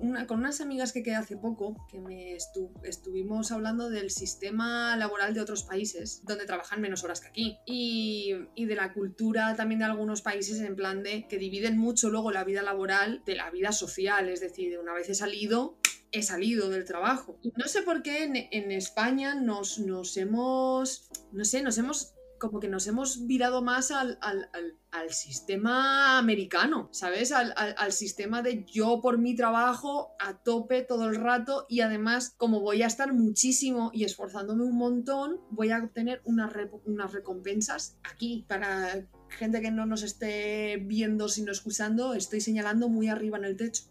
una- 0.00 0.26
con 0.26 0.38
unas 0.40 0.60
amigas 0.60 0.92
que 0.92 1.02
quedé 1.02 1.16
hace 1.16 1.36
poco, 1.36 1.76
que 1.90 2.00
me 2.00 2.36
estu- 2.36 2.72
estuvimos 2.84 3.50
hablando 3.52 3.90
del 3.90 4.10
sistema 4.10 4.96
laboral 4.96 5.34
de 5.34 5.40
otros 5.40 5.64
países, 5.64 6.22
donde 6.24 6.46
trabajan 6.46 6.80
menos 6.80 7.04
horas 7.04 7.20
que 7.20 7.28
aquí, 7.28 7.58
y, 7.66 8.34
de 8.56 8.74
la 8.76 8.92
cultura 8.92 9.56
también 9.56 9.80
de 9.80 9.86
algunos 9.86 10.22
países 10.22 10.60
en 10.60 10.76
plan 10.76 11.02
de 11.02 11.26
que 11.26 11.38
dividen 11.38 11.76
mucho 11.76 12.08
luego 12.10 12.30
la 12.30 12.44
vida 12.44 12.62
laboral 12.62 13.22
de 13.26 13.34
la 13.34 13.50
vida 13.50 13.72
social, 13.72 14.28
es 14.28 14.40
decir, 14.40 14.70
de 14.70 14.78
una 14.78 14.94
vez 14.94 15.08
he 15.08 15.14
salido, 15.14 15.76
he 16.12 16.22
salido 16.22 16.68
del 16.70 16.84
trabajo. 16.84 17.38
No 17.56 17.66
sé 17.66 17.82
por 17.82 18.02
qué 18.02 18.24
en, 18.24 18.70
España 18.72 19.34
nos, 19.34 19.78
nos 19.80 20.16
hemos, 20.16 21.08
no 21.32 21.44
sé, 21.44 21.62
nos 21.62 21.78
hemos, 21.78 22.14
como 22.38 22.60
que 22.60 22.68
nos 22.68 22.86
hemos 22.86 23.26
virado 23.26 23.62
más 23.62 23.90
al- 23.90 24.18
al 24.92 25.12
sistema 25.12 26.18
americano, 26.18 26.88
¿sabes? 26.92 27.32
Al, 27.32 27.92
sistema 27.92 28.42
de 28.42 28.64
yo 28.64 29.00
por 29.00 29.18
mi 29.18 29.34
trabajo 29.34 30.14
a 30.18 30.38
tope 30.38 30.82
todo 30.82 31.08
el 31.08 31.16
rato 31.16 31.66
y 31.68 31.80
además 31.80 32.34
como 32.36 32.60
voy 32.60 32.82
a 32.82 32.86
estar 32.86 33.12
muchísimo 33.12 33.90
y 33.92 34.04
esforzándome 34.04 34.64
un 34.64 34.76
montón, 34.76 35.40
voy 35.50 35.70
a 35.70 35.78
obtener 35.78 36.20
unas, 36.24 36.52
unas 36.84 37.12
recompensas 37.12 37.96
aquí 38.02 38.44
para... 38.48 39.06
Gente 39.38 39.60
que 39.60 39.70
no 39.70 39.86
nos 39.86 40.02
esté 40.02 40.78
viendo 40.78 41.28
sino 41.28 41.52
escuchando, 41.52 42.14
estoy 42.14 42.40
señalando 42.40 42.88
muy 42.88 43.06
arriba 43.06 43.38
en 43.38 43.44
el 43.44 43.56
techo. 43.56 43.84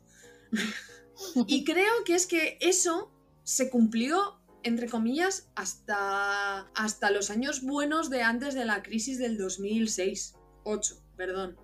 Y 1.47 1.63
creo 1.63 2.03
que 2.05 2.15
es 2.15 2.27
que 2.27 2.57
eso 2.61 3.11
se 3.43 3.69
cumplió, 3.69 4.39
entre 4.63 4.87
comillas, 4.87 5.49
hasta, 5.55 6.61
hasta 6.75 7.11
los 7.11 7.29
años 7.29 7.61
buenos 7.61 8.09
de 8.09 8.21
antes 8.21 8.53
de 8.53 8.65
la 8.65 8.83
crisis 8.83 9.17
del 9.17 9.37
2006. 9.37 10.35
8, 10.69 10.95
perdón. 11.15 11.55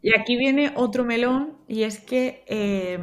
Y 0.00 0.18
aquí 0.18 0.36
viene 0.36 0.72
otro 0.76 1.04
melón 1.04 1.58
y 1.68 1.82
es 1.82 2.00
que 2.00 2.44
eh, 2.46 2.98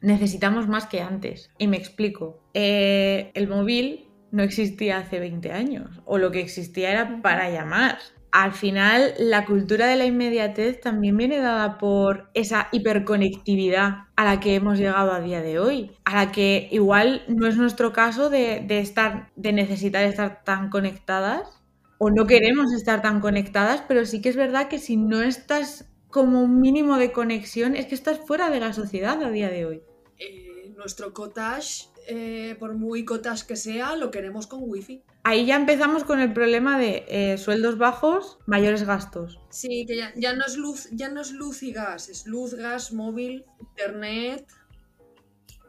necesitamos 0.00 0.68
más 0.68 0.86
que 0.86 1.00
antes. 1.00 1.50
Y 1.58 1.66
me 1.66 1.76
explico. 1.76 2.40
Eh, 2.54 3.30
el 3.34 3.48
móvil 3.48 4.08
no 4.30 4.42
existía 4.42 4.98
hace 4.98 5.20
20 5.20 5.52
años 5.52 6.00
o 6.04 6.18
lo 6.18 6.30
que 6.30 6.40
existía 6.40 6.90
era 6.90 7.22
para 7.22 7.50
llamar. 7.50 7.98
Al 8.30 8.52
final, 8.52 9.14
la 9.18 9.46
cultura 9.46 9.86
de 9.86 9.96
la 9.96 10.04
inmediatez 10.04 10.80
también 10.82 11.16
viene 11.16 11.38
dada 11.38 11.78
por 11.78 12.30
esa 12.34 12.68
hiperconectividad 12.72 14.08
a 14.16 14.24
la 14.24 14.38
que 14.38 14.54
hemos 14.54 14.78
llegado 14.78 15.12
a 15.12 15.20
día 15.20 15.40
de 15.40 15.58
hoy, 15.58 15.92
a 16.04 16.14
la 16.14 16.30
que 16.30 16.68
igual 16.70 17.22
no 17.26 17.46
es 17.46 17.56
nuestro 17.56 17.94
caso 17.94 18.28
de, 18.28 18.62
de 18.66 18.80
estar, 18.80 19.30
de 19.34 19.54
necesitar 19.54 20.04
estar 20.04 20.44
tan 20.44 20.68
conectadas 20.68 21.57
o 21.98 22.10
no 22.10 22.26
queremos 22.26 22.72
estar 22.72 23.02
tan 23.02 23.20
conectadas, 23.20 23.82
pero 23.86 24.06
sí 24.06 24.20
que 24.20 24.28
es 24.28 24.36
verdad 24.36 24.68
que 24.68 24.78
si 24.78 24.96
no 24.96 25.22
estás 25.22 25.86
como 26.08 26.42
un 26.42 26.60
mínimo 26.60 26.96
de 26.96 27.12
conexión, 27.12 27.76
es 27.76 27.86
que 27.86 27.94
estás 27.94 28.18
fuera 28.18 28.50
de 28.50 28.60
la 28.60 28.72
sociedad 28.72 29.22
a 29.22 29.30
día 29.30 29.50
de 29.50 29.66
hoy. 29.66 29.82
Eh, 30.18 30.72
nuestro 30.76 31.12
cottage, 31.12 31.88
eh, 32.08 32.56
por 32.58 32.74
muy 32.74 33.04
cottage 33.04 33.46
que 33.46 33.56
sea, 33.56 33.96
lo 33.96 34.10
queremos 34.10 34.46
con 34.46 34.60
wifi. 34.62 35.02
Ahí 35.24 35.44
ya 35.44 35.56
empezamos 35.56 36.04
con 36.04 36.20
el 36.20 36.32
problema 36.32 36.78
de 36.78 37.04
eh, 37.08 37.36
sueldos 37.36 37.76
bajos, 37.76 38.38
mayores 38.46 38.84
gastos. 38.84 39.38
Sí, 39.50 39.84
que 39.86 39.96
ya, 39.96 40.12
ya 40.16 40.32
no 40.32 40.46
es 40.46 40.56
luz, 40.56 40.88
ya 40.92 41.10
no 41.10 41.20
es 41.20 41.32
luz 41.32 41.62
y 41.62 41.72
gas, 41.72 42.08
es 42.08 42.26
luz, 42.26 42.54
gas, 42.54 42.92
móvil, 42.92 43.44
internet. 43.60 44.46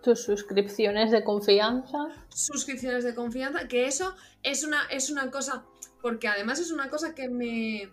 Tus 0.02 0.24
suscripciones 0.24 1.12
de 1.12 1.24
confianza. 1.24 1.97
Suscripciones 2.30 3.04
de 3.04 3.14
confianza, 3.14 3.68
que 3.68 3.86
eso 3.86 4.16
es 4.43 4.64
una, 4.64 4.86
es 4.86 5.10
una 5.10 5.30
cosa, 5.30 5.66
porque 6.02 6.28
además 6.28 6.60
es 6.60 6.72
una 6.72 6.89
cosa 6.89 7.14
que 7.14 7.30
me, 7.30 7.91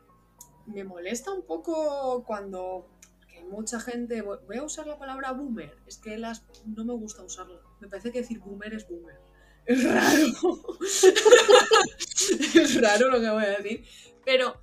me 0.67 0.85
molesta 0.85 1.33
un 1.33 1.43
poco 1.43 2.25
cuando 2.25 2.89
que 3.29 3.43
mucha 3.45 3.81
gente, 3.81 4.23
voy 4.23 4.57
a 4.57 4.63
usar 4.63 4.87
la 4.87 4.99
palabra 4.99 5.33
boomer, 5.33 5.77
es 5.87 5.99
que 5.99 6.17
las, 6.17 6.45
no 6.65 6.85
me 6.85 6.95
gusta 6.95 7.23
usarla, 7.23 7.61
me 7.81 7.89
parece 7.89 8.13
que 8.13 8.21
decir 8.21 8.39
boomer 8.41 8.75
es 8.75 8.89
boomer. 8.89 9.17
Es 9.67 9.83
raro. 9.83 10.79
es 12.55 12.81
raro 12.81 13.11
lo 13.11 13.21
que 13.21 13.31
voy 13.31 13.43
a 13.43 13.59
decir. 13.59 13.85
Pero, 14.25 14.61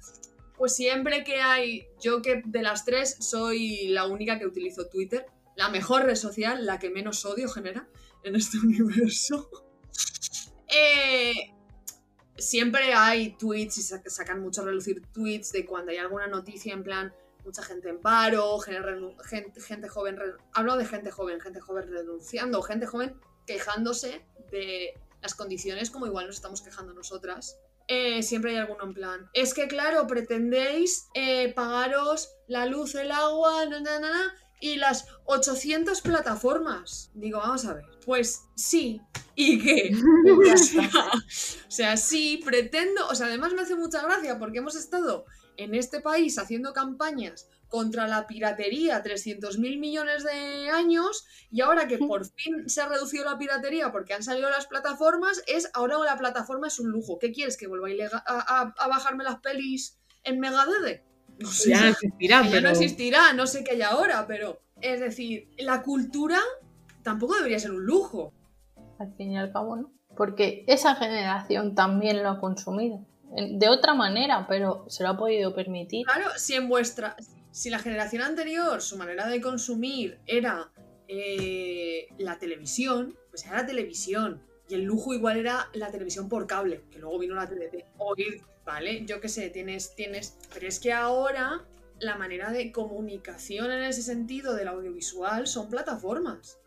pues 0.58 0.78
siempre 0.78 1.26
que 1.26 1.42
hay, 1.42 1.88
yo 2.00 2.22
que 2.22 2.42
de 2.46 2.62
las 2.62 2.86
tres 2.86 3.18
soy 3.20 3.90
la 3.90 4.08
única 4.08 4.40
que 4.40 4.46
utilizo 4.46 4.88
Twitter, 4.88 5.26
la 5.56 5.70
mejor 5.70 6.04
red 6.04 6.16
social, 6.16 6.66
la 6.66 6.80
que 6.80 6.90
menos 6.90 7.26
odio 7.26 7.50
genera 7.50 7.88
en 8.24 8.36
este 8.36 8.58
universo. 8.64 9.50
Eh, 10.68 11.54
siempre 12.38 12.94
hay 12.94 13.38
tweets 13.38 13.78
y 13.78 13.82
sacan 13.82 14.42
mucho 14.42 14.62
a 14.62 14.66
relucir 14.66 15.02
tweets 15.14 15.52
de 15.52 15.66
cuando 15.66 15.92
hay 15.92 15.98
alguna 15.98 16.28
noticia 16.28 16.74
en 16.74 16.84
plan 16.84 17.14
mucha 17.44 17.64
gente 17.64 17.90
en 17.90 18.00
paro, 18.00 18.58
gente, 18.60 19.62
gente 19.62 19.90
joven, 19.90 20.18
hablo 20.54 20.78
de 20.78 20.86
gente 20.86 21.12
joven, 21.12 21.40
gente 21.42 21.60
joven 21.60 21.92
renunciando, 21.92 22.62
gente 22.62 22.86
joven 22.86 23.20
quejándose 23.46 24.26
de 24.52 24.94
las 25.22 25.36
condiciones 25.36 25.90
como 25.90 26.06
igual 26.06 26.28
nos 26.28 26.36
estamos 26.36 26.62
quejando 26.62 26.94
nosotras. 26.94 27.58
Eh, 27.88 28.24
siempre 28.24 28.52
hay 28.52 28.58
alguno 28.58 28.86
en 28.86 28.94
plan. 28.94 29.30
Es 29.34 29.54
que 29.54 29.68
claro, 29.68 30.08
pretendéis 30.08 31.08
eh, 31.16 31.54
pagaros 31.54 32.30
la 32.48 32.66
luz, 32.66 32.96
el 32.96 33.12
agua, 33.12 33.66
na, 33.66 34.34
y 34.64 34.78
las 34.78 35.08
800 35.26 36.00
plataformas. 36.00 37.12
Digo, 37.14 37.40
vamos 37.40 37.66
a 37.66 37.74
ver. 37.74 37.84
Pues 38.06 38.46
sí. 38.56 39.02
¿Y 39.36 39.62
qué? 39.62 39.94
o 41.68 41.72
sea, 41.72 41.98
sí, 41.98 42.42
pretendo. 42.46 43.06
O 43.10 43.16
sea, 43.16 43.28
además 43.28 43.52
me 43.52 43.64
hace 43.64 43.76
mucha 43.76 44.02
gracia 44.02 44.40
porque 44.40 44.60
hemos 44.60 44.78
estado 44.78 45.26
en 45.58 45.76
este 45.76 46.00
país 46.00 46.40
haciendo 46.40 46.72
campañas 46.72 47.50
contra 47.68 48.08
la 48.08 48.26
piratería 48.26 49.04
300 49.04 49.60
mil 49.60 49.80
millones 49.80 50.24
de 50.24 50.70
años 50.70 51.26
y 51.52 51.60
ahora 51.60 51.86
que 51.90 51.98
por 51.98 52.26
fin 52.26 52.70
se 52.70 52.82
ha 52.82 52.88
reducido 52.88 53.26
la 53.26 53.38
piratería 53.38 53.92
porque 53.92 54.14
han 54.14 54.24
salido 54.24 54.50
las 54.50 54.68
plataformas, 54.68 55.44
es 55.46 55.70
ahora 55.74 55.98
la 55.98 56.18
plataforma 56.18 56.68
es 56.68 56.80
un 56.80 56.90
lujo. 56.90 57.20
¿Qué 57.20 57.34
quieres? 57.34 57.58
¿Que 57.58 57.68
vuelva 57.68 57.90
a, 58.26 58.74
a 58.78 58.88
bajarme 58.88 59.26
las 59.26 59.42
pelis 59.42 60.00
en 60.24 60.40
Megadede? 60.40 61.04
No 61.44 61.52
sé, 61.52 61.72
ya 61.72 61.82
no 61.82 61.88
existirá, 61.88 62.44
pero... 62.50 62.62
no 62.62 62.70
existirá, 62.70 63.34
no 63.34 63.48
sé 63.48 63.64
qué 63.64 63.72
hay 63.72 63.82
ahora, 63.82 64.26
pero 64.26 64.62
es 64.80 65.02
decir, 65.02 65.50
la 65.58 65.82
cultura 65.82 66.40
tampoco 67.04 67.36
debería 67.36 67.60
ser 67.60 67.72
un 67.72 67.86
lujo. 67.86 68.32
Al 68.98 69.14
fin 69.16 69.32
y 69.32 69.38
al 69.38 69.52
cabo, 69.52 69.76
¿no? 69.76 69.92
Porque 70.16 70.64
esa 70.68 70.96
generación 70.96 71.76
también 71.76 72.24
lo 72.24 72.30
ha 72.30 72.40
consumido. 72.40 73.06
De 73.36 73.68
otra 73.68 73.94
manera, 73.94 74.46
pero 74.48 74.86
se 74.88 75.04
lo 75.04 75.10
ha 75.10 75.18
podido 75.18 75.54
permitir. 75.54 76.06
Claro, 76.06 76.30
si 76.38 76.54
en 76.54 76.70
vuestra. 76.70 77.16
Si 77.52 77.70
la 77.70 77.80
generación 77.80 78.22
anterior, 78.22 78.82
su 78.82 78.98
manera 78.98 79.28
de 79.28 79.42
consumir 79.42 80.20
era 80.26 80.72
eh, 81.08 82.08
la 82.18 82.40
televisión, 82.40 83.18
pues 83.30 83.46
era 83.46 83.58
la 83.58 83.66
televisión. 83.66 84.42
Y 84.70 84.76
el 84.76 84.84
lujo 84.84 85.14
igual 85.14 85.38
era 85.38 85.68
la 85.74 85.92
televisión 85.92 86.30
por 86.30 86.48
cable, 86.48 86.84
que 86.90 87.00
luego 87.00 87.20
vino 87.20 87.36
la 87.36 87.48
TDT. 87.48 87.86
Oír 87.98 88.42
¿vale? 88.66 89.06
Yo 89.06 89.22
qué 89.22 89.30
sé, 89.30 89.50
tienes, 89.50 89.96
tienes, 89.96 90.38
pero 90.54 90.68
es 90.68 90.80
que 90.80 90.94
ahora 90.94 91.66
la 92.00 92.16
manera 92.16 92.52
de 92.52 92.72
comunicación 92.72 93.72
en 93.72 93.84
ese 93.84 94.02
sentido 94.02 94.54
del 94.56 94.68
audiovisual 94.68 95.48
son 95.48 95.70
plataformas. 95.70 96.60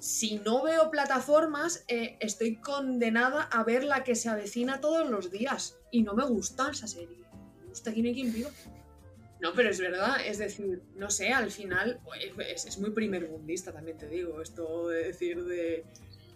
Si 0.00 0.36
no 0.38 0.62
veo 0.62 0.90
plataformas, 0.90 1.84
eh, 1.88 2.16
estoy 2.20 2.56
condenada 2.56 3.42
a 3.42 3.64
ver 3.64 3.84
la 3.84 4.02
que 4.02 4.14
se 4.14 4.30
avecina 4.30 4.80
todos 4.80 5.10
los 5.10 5.30
días. 5.30 5.76
Y 5.90 6.02
no 6.02 6.14
me 6.14 6.24
gusta 6.24 6.70
esa 6.70 6.86
serie. 6.86 7.18
Me 7.60 7.68
gusta 7.68 7.92
Kimi 7.92 8.14
Kim 8.14 8.32
Viva. 8.32 8.50
No, 9.40 9.52
pero 9.54 9.68
es 9.68 9.78
verdad, 9.78 10.16
es 10.26 10.38
decir, 10.38 10.82
no 10.96 11.10
sé, 11.10 11.32
al 11.32 11.50
final 11.50 12.00
es, 12.38 12.66
es 12.66 12.78
muy 12.78 12.90
primer 12.90 13.28
mundista 13.28 13.72
también 13.72 13.96
te 13.96 14.08
digo, 14.08 14.42
esto 14.42 14.88
de 14.88 15.04
decir 15.04 15.44
de 15.44 15.84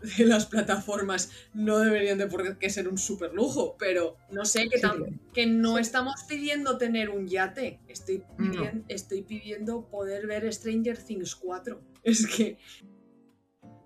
de 0.02 0.24
las 0.24 0.46
plataformas 0.46 1.30
no 1.54 1.78
deberían 1.78 2.18
de 2.18 2.26
por 2.26 2.58
qué 2.58 2.70
ser 2.70 2.88
un 2.88 2.98
super 2.98 3.32
lujo, 3.32 3.76
pero 3.78 4.16
no 4.30 4.44
sé, 4.44 4.68
que, 4.68 4.80
que 5.32 5.46
no 5.46 5.78
estamos 5.78 6.24
pidiendo 6.28 6.78
tener 6.78 7.10
un 7.10 7.28
yate, 7.28 7.80
estoy 7.88 8.24
pidiendo, 8.36 8.84
estoy 8.88 9.22
pidiendo 9.22 9.88
poder 9.88 10.26
ver 10.26 10.52
Stranger 10.52 10.98
Things 10.98 11.34
4. 11.36 11.80
Es 12.02 12.26
que, 12.26 12.58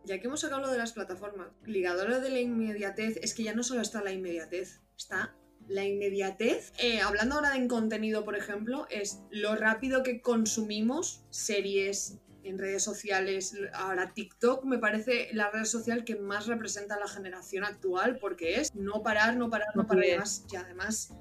ya 0.06 0.18
que 0.18 0.26
hemos 0.26 0.42
hablado 0.44 0.72
de 0.72 0.78
las 0.78 0.92
plataformas, 0.92 1.48
ligadora 1.66 2.18
de 2.18 2.30
la 2.30 2.40
inmediatez, 2.40 3.18
es 3.22 3.34
que 3.34 3.42
ya 3.42 3.52
no 3.52 3.62
solo 3.62 3.82
está 3.82 4.02
la 4.02 4.12
inmediatez, 4.12 4.80
está 4.96 5.36
la 5.68 5.84
inmediatez. 5.84 6.72
Eh, 6.78 7.00
hablando 7.00 7.34
ahora 7.34 7.50
de 7.50 7.68
contenido, 7.68 8.24
por 8.24 8.36
ejemplo, 8.36 8.86
es 8.90 9.20
lo 9.30 9.54
rápido 9.56 10.02
que 10.02 10.20
consumimos 10.20 11.24
series, 11.30 12.18
en 12.48 12.58
redes 12.58 12.82
sociales. 12.82 13.56
Ahora 13.72 14.12
TikTok 14.14 14.64
me 14.64 14.78
parece 14.78 15.28
la 15.32 15.50
red 15.50 15.64
social 15.64 16.04
que 16.04 16.16
más 16.16 16.46
representa 16.46 16.94
a 16.94 17.00
la 17.00 17.08
generación 17.08 17.64
actual 17.64 18.18
porque 18.20 18.60
es 18.60 18.74
no 18.74 19.02
parar, 19.02 19.36
no 19.36 19.50
parar, 19.50 19.74
no 19.74 19.86
parar. 19.86 20.24
Y 20.50 20.56
además, 20.56 21.12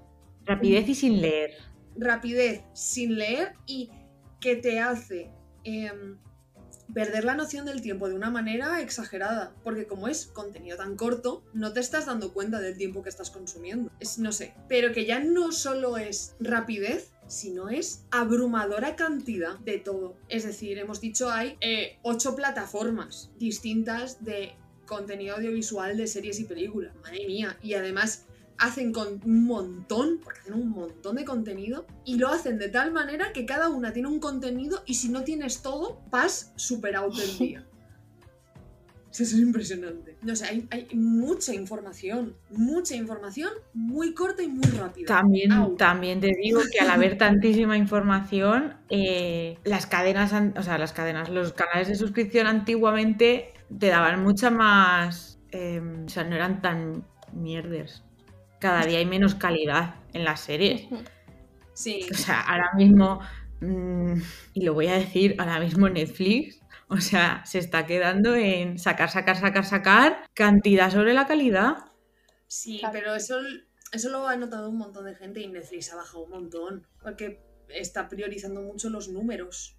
Rapidez 0.45 0.87
y 0.87 0.95
sin 0.95 1.21
leer. 1.21 1.51
Rapidez 1.97 2.61
sin 2.73 3.15
leer 3.15 3.53
y 3.65 3.89
que 4.39 4.55
te 4.55 4.79
hace 4.79 5.31
em, 5.63 6.17
perder 6.93 7.23
la 7.23 7.35
noción 7.35 7.65
del 7.65 7.81
tiempo 7.81 8.07
de 8.07 8.13
una 8.13 8.29
manera 8.29 8.79
exagerada. 8.81 9.55
Porque 9.63 9.87
como 9.87 10.07
es 10.07 10.27
contenido 10.27 10.77
tan 10.77 10.97
corto, 10.97 11.43
no 11.53 11.73
te 11.73 11.79
estás 11.79 12.05
dando 12.05 12.31
cuenta 12.31 12.59
del 12.59 12.77
tiempo 12.77 13.01
que 13.01 13.09
estás 13.09 13.31
consumiendo. 13.31 13.91
Es, 13.99 14.19
no 14.19 14.31
sé. 14.31 14.53
Pero 14.69 14.93
que 14.93 15.05
ya 15.05 15.19
no 15.19 15.51
solo 15.51 15.97
es 15.97 16.35
rapidez, 16.39 17.11
sino 17.27 17.69
es 17.69 18.05
abrumadora 18.11 18.95
cantidad 18.95 19.57
de 19.59 19.79
todo. 19.79 20.15
Es 20.29 20.43
decir, 20.43 20.77
hemos 20.77 21.01
dicho 21.01 21.29
hay 21.31 21.57
eh, 21.61 21.97
ocho 22.03 22.35
plataformas 22.35 23.31
distintas 23.37 24.23
de 24.23 24.55
contenido 24.85 25.35
audiovisual 25.35 25.97
de 25.97 26.07
series 26.07 26.39
y 26.39 26.45
películas. 26.45 26.95
Madre 27.01 27.25
mía. 27.27 27.57
Y 27.61 27.73
además 27.73 28.25
hacen 28.57 28.93
con 28.93 29.21
un 29.25 29.45
montón, 29.45 30.19
porque 30.23 30.39
hacen 30.39 30.53
un 30.53 30.69
montón 30.69 31.17
de 31.17 31.25
contenido, 31.25 31.85
y 32.05 32.15
lo 32.15 32.29
hacen 32.29 32.57
de 32.57 32.69
tal 32.69 32.91
manera 32.91 33.33
que 33.33 33.45
cada 33.45 33.69
una 33.69 33.91
tiene 33.91 34.07
un 34.07 34.19
contenido 34.19 34.83
y 34.85 34.95
si 34.95 35.09
no 35.09 35.23
tienes 35.23 35.61
todo, 35.61 36.01
vas 36.09 36.53
super 36.55 36.95
out 36.95 37.15
del 37.15 37.37
día. 37.39 37.67
Eso 39.21 39.35
es 39.35 39.41
impresionante. 39.41 40.17
No 40.21 40.35
sé, 40.35 40.67
hay, 40.69 40.87
mucha 40.93 41.53
información, 41.53 42.35
mucha 42.49 42.95
información 42.95 43.49
muy 43.73 44.13
corta 44.13 44.43
y 44.43 44.47
muy 44.49 44.65
rápida. 44.77 45.05
También, 45.07 45.77
también 45.77 46.19
te 46.19 46.31
digo 46.41 46.59
que 46.69 46.79
al 46.79 46.89
haber 46.89 47.17
tantísima 47.17 47.77
información, 47.77 48.75
eh, 48.89 49.57
las 49.63 49.87
cadenas, 49.87 50.33
o 50.57 50.63
sea, 50.63 50.77
las 50.77 50.91
cadenas, 50.91 51.29
los 51.29 51.53
canales 51.53 51.87
de 51.87 51.95
suscripción 51.95 52.45
antiguamente 52.47 53.53
te 53.79 53.87
daban 53.87 54.21
mucha 54.21 54.49
más, 54.49 55.39
em, 55.51 56.05
o 56.05 56.09
sea, 56.09 56.25
no 56.25 56.35
eran 56.35 56.61
tan 56.61 57.05
mierdes. 57.31 58.03
Cada 58.59 58.85
día 58.85 58.99
hay 58.99 59.05
menos 59.05 59.35
calidad 59.35 59.95
en 60.11 60.25
las 60.25 60.41
series. 60.41 60.87
Sí. 61.73 62.05
O 62.11 62.15
sea, 62.15 62.41
ahora 62.41 62.71
mismo, 62.75 63.21
mm, 63.61 64.15
y 64.53 64.65
lo 64.65 64.73
voy 64.73 64.87
a 64.87 64.95
decir, 64.95 65.35
ahora 65.37 65.59
mismo 65.61 65.87
Netflix 65.87 66.59
o 66.87 66.97
sea, 66.97 67.43
se 67.45 67.59
está 67.59 67.85
quedando 67.85 68.35
en 68.35 68.77
sacar, 68.77 69.09
sacar, 69.09 69.37
sacar, 69.37 69.65
sacar 69.65 70.17
cantidad 70.33 70.91
sobre 70.91 71.13
la 71.13 71.25
calidad. 71.25 71.77
Sí, 72.47 72.81
pero 72.91 73.15
eso, 73.15 73.39
eso 73.91 74.09
lo 74.09 74.27
ha 74.27 74.35
notado 74.35 74.69
un 74.69 74.77
montón 74.77 75.05
de 75.05 75.15
gente 75.15 75.41
y 75.41 75.47
Netflix 75.47 75.91
ha 75.91 75.95
bajado 75.95 76.25
un 76.25 76.29
montón. 76.29 76.87
Porque 77.01 77.41
está 77.69 78.07
priorizando 78.07 78.61
mucho 78.61 78.89
los 78.89 79.09
números. 79.09 79.77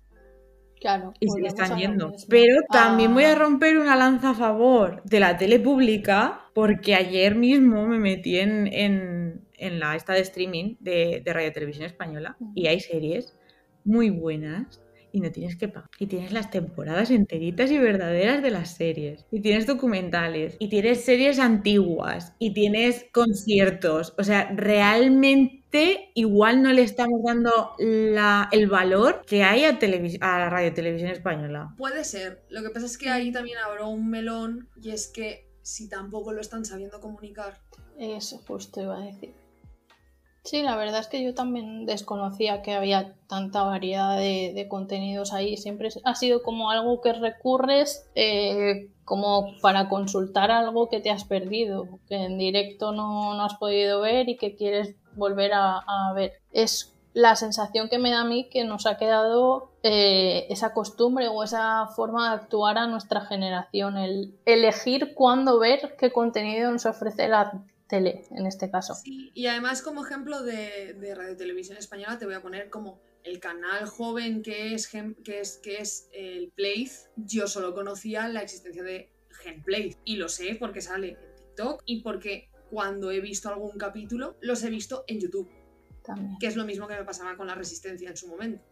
Claro. 0.81 1.15
Y 1.21 1.29
se 1.31 1.47
están 1.47 1.79
yendo. 1.79 2.13
Pero 2.29 2.57
también 2.71 3.15
voy 3.15 3.25
a 3.25 3.33
ah. 3.33 3.37
romper 3.37 3.79
una 3.79 3.97
lanza 3.97 4.31
a 4.31 4.35
favor 4.35 5.03
de 5.05 5.21
la 5.21 5.37
tele 5.37 5.59
pública, 5.59 6.51
porque 6.55 6.95
ayer 6.95 7.35
mismo 7.35 7.87
me 7.87 7.99
metí 7.99 8.39
en, 8.39 8.67
en, 8.73 9.81
la 9.81 9.97
esta 9.97 10.13
de 10.13 10.21
streaming 10.21 10.77
de, 10.81 11.23
de 11.25 11.33
Radio 11.33 11.53
Televisión 11.53 11.87
Española 11.87 12.37
y 12.55 12.67
hay 12.67 12.81
series 12.81 13.35
muy 13.85 14.11
buenas 14.11 14.83
y 15.13 15.21
no 15.21 15.31
tienes 15.31 15.57
que 15.57 15.69
pagar. 15.69 15.89
Y 15.99 16.07
tienes 16.07 16.33
las 16.33 16.51
temporadas 16.51 17.11
enteritas 17.11 17.71
y 17.71 17.79
verdaderas 17.79 18.43
de 18.43 18.51
las 18.51 18.75
series. 18.75 19.25
Y 19.31 19.41
tienes 19.41 19.67
documentales. 19.67 20.57
Y 20.59 20.69
tienes 20.69 21.05
series 21.05 21.39
antiguas. 21.39 22.35
Y 22.39 22.53
tienes 22.53 23.07
conciertos. 23.13 24.15
O 24.19 24.25
sea, 24.25 24.51
realmente 24.55 26.11
igual 26.15 26.63
no 26.63 26.73
le 26.73 26.83
estamos 26.83 27.23
dando 27.25 27.75
la, 27.79 28.49
el 28.53 28.67
valor 28.67 29.23
que 29.27 29.43
hay 29.43 29.65
a, 29.65 29.79
a 30.21 30.39
la 30.39 30.51
radio 30.51 30.75
televisión 30.75 31.11
española. 31.11 31.75
Puede 31.77 32.05
ser. 32.05 32.43
Lo 32.49 32.63
que 32.63 32.71
pasa 32.71 32.87
es 32.87 32.99
que 32.99 33.11
ahí 33.11 33.33
también 33.33 33.59
habrá 33.59 33.87
un 33.87 34.09
melón 34.09 34.69
y 34.81 34.91
es 34.91 35.09
que 35.09 35.47
si 35.63 35.89
tampoco 35.89 36.33
lo 36.33 36.41
están 36.41 36.65
sabiendo 36.65 37.01
comunicar. 37.01 37.61
Eso 37.99 38.39
justo 38.47 38.83
iba 38.83 38.99
a 38.99 39.07
decir. 39.07 39.46
Sí, 40.47 40.63
la 40.63 40.77
verdad 40.77 41.01
es 41.01 41.09
que 41.09 41.25
yo 41.25 41.35
también 41.35 41.87
desconocía 41.87 42.63
que 42.63 42.73
había 42.73 43.17
tanta 43.27 43.65
variedad 43.65 44.17
de, 44.17 44.67
contenidos 44.71 45.33
ahí. 45.33 45.57
Siempre 45.57 45.89
ha 46.05 46.15
sido 46.15 46.45
como 46.45 46.71
algo 46.71 47.01
que 47.01 47.13
recurres 47.13 48.09
eh, 48.15 48.89
como 49.05 49.49
para 49.61 49.89
consultar 49.89 50.53
algo 50.53 50.89
que 50.89 51.01
te 51.01 51.11
has 51.11 51.25
perdido, 51.25 51.89
que 52.09 52.15
en 52.15 52.39
directo 52.39 52.93
no, 52.93 53.35
no 53.35 53.43
has 53.43 53.55
podido 53.55 54.01
ver 54.01 54.29
y 54.29 54.37
que 54.37 54.55
quieres 54.55 54.95
volver 55.17 55.53
a, 55.53 55.79
a 55.79 56.13
ver. 56.15 56.35
Es 56.53 56.95
la 57.13 57.35
sensación 57.35 57.89
que 57.89 57.99
me 57.99 58.13
da 58.13 58.21
a 58.21 58.25
mí 58.25 58.49
que 58.49 58.63
nos 58.63 58.87
ha 58.87 58.99
quedado 58.99 59.73
eh, 59.83 60.47
esa 60.49 60.73
costumbre 60.73 61.27
o 61.27 61.43
esa 61.43 61.89
forma 61.97 62.29
de 62.29 62.37
actuar 62.37 62.79
a 62.79 62.87
nuestra 62.87 63.23
generación, 63.23 63.97
el 63.97 64.39
elegir 64.45 65.15
cuándo 65.15 65.59
ver 65.59 65.97
qué 65.99 66.13
contenido 66.13 66.71
nos 66.71 66.87
ofrece 66.87 67.27
la 67.27 67.65
tele, 67.89 68.25
en 68.31 68.47
este 68.47 68.71
caso. 68.71 68.95
Sí, 68.95 69.31
y 69.35 69.47
además 69.47 69.83
como 69.83 70.05
ejemplo 70.05 70.43
de, 70.43 70.95
de 70.95 71.15
Radio 71.15 71.37
Televisión 71.37 71.77
Española 71.79 72.19
te 72.19 72.27
voy 72.27 72.35
a 72.35 72.43
poner 72.43 72.71
como 72.71 73.01
el 73.27 73.41
canal 73.41 73.87
joven 73.87 74.43
que 74.43 74.75
es, 74.75 74.89
que 74.89 75.41
es, 75.41 75.59
que 75.59 75.79
es 75.79 76.09
el 76.13 76.53
Playz. 76.55 77.09
Yo 77.17 77.49
solo 77.49 77.75
conocía 77.75 78.29
la 78.29 78.43
existencia 78.43 78.83
de 78.83 79.11
Genplay 79.43 79.97
y 80.05 80.17
lo 80.17 80.29
sé 80.29 80.57
porque 80.59 80.81
sale 80.81 81.11
en 81.11 81.35
TikTok 81.37 81.83
y 81.87 82.03
porque 82.03 82.49
cuando 82.71 83.11
he 83.11 83.21
visto 83.21 83.49
algún 83.49 83.77
capítulo 83.79 84.37
los 84.41 84.63
he 84.63 84.71
visto 84.71 85.05
en 85.09 85.21
YouTube, 85.21 85.49
También. 86.05 86.37
que 86.39 86.47
es 86.47 86.57
lo 86.57 86.65
mismo 86.65 86.87
que 86.87 86.95
me 86.97 87.05
pasaba 87.05 87.37
con 87.37 87.47
la 87.47 87.55
Resistencia 87.55 88.09
en 88.09 88.17
su 88.17 88.29
momento. 88.29 88.63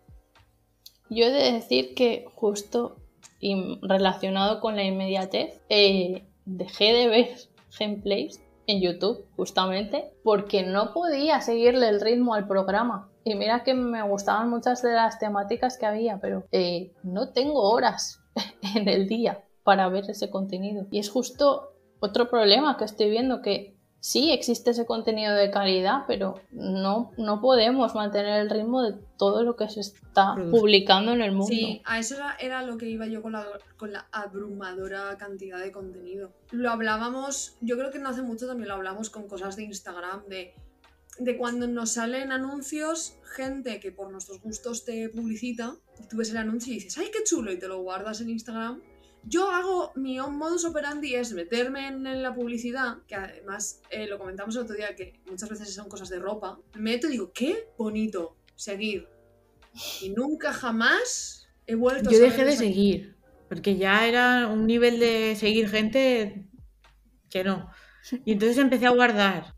Yo 1.10 1.26
he 1.26 1.30
de 1.30 1.52
decir 1.52 1.94
que 1.94 2.24
justo 2.34 2.96
y 3.40 3.78
relacionado 3.82 4.60
con 4.60 4.76
la 4.76 4.84
inmediatez, 4.84 5.60
eh, 5.68 6.24
dejé 6.46 6.92
de 6.92 7.08
ver 7.08 7.28
gameplays 7.78 8.40
en 8.66 8.80
YouTube, 8.80 9.26
justamente, 9.36 10.12
porque 10.22 10.62
no 10.62 10.92
podía 10.92 11.40
seguirle 11.40 11.88
el 11.88 12.00
ritmo 12.00 12.34
al 12.34 12.46
programa. 12.46 13.10
Y 13.24 13.34
mira 13.34 13.62
que 13.64 13.74
me 13.74 14.02
gustaban 14.02 14.50
muchas 14.50 14.82
de 14.82 14.92
las 14.92 15.18
temáticas 15.18 15.78
que 15.78 15.86
había, 15.86 16.18
pero 16.20 16.44
eh, 16.52 16.92
no 17.02 17.30
tengo 17.30 17.70
horas 17.70 18.20
en 18.76 18.88
el 18.88 19.08
día 19.08 19.44
para 19.62 19.88
ver 19.88 20.04
ese 20.08 20.30
contenido. 20.30 20.86
Y 20.90 20.98
es 20.98 21.10
justo 21.10 21.70
otro 22.00 22.28
problema 22.28 22.76
que 22.76 22.84
estoy 22.84 23.10
viendo, 23.10 23.40
que 23.40 23.73
sí 24.04 24.32
existe 24.32 24.72
ese 24.72 24.84
contenido 24.84 25.34
de 25.34 25.50
calidad, 25.50 26.04
pero 26.06 26.38
no, 26.50 27.12
no 27.16 27.40
podemos 27.40 27.94
mantener 27.94 28.42
el 28.42 28.50
ritmo 28.50 28.82
de 28.82 28.92
todo 29.16 29.42
lo 29.44 29.56
que 29.56 29.66
se 29.70 29.80
está 29.80 30.34
publicando 30.50 31.14
en 31.14 31.22
el 31.22 31.32
mundo. 31.32 31.46
Sí, 31.48 31.80
a 31.86 31.98
eso 31.98 32.16
era, 32.16 32.36
era 32.38 32.62
lo 32.62 32.76
que 32.76 32.86
iba 32.86 33.06
yo 33.06 33.22
con 33.22 33.32
la, 33.32 33.46
con 33.78 33.94
la 33.94 34.06
abrumadora 34.12 35.16
cantidad 35.16 35.58
de 35.58 35.72
contenido. 35.72 36.34
Lo 36.50 36.70
hablábamos, 36.70 37.56
yo 37.62 37.78
creo 37.78 37.90
que 37.90 37.98
no 37.98 38.10
hace 38.10 38.20
mucho 38.20 38.46
también 38.46 38.68
lo 38.68 38.74
hablamos 38.74 39.08
con 39.08 39.26
cosas 39.26 39.56
de 39.56 39.62
Instagram, 39.62 40.26
de, 40.26 40.52
de 41.18 41.38
cuando 41.38 41.66
nos 41.66 41.92
salen 41.92 42.30
anuncios, 42.30 43.14
gente 43.34 43.80
que 43.80 43.90
por 43.90 44.12
nuestros 44.12 44.42
gustos 44.42 44.84
te 44.84 45.08
publicita, 45.08 45.76
tú 46.10 46.18
ves 46.18 46.28
el 46.28 46.36
anuncio 46.36 46.74
y 46.74 46.76
dices, 46.76 46.98
¡ay, 46.98 47.06
qué 47.10 47.24
chulo! 47.24 47.50
y 47.50 47.58
te 47.58 47.68
lo 47.68 47.80
guardas 47.80 48.20
en 48.20 48.28
Instagram. 48.28 48.82
Yo 49.26 49.50
hago, 49.50 49.92
mi 49.94 50.18
modus 50.18 50.64
operandi 50.64 51.14
es 51.14 51.32
meterme 51.32 51.88
en, 51.88 52.06
en 52.06 52.22
la 52.22 52.34
publicidad, 52.34 52.98
que 53.06 53.14
además 53.14 53.80
eh, 53.90 54.06
lo 54.06 54.18
comentamos 54.18 54.54
el 54.56 54.62
otro 54.62 54.76
día, 54.76 54.94
que 54.94 55.20
muchas 55.30 55.48
veces 55.48 55.74
son 55.74 55.88
cosas 55.88 56.08
de 56.10 56.18
ropa. 56.18 56.58
Me 56.74 56.80
meto 56.92 57.08
y 57.08 57.12
digo, 57.12 57.32
¡qué 57.32 57.68
bonito! 57.78 58.36
Seguir. 58.54 59.08
Y 60.02 60.10
nunca 60.10 60.52
jamás 60.52 61.48
he 61.66 61.74
vuelto 61.74 62.10
Yo 62.10 62.18
a 62.18 62.20
dejé 62.20 62.30
saber 62.32 62.46
de 62.46 62.52
esa- 62.52 62.62
seguir, 62.62 63.16
porque 63.48 63.76
ya 63.76 64.06
era 64.06 64.46
un 64.48 64.66
nivel 64.66 65.00
de 65.00 65.34
seguir 65.36 65.68
gente 65.68 66.48
que 67.30 67.42
no. 67.44 67.70
Y 68.24 68.32
entonces 68.32 68.58
empecé 68.58 68.86
a 68.86 68.90
guardar. 68.90 69.54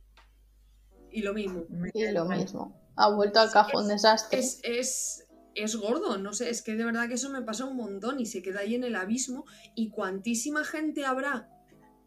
Y 1.10 1.22
lo 1.22 1.34
mismo. 1.34 1.64
Y 1.92 2.10
lo 2.12 2.24
mismo. 2.26 2.80
Ha 2.96 3.10
vuelto 3.14 3.40
al 3.40 3.50
cajón 3.50 3.88
desastre. 3.88 4.38
Es, 4.38 4.60
es, 4.62 5.25
es 5.56 5.76
gordo, 5.76 6.18
no 6.18 6.32
sé, 6.32 6.50
es 6.50 6.62
que 6.62 6.74
de 6.74 6.84
verdad 6.84 7.08
que 7.08 7.14
eso 7.14 7.30
me 7.30 7.42
pasa 7.42 7.64
un 7.64 7.76
montón 7.76 8.20
y 8.20 8.26
se 8.26 8.42
queda 8.42 8.60
ahí 8.60 8.74
en 8.74 8.84
el 8.84 8.94
abismo. 8.96 9.44
Y 9.74 9.90
cuantísima 9.90 10.64
gente 10.64 11.04
habrá 11.04 11.48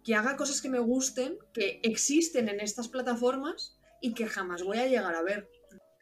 que 0.03 0.15
haga 0.15 0.37
cosas 0.37 0.61
que 0.61 0.69
me 0.69 0.79
gusten, 0.79 1.37
que 1.53 1.79
existen 1.83 2.47
en 2.49 2.59
estas 2.59 2.87
plataformas 2.87 3.77
y 4.01 4.13
que 4.13 4.25
jamás 4.27 4.63
voy 4.63 4.77
a 4.77 4.87
llegar 4.87 5.13
a 5.13 5.21
ver. 5.21 5.49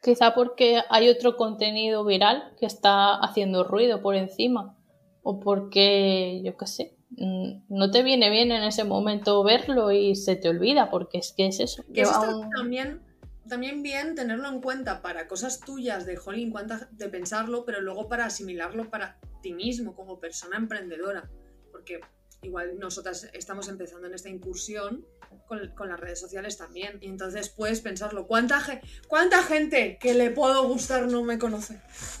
Quizá 0.00 0.34
porque 0.34 0.80
hay 0.90 1.08
otro 1.08 1.36
contenido 1.36 2.04
viral 2.04 2.54
que 2.60 2.66
está 2.66 3.14
haciendo 3.16 3.64
ruido 3.64 4.00
por 4.00 4.14
encima. 4.14 4.76
O 5.22 5.40
porque, 5.40 6.40
yo 6.44 6.56
qué 6.56 6.66
sé, 6.66 6.96
mm, 7.10 7.64
no 7.68 7.90
te 7.90 8.02
viene 8.02 8.30
bien 8.30 8.52
en 8.52 8.62
ese 8.62 8.84
momento 8.84 9.42
verlo 9.42 9.90
y 9.90 10.14
se 10.14 10.36
te 10.36 10.48
olvida, 10.48 10.90
porque 10.90 11.18
es 11.18 11.34
que 11.36 11.46
es 11.48 11.60
eso. 11.60 11.82
Que 11.92 12.02
eso 12.02 12.38
un- 12.38 12.50
también, 12.50 13.02
también 13.48 13.82
bien 13.82 14.14
tenerlo 14.14 14.48
en 14.48 14.60
cuenta 14.60 15.02
para 15.02 15.26
cosas 15.28 15.60
tuyas 15.60 16.06
de 16.06 16.16
jolín, 16.16 16.52
de 16.92 17.08
pensarlo, 17.08 17.64
pero 17.64 17.80
luego 17.80 18.08
para 18.08 18.26
asimilarlo 18.26 18.90
para 18.90 19.18
ti 19.42 19.52
mismo 19.52 19.94
como 19.94 20.20
persona 20.20 20.56
emprendedora. 20.56 21.30
Porque 21.72 22.00
igual 22.42 22.78
nosotras 22.78 23.28
estamos 23.32 23.68
empezando 23.68 24.06
en 24.06 24.14
esta 24.14 24.28
incursión 24.28 25.04
con, 25.46 25.68
con 25.74 25.88
las 25.88 25.98
redes 25.98 26.20
sociales 26.20 26.56
también. 26.56 26.98
Y 27.00 27.06
entonces 27.08 27.48
puedes 27.48 27.80
pensarlo. 27.80 28.26
¿Cuánta, 28.26 28.60
ge- 28.60 28.80
¿Cuánta 29.08 29.42
gente 29.42 29.98
que 30.00 30.14
le 30.14 30.30
puedo 30.30 30.66
gustar 30.68 31.06
no 31.08 31.22
me 31.24 31.38
conoce? 31.38 31.80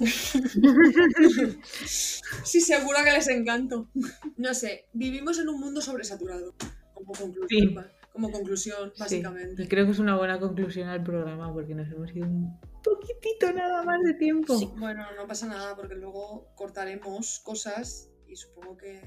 sí, 1.86 2.60
seguro 2.60 2.98
que 3.04 3.12
les 3.12 3.28
encanto. 3.28 3.88
No 4.36 4.54
sé, 4.54 4.86
vivimos 4.92 5.38
en 5.38 5.48
un 5.48 5.60
mundo 5.60 5.80
sobresaturado. 5.80 6.54
Como 6.94 7.12
conclusión, 7.12 7.48
Sí. 7.48 7.74
Como 8.20 8.32
conclusión 8.32 8.90
Sí, 8.94 9.00
básicamente. 9.00 9.62
y 9.62 9.68
creo 9.68 9.86
que 9.86 9.92
es 9.92 9.98
una 9.98 10.16
buena 10.16 10.38
conclusión 10.40 10.88
al 10.88 11.02
programa 11.02 11.52
porque 11.52 11.74
nos 11.74 11.88
hemos 11.90 12.10
ido 12.14 12.26
un 12.26 12.60
poquitito 12.82 13.52
nada 13.52 13.82
más 13.84 14.02
de 14.02 14.14
tiempo. 14.14 14.58
Sí. 14.58 14.70
Bueno, 14.76 15.04
no 15.16 15.26
pasa 15.26 15.46
nada 15.46 15.76
porque 15.76 15.94
luego 15.94 16.48
cortaremos 16.56 17.40
cosas 17.44 18.10
y 18.26 18.36
supongo 18.36 18.76
que... 18.76 19.00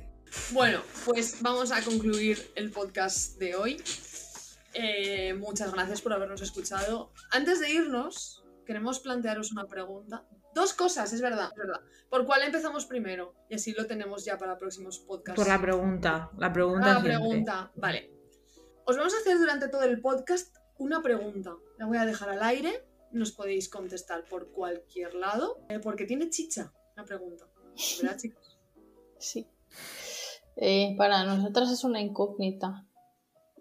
Bueno, 0.53 0.79
pues 1.05 1.37
vamos 1.41 1.71
a 1.71 1.81
concluir 1.83 2.37
el 2.55 2.71
podcast 2.71 3.37
de 3.37 3.55
hoy. 3.55 3.81
Eh, 4.73 5.33
muchas 5.33 5.73
gracias 5.73 6.01
por 6.01 6.13
habernos 6.13 6.41
escuchado. 6.41 7.11
Antes 7.31 7.59
de 7.59 7.69
irnos, 7.71 8.45
queremos 8.65 8.99
plantearos 9.01 9.51
una 9.51 9.65
pregunta. 9.67 10.25
Dos 10.55 10.73
cosas, 10.73 11.11
es 11.13 11.21
verdad, 11.21 11.49
es 11.51 11.57
verdad. 11.57 11.81
¿Por 12.09 12.25
cuál 12.25 12.43
empezamos 12.43 12.85
primero? 12.85 13.33
Y 13.49 13.55
así 13.55 13.73
lo 13.73 13.85
tenemos 13.87 14.23
ya 14.25 14.37
para 14.37 14.57
próximos 14.57 14.99
podcasts. 14.99 15.39
Por 15.41 15.47
la 15.47 15.61
pregunta. 15.61 16.29
La 16.37 16.51
pregunta. 16.51 16.85
Ah, 16.85 16.93
la 16.93 17.01
siempre. 17.01 17.17
pregunta. 17.17 17.71
Vale. 17.75 18.10
Os 18.85 18.97
vamos 18.97 19.13
a 19.13 19.17
hacer 19.17 19.37
durante 19.37 19.67
todo 19.67 19.83
el 19.83 20.01
podcast 20.01 20.55
una 20.77 21.01
pregunta. 21.01 21.55
La 21.77 21.85
voy 21.85 21.97
a 21.97 22.05
dejar 22.05 22.29
al 22.29 22.43
aire. 22.43 22.85
Nos 23.11 23.31
podéis 23.31 23.69
contestar 23.69 24.23
por 24.25 24.51
cualquier 24.51 25.13
lado. 25.15 25.59
eh, 25.69 25.79
porque 25.79 26.05
tiene 26.05 26.29
chicha 26.29 26.73
la 26.95 27.03
pregunta. 27.03 27.45
¿Verdad, 28.01 28.17
chicos? 28.17 28.57
Sí. 29.19 29.47
Eh, 30.55 30.95
para 30.97 31.23
nosotras 31.23 31.69
es 31.71 31.83
una 31.83 32.01
incógnita 32.01 32.85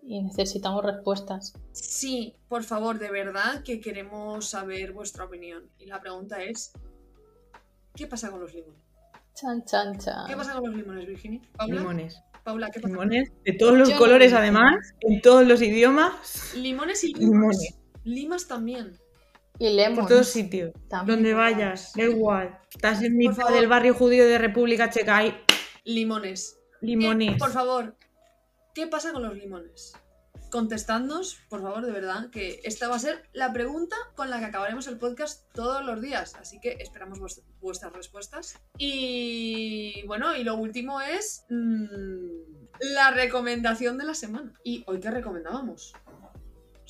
y 0.03 0.23
necesitamos 0.23 0.85
respuestas. 0.85 1.53
Sí, 1.73 2.37
por 2.49 2.65
favor, 2.65 2.99
de 2.99 3.11
verdad 3.11 3.63
que 3.63 3.81
queremos 3.81 4.49
saber 4.49 4.93
vuestra 4.93 5.25
opinión. 5.25 5.71
Y 5.79 5.87
la 5.87 6.01
pregunta 6.01 6.43
es: 6.43 6.73
¿qué 7.95 8.07
pasa 8.07 8.31
con 8.31 8.41
los 8.41 8.55
limones? 8.55 8.81
Chan, 9.35 9.65
chan, 9.65 9.99
chan. 9.99 10.27
¿Qué 10.27 10.37
pasa 10.37 10.55
con 10.55 10.71
los 10.71 10.75
limones, 10.77 11.07
Virginia? 11.07 11.41
¿Paula? 11.57 11.77
Limones. 11.77 12.21
Paula, 12.45 12.71
¿qué 12.71 12.81
pasa? 12.81 12.93
Limones 12.93 13.31
de 13.45 13.53
todos 13.53 13.77
los 13.79 13.91
Yo 13.91 13.97
colores, 13.99 14.33
lo 14.33 14.39
además, 14.39 14.95
en 15.01 15.21
todos 15.21 15.47
los 15.47 15.61
idiomas, 15.63 16.55
Limones 16.57 17.05
y 17.05 17.15
limas. 17.15 17.31
Limones. 17.31 17.79
Limas 18.05 18.49
también. 18.49 18.93
Y 19.59 19.69
lemons. 19.75 20.01
por 20.01 20.09
todos 20.09 20.29
sitios. 20.29 20.73
También. 20.89 21.19
Donde 21.19 21.35
vayas, 21.35 21.93
da 21.95 22.05
igual. 22.05 22.59
Estás 22.75 23.03
en 23.03 23.17
mitad 23.17 23.51
del 23.51 23.69
barrio 23.69 23.93
judío 23.95 24.27
de 24.27 24.39
República 24.39 24.89
Checa, 24.89 25.19
hay 25.19 25.37
Limones. 25.85 26.59
limones. 26.81 27.35
Eh, 27.35 27.37
por 27.39 27.51
favor, 27.51 27.95
¿qué 28.75 28.87
pasa 28.87 29.13
con 29.13 29.23
los 29.23 29.35
limones? 29.37 29.93
Contestadnos, 30.51 31.39
por 31.49 31.63
favor, 31.63 31.85
de 31.87 31.93
verdad, 31.93 32.29
que 32.31 32.61
esta 32.65 32.89
va 32.89 32.97
a 32.97 32.99
ser 32.99 33.29
la 33.33 33.53
pregunta 33.53 33.97
con 34.17 34.31
la 34.31 34.39
que 34.41 34.47
acabaremos 34.47 34.87
el 34.89 34.99
podcast 34.99 35.51
todos 35.55 35.85
los 35.85 36.01
días. 36.03 36.35
Así 36.35 36.59
que 36.61 36.73
esperamos 36.81 37.21
vuest- 37.21 37.43
vuestras 37.61 37.93
respuestas. 37.93 38.59
Y 38.77 40.03
bueno, 40.07 40.35
y 40.37 40.43
lo 40.45 40.57
último 40.57 41.01
es 41.01 41.45
mm, 41.51 42.27
la 42.95 43.13
recomendación 43.13 43.97
de 43.99 44.05
la 44.05 44.15
semana. 44.15 44.53
¿Y 44.65 44.83
hoy 44.87 44.99
qué 45.01 45.11
recomendábamos? 45.11 45.93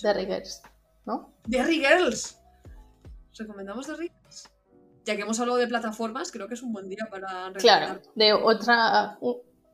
De 0.02 0.12
Riggers, 0.14 0.62
¿no? 1.04 1.34
Derry 1.46 1.80
Girls. 1.80 2.38
¿Recomendamos 3.38 3.86
Derry 3.86 4.08
Girls? 4.08 4.50
Ya 5.04 5.16
que 5.16 5.22
hemos 5.22 5.38
hablado 5.40 5.58
de 5.58 5.66
plataformas, 5.66 6.32
creo 6.32 6.48
que 6.48 6.54
es 6.54 6.62
un 6.62 6.72
buen 6.72 6.88
día 6.88 7.06
para 7.10 7.52
Claro, 7.54 7.86
recomendar. 7.86 8.02
de 8.14 8.32
otra. 8.32 9.18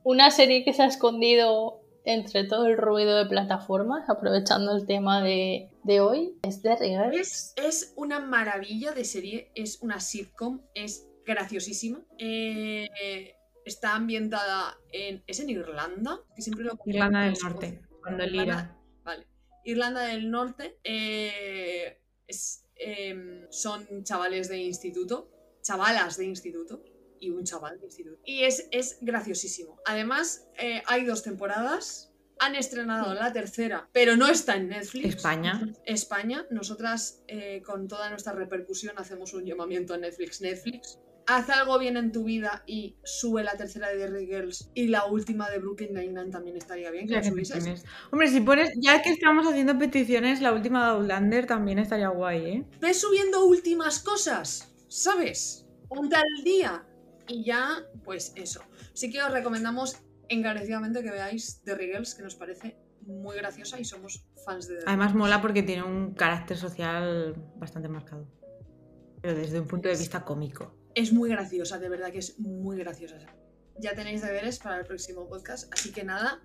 Una 0.02 0.30
serie 0.30 0.64
que 0.64 0.72
se 0.72 0.82
ha 0.82 0.86
escondido 0.86 1.80
entre 2.06 2.44
todo 2.44 2.66
el 2.66 2.78
ruido 2.78 3.16
de 3.18 3.26
plataformas, 3.26 4.08
aprovechando 4.08 4.74
el 4.74 4.86
tema 4.86 5.22
de, 5.22 5.68
de 5.82 6.00
hoy, 6.00 6.38
es 6.42 6.62
de 6.62 6.76
Riggers. 6.76 7.18
Es, 7.18 7.54
es 7.56 7.92
una 7.96 8.20
maravilla 8.20 8.92
de 8.92 9.04
serie, 9.04 9.50
es 9.54 9.82
una 9.82 10.00
sitcom, 10.00 10.62
es 10.74 11.06
graciosísima. 11.26 12.00
Eh, 12.18 13.34
está 13.64 13.94
ambientada 13.96 14.78
en. 14.92 15.22
¿Es 15.26 15.40
en 15.40 15.50
Irlanda? 15.50 16.20
Que 16.34 16.42
siempre 16.42 16.64
lo 16.64 16.78
Irlanda 16.86 17.22
del 17.22 17.34
Norte, 17.42 17.82
cuando 18.00 18.24
Irlanda- 18.24 18.44
Lira. 18.44 18.78
Vale. 19.04 19.26
Irlanda 19.64 20.00
del 20.06 20.30
Norte. 20.30 20.78
eh, 20.84 22.00
Es, 22.28 22.64
em, 22.76 23.46
son 23.50 24.04
chavales 24.04 24.48
de 24.48 24.58
instituto, 24.58 25.30
chavalas 25.62 26.16
de 26.16 26.24
instituto 26.26 26.82
y 27.20 27.30
un 27.30 27.44
chaval 27.44 27.78
de 27.78 27.86
instituto. 27.86 28.18
Y 28.24 28.44
es, 28.44 28.68
es 28.70 28.98
graciosísimo. 29.00 29.80
Además, 29.84 30.46
eh, 30.58 30.82
hay 30.86 31.04
dos 31.04 31.22
temporadas. 31.22 32.12
Han 32.38 32.54
estrenado 32.54 33.14
la 33.14 33.32
tercera, 33.32 33.88
pero 33.92 34.14
no 34.14 34.28
está 34.28 34.56
en 34.56 34.68
Netflix. 34.68 35.16
España. 35.16 35.72
España. 35.86 36.46
Nosotras, 36.50 37.22
eh, 37.28 37.62
con 37.64 37.88
toda 37.88 38.10
nuestra 38.10 38.34
repercusión, 38.34 38.98
hacemos 38.98 39.32
un 39.32 39.46
llamamiento 39.46 39.94
a 39.94 39.96
Netflix. 39.98 40.42
Netflix, 40.42 40.98
haz 41.26 41.50
algo 41.50 41.78
bien 41.78 41.96
en 41.96 42.12
tu 42.12 42.24
vida 42.24 42.62
y 42.66 42.96
sube 43.04 43.42
la 43.42 43.56
tercera 43.56 43.88
de 43.88 44.08
The 44.08 44.26
Girls 44.26 44.70
y 44.74 44.88
la 44.88 45.06
última 45.06 45.50
de 45.50 45.58
Brooklyn 45.58 45.94
Nine-Nine 45.94 46.30
también 46.30 46.56
estaría 46.56 46.90
bien 46.90 47.06
que 47.06 47.14
la 47.14 47.24
subieses. 47.24 47.84
Hombre, 48.10 48.28
si 48.28 48.40
pones, 48.40 48.70
ya 48.80 49.02
que 49.02 49.10
estamos 49.10 49.46
haciendo 49.46 49.78
peticiones, 49.78 50.40
la 50.40 50.52
última 50.52 50.84
de 50.84 50.90
Outlander 50.92 51.46
también 51.46 51.78
estaría 51.78 52.08
guay, 52.08 52.46
¿eh? 52.46 52.64
Ves 52.80 53.00
subiendo 53.00 53.44
últimas 53.46 54.00
cosas, 54.00 54.72
¿sabes? 54.88 55.66
Ponte 55.88 56.16
al 56.16 56.44
día. 56.44 56.86
Y 57.28 57.44
ya, 57.44 57.84
pues 58.04 58.32
eso. 58.36 58.60
Sí 58.92 59.10
que 59.10 59.22
os 59.22 59.32
recomendamos 59.32 59.96
encarecidamente 60.28 61.02
que 61.02 61.10
veáis 61.10 61.62
The 61.64 61.76
Girls, 61.76 62.14
que 62.14 62.22
nos 62.22 62.34
parece 62.34 62.76
muy 63.02 63.36
graciosa 63.36 63.78
y 63.78 63.84
somos 63.84 64.24
fans 64.44 64.68
de 64.68 64.78
The 64.78 64.84
Además 64.86 65.14
mola 65.14 65.40
porque 65.40 65.62
tiene 65.62 65.82
un 65.84 66.14
carácter 66.14 66.56
social 66.56 67.34
bastante 67.56 67.88
marcado. 67.88 68.26
Pero 69.20 69.34
desde 69.34 69.60
un 69.60 69.66
punto 69.66 69.88
de 69.88 69.96
vista 69.96 70.24
cómico. 70.24 70.76
Es 70.94 71.12
muy 71.12 71.30
graciosa, 71.30 71.78
de 71.78 71.88
verdad 71.88 72.10
que 72.10 72.18
es 72.18 72.38
muy 72.38 72.78
graciosa. 72.78 73.18
Ya 73.78 73.94
tenéis 73.94 74.22
deberes 74.22 74.58
para 74.58 74.78
el 74.78 74.86
próximo 74.86 75.28
podcast, 75.28 75.72
así 75.72 75.92
que 75.92 76.04
nada. 76.04 76.40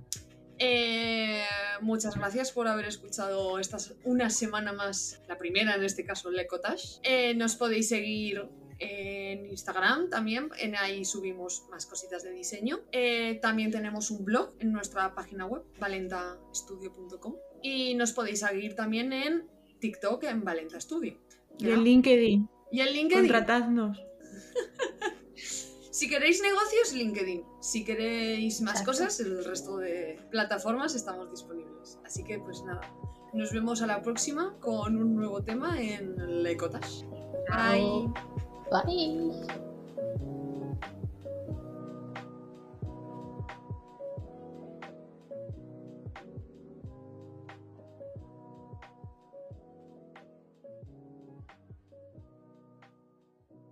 eh, 0.57 1.43
muchas 1.81 2.15
gracias 2.15 2.51
por 2.51 2.67
haber 2.67 2.85
escuchado 2.85 3.57
esta, 3.57 3.77
una 4.03 4.29
semana 4.29 4.73
más, 4.73 5.21
la 5.27 5.37
primera 5.37 5.75
en 5.75 5.83
este 5.83 6.03
caso, 6.03 6.29
Le 6.29 6.45
Cottage. 6.45 6.99
Eh, 7.03 7.33
nos 7.33 7.55
podéis 7.55 7.89
seguir 7.89 8.47
en 8.81 9.45
Instagram 9.45 10.09
también, 10.09 10.49
en 10.59 10.75
ahí 10.75 11.05
subimos 11.05 11.65
más 11.69 11.85
cositas 11.85 12.23
de 12.23 12.31
diseño. 12.31 12.79
Eh, 12.91 13.37
también 13.41 13.69
tenemos 13.71 14.09
un 14.09 14.25
blog 14.25 14.55
en 14.59 14.71
nuestra 14.71 15.13
página 15.13 15.45
web, 15.45 15.63
valentastudio.com. 15.79 17.35
Y 17.61 17.93
nos 17.93 18.11
podéis 18.11 18.39
seguir 18.39 18.75
también 18.75 19.13
en 19.13 19.47
TikTok 19.79 20.23
en 20.23 20.43
Valenta 20.43 20.81
Studio. 20.81 21.15
Y 21.59 21.69
en 21.69 21.83
LinkedIn, 21.83 22.49
Y 22.71 22.79
en 22.81 22.93
LinkedIn. 22.93 23.19
contratadnos. 23.23 23.97
Si 25.91 26.09
queréis 26.09 26.41
negocios, 26.41 26.93
LinkedIn. 26.93 27.43
Si 27.59 27.83
queréis 27.83 28.61
más 28.61 28.79
Exacto. 28.81 28.91
cosas, 28.91 29.19
el 29.19 29.43
resto 29.45 29.77
de 29.77 30.19
plataformas 30.31 30.95
estamos 30.95 31.29
disponibles. 31.29 31.99
Así 32.03 32.23
que 32.23 32.39
pues 32.39 32.63
nada, 32.63 32.81
nos 33.33 33.51
vemos 33.53 33.83
a 33.83 33.87
la 33.87 34.01
próxima 34.01 34.55
con 34.61 34.97
un 34.97 35.15
nuevo 35.15 35.43
tema 35.43 35.79
en 35.79 36.41
Le 36.43 36.57
Cottage. 36.57 37.05
Bye. 37.49 38.50
Bye. 38.71 39.70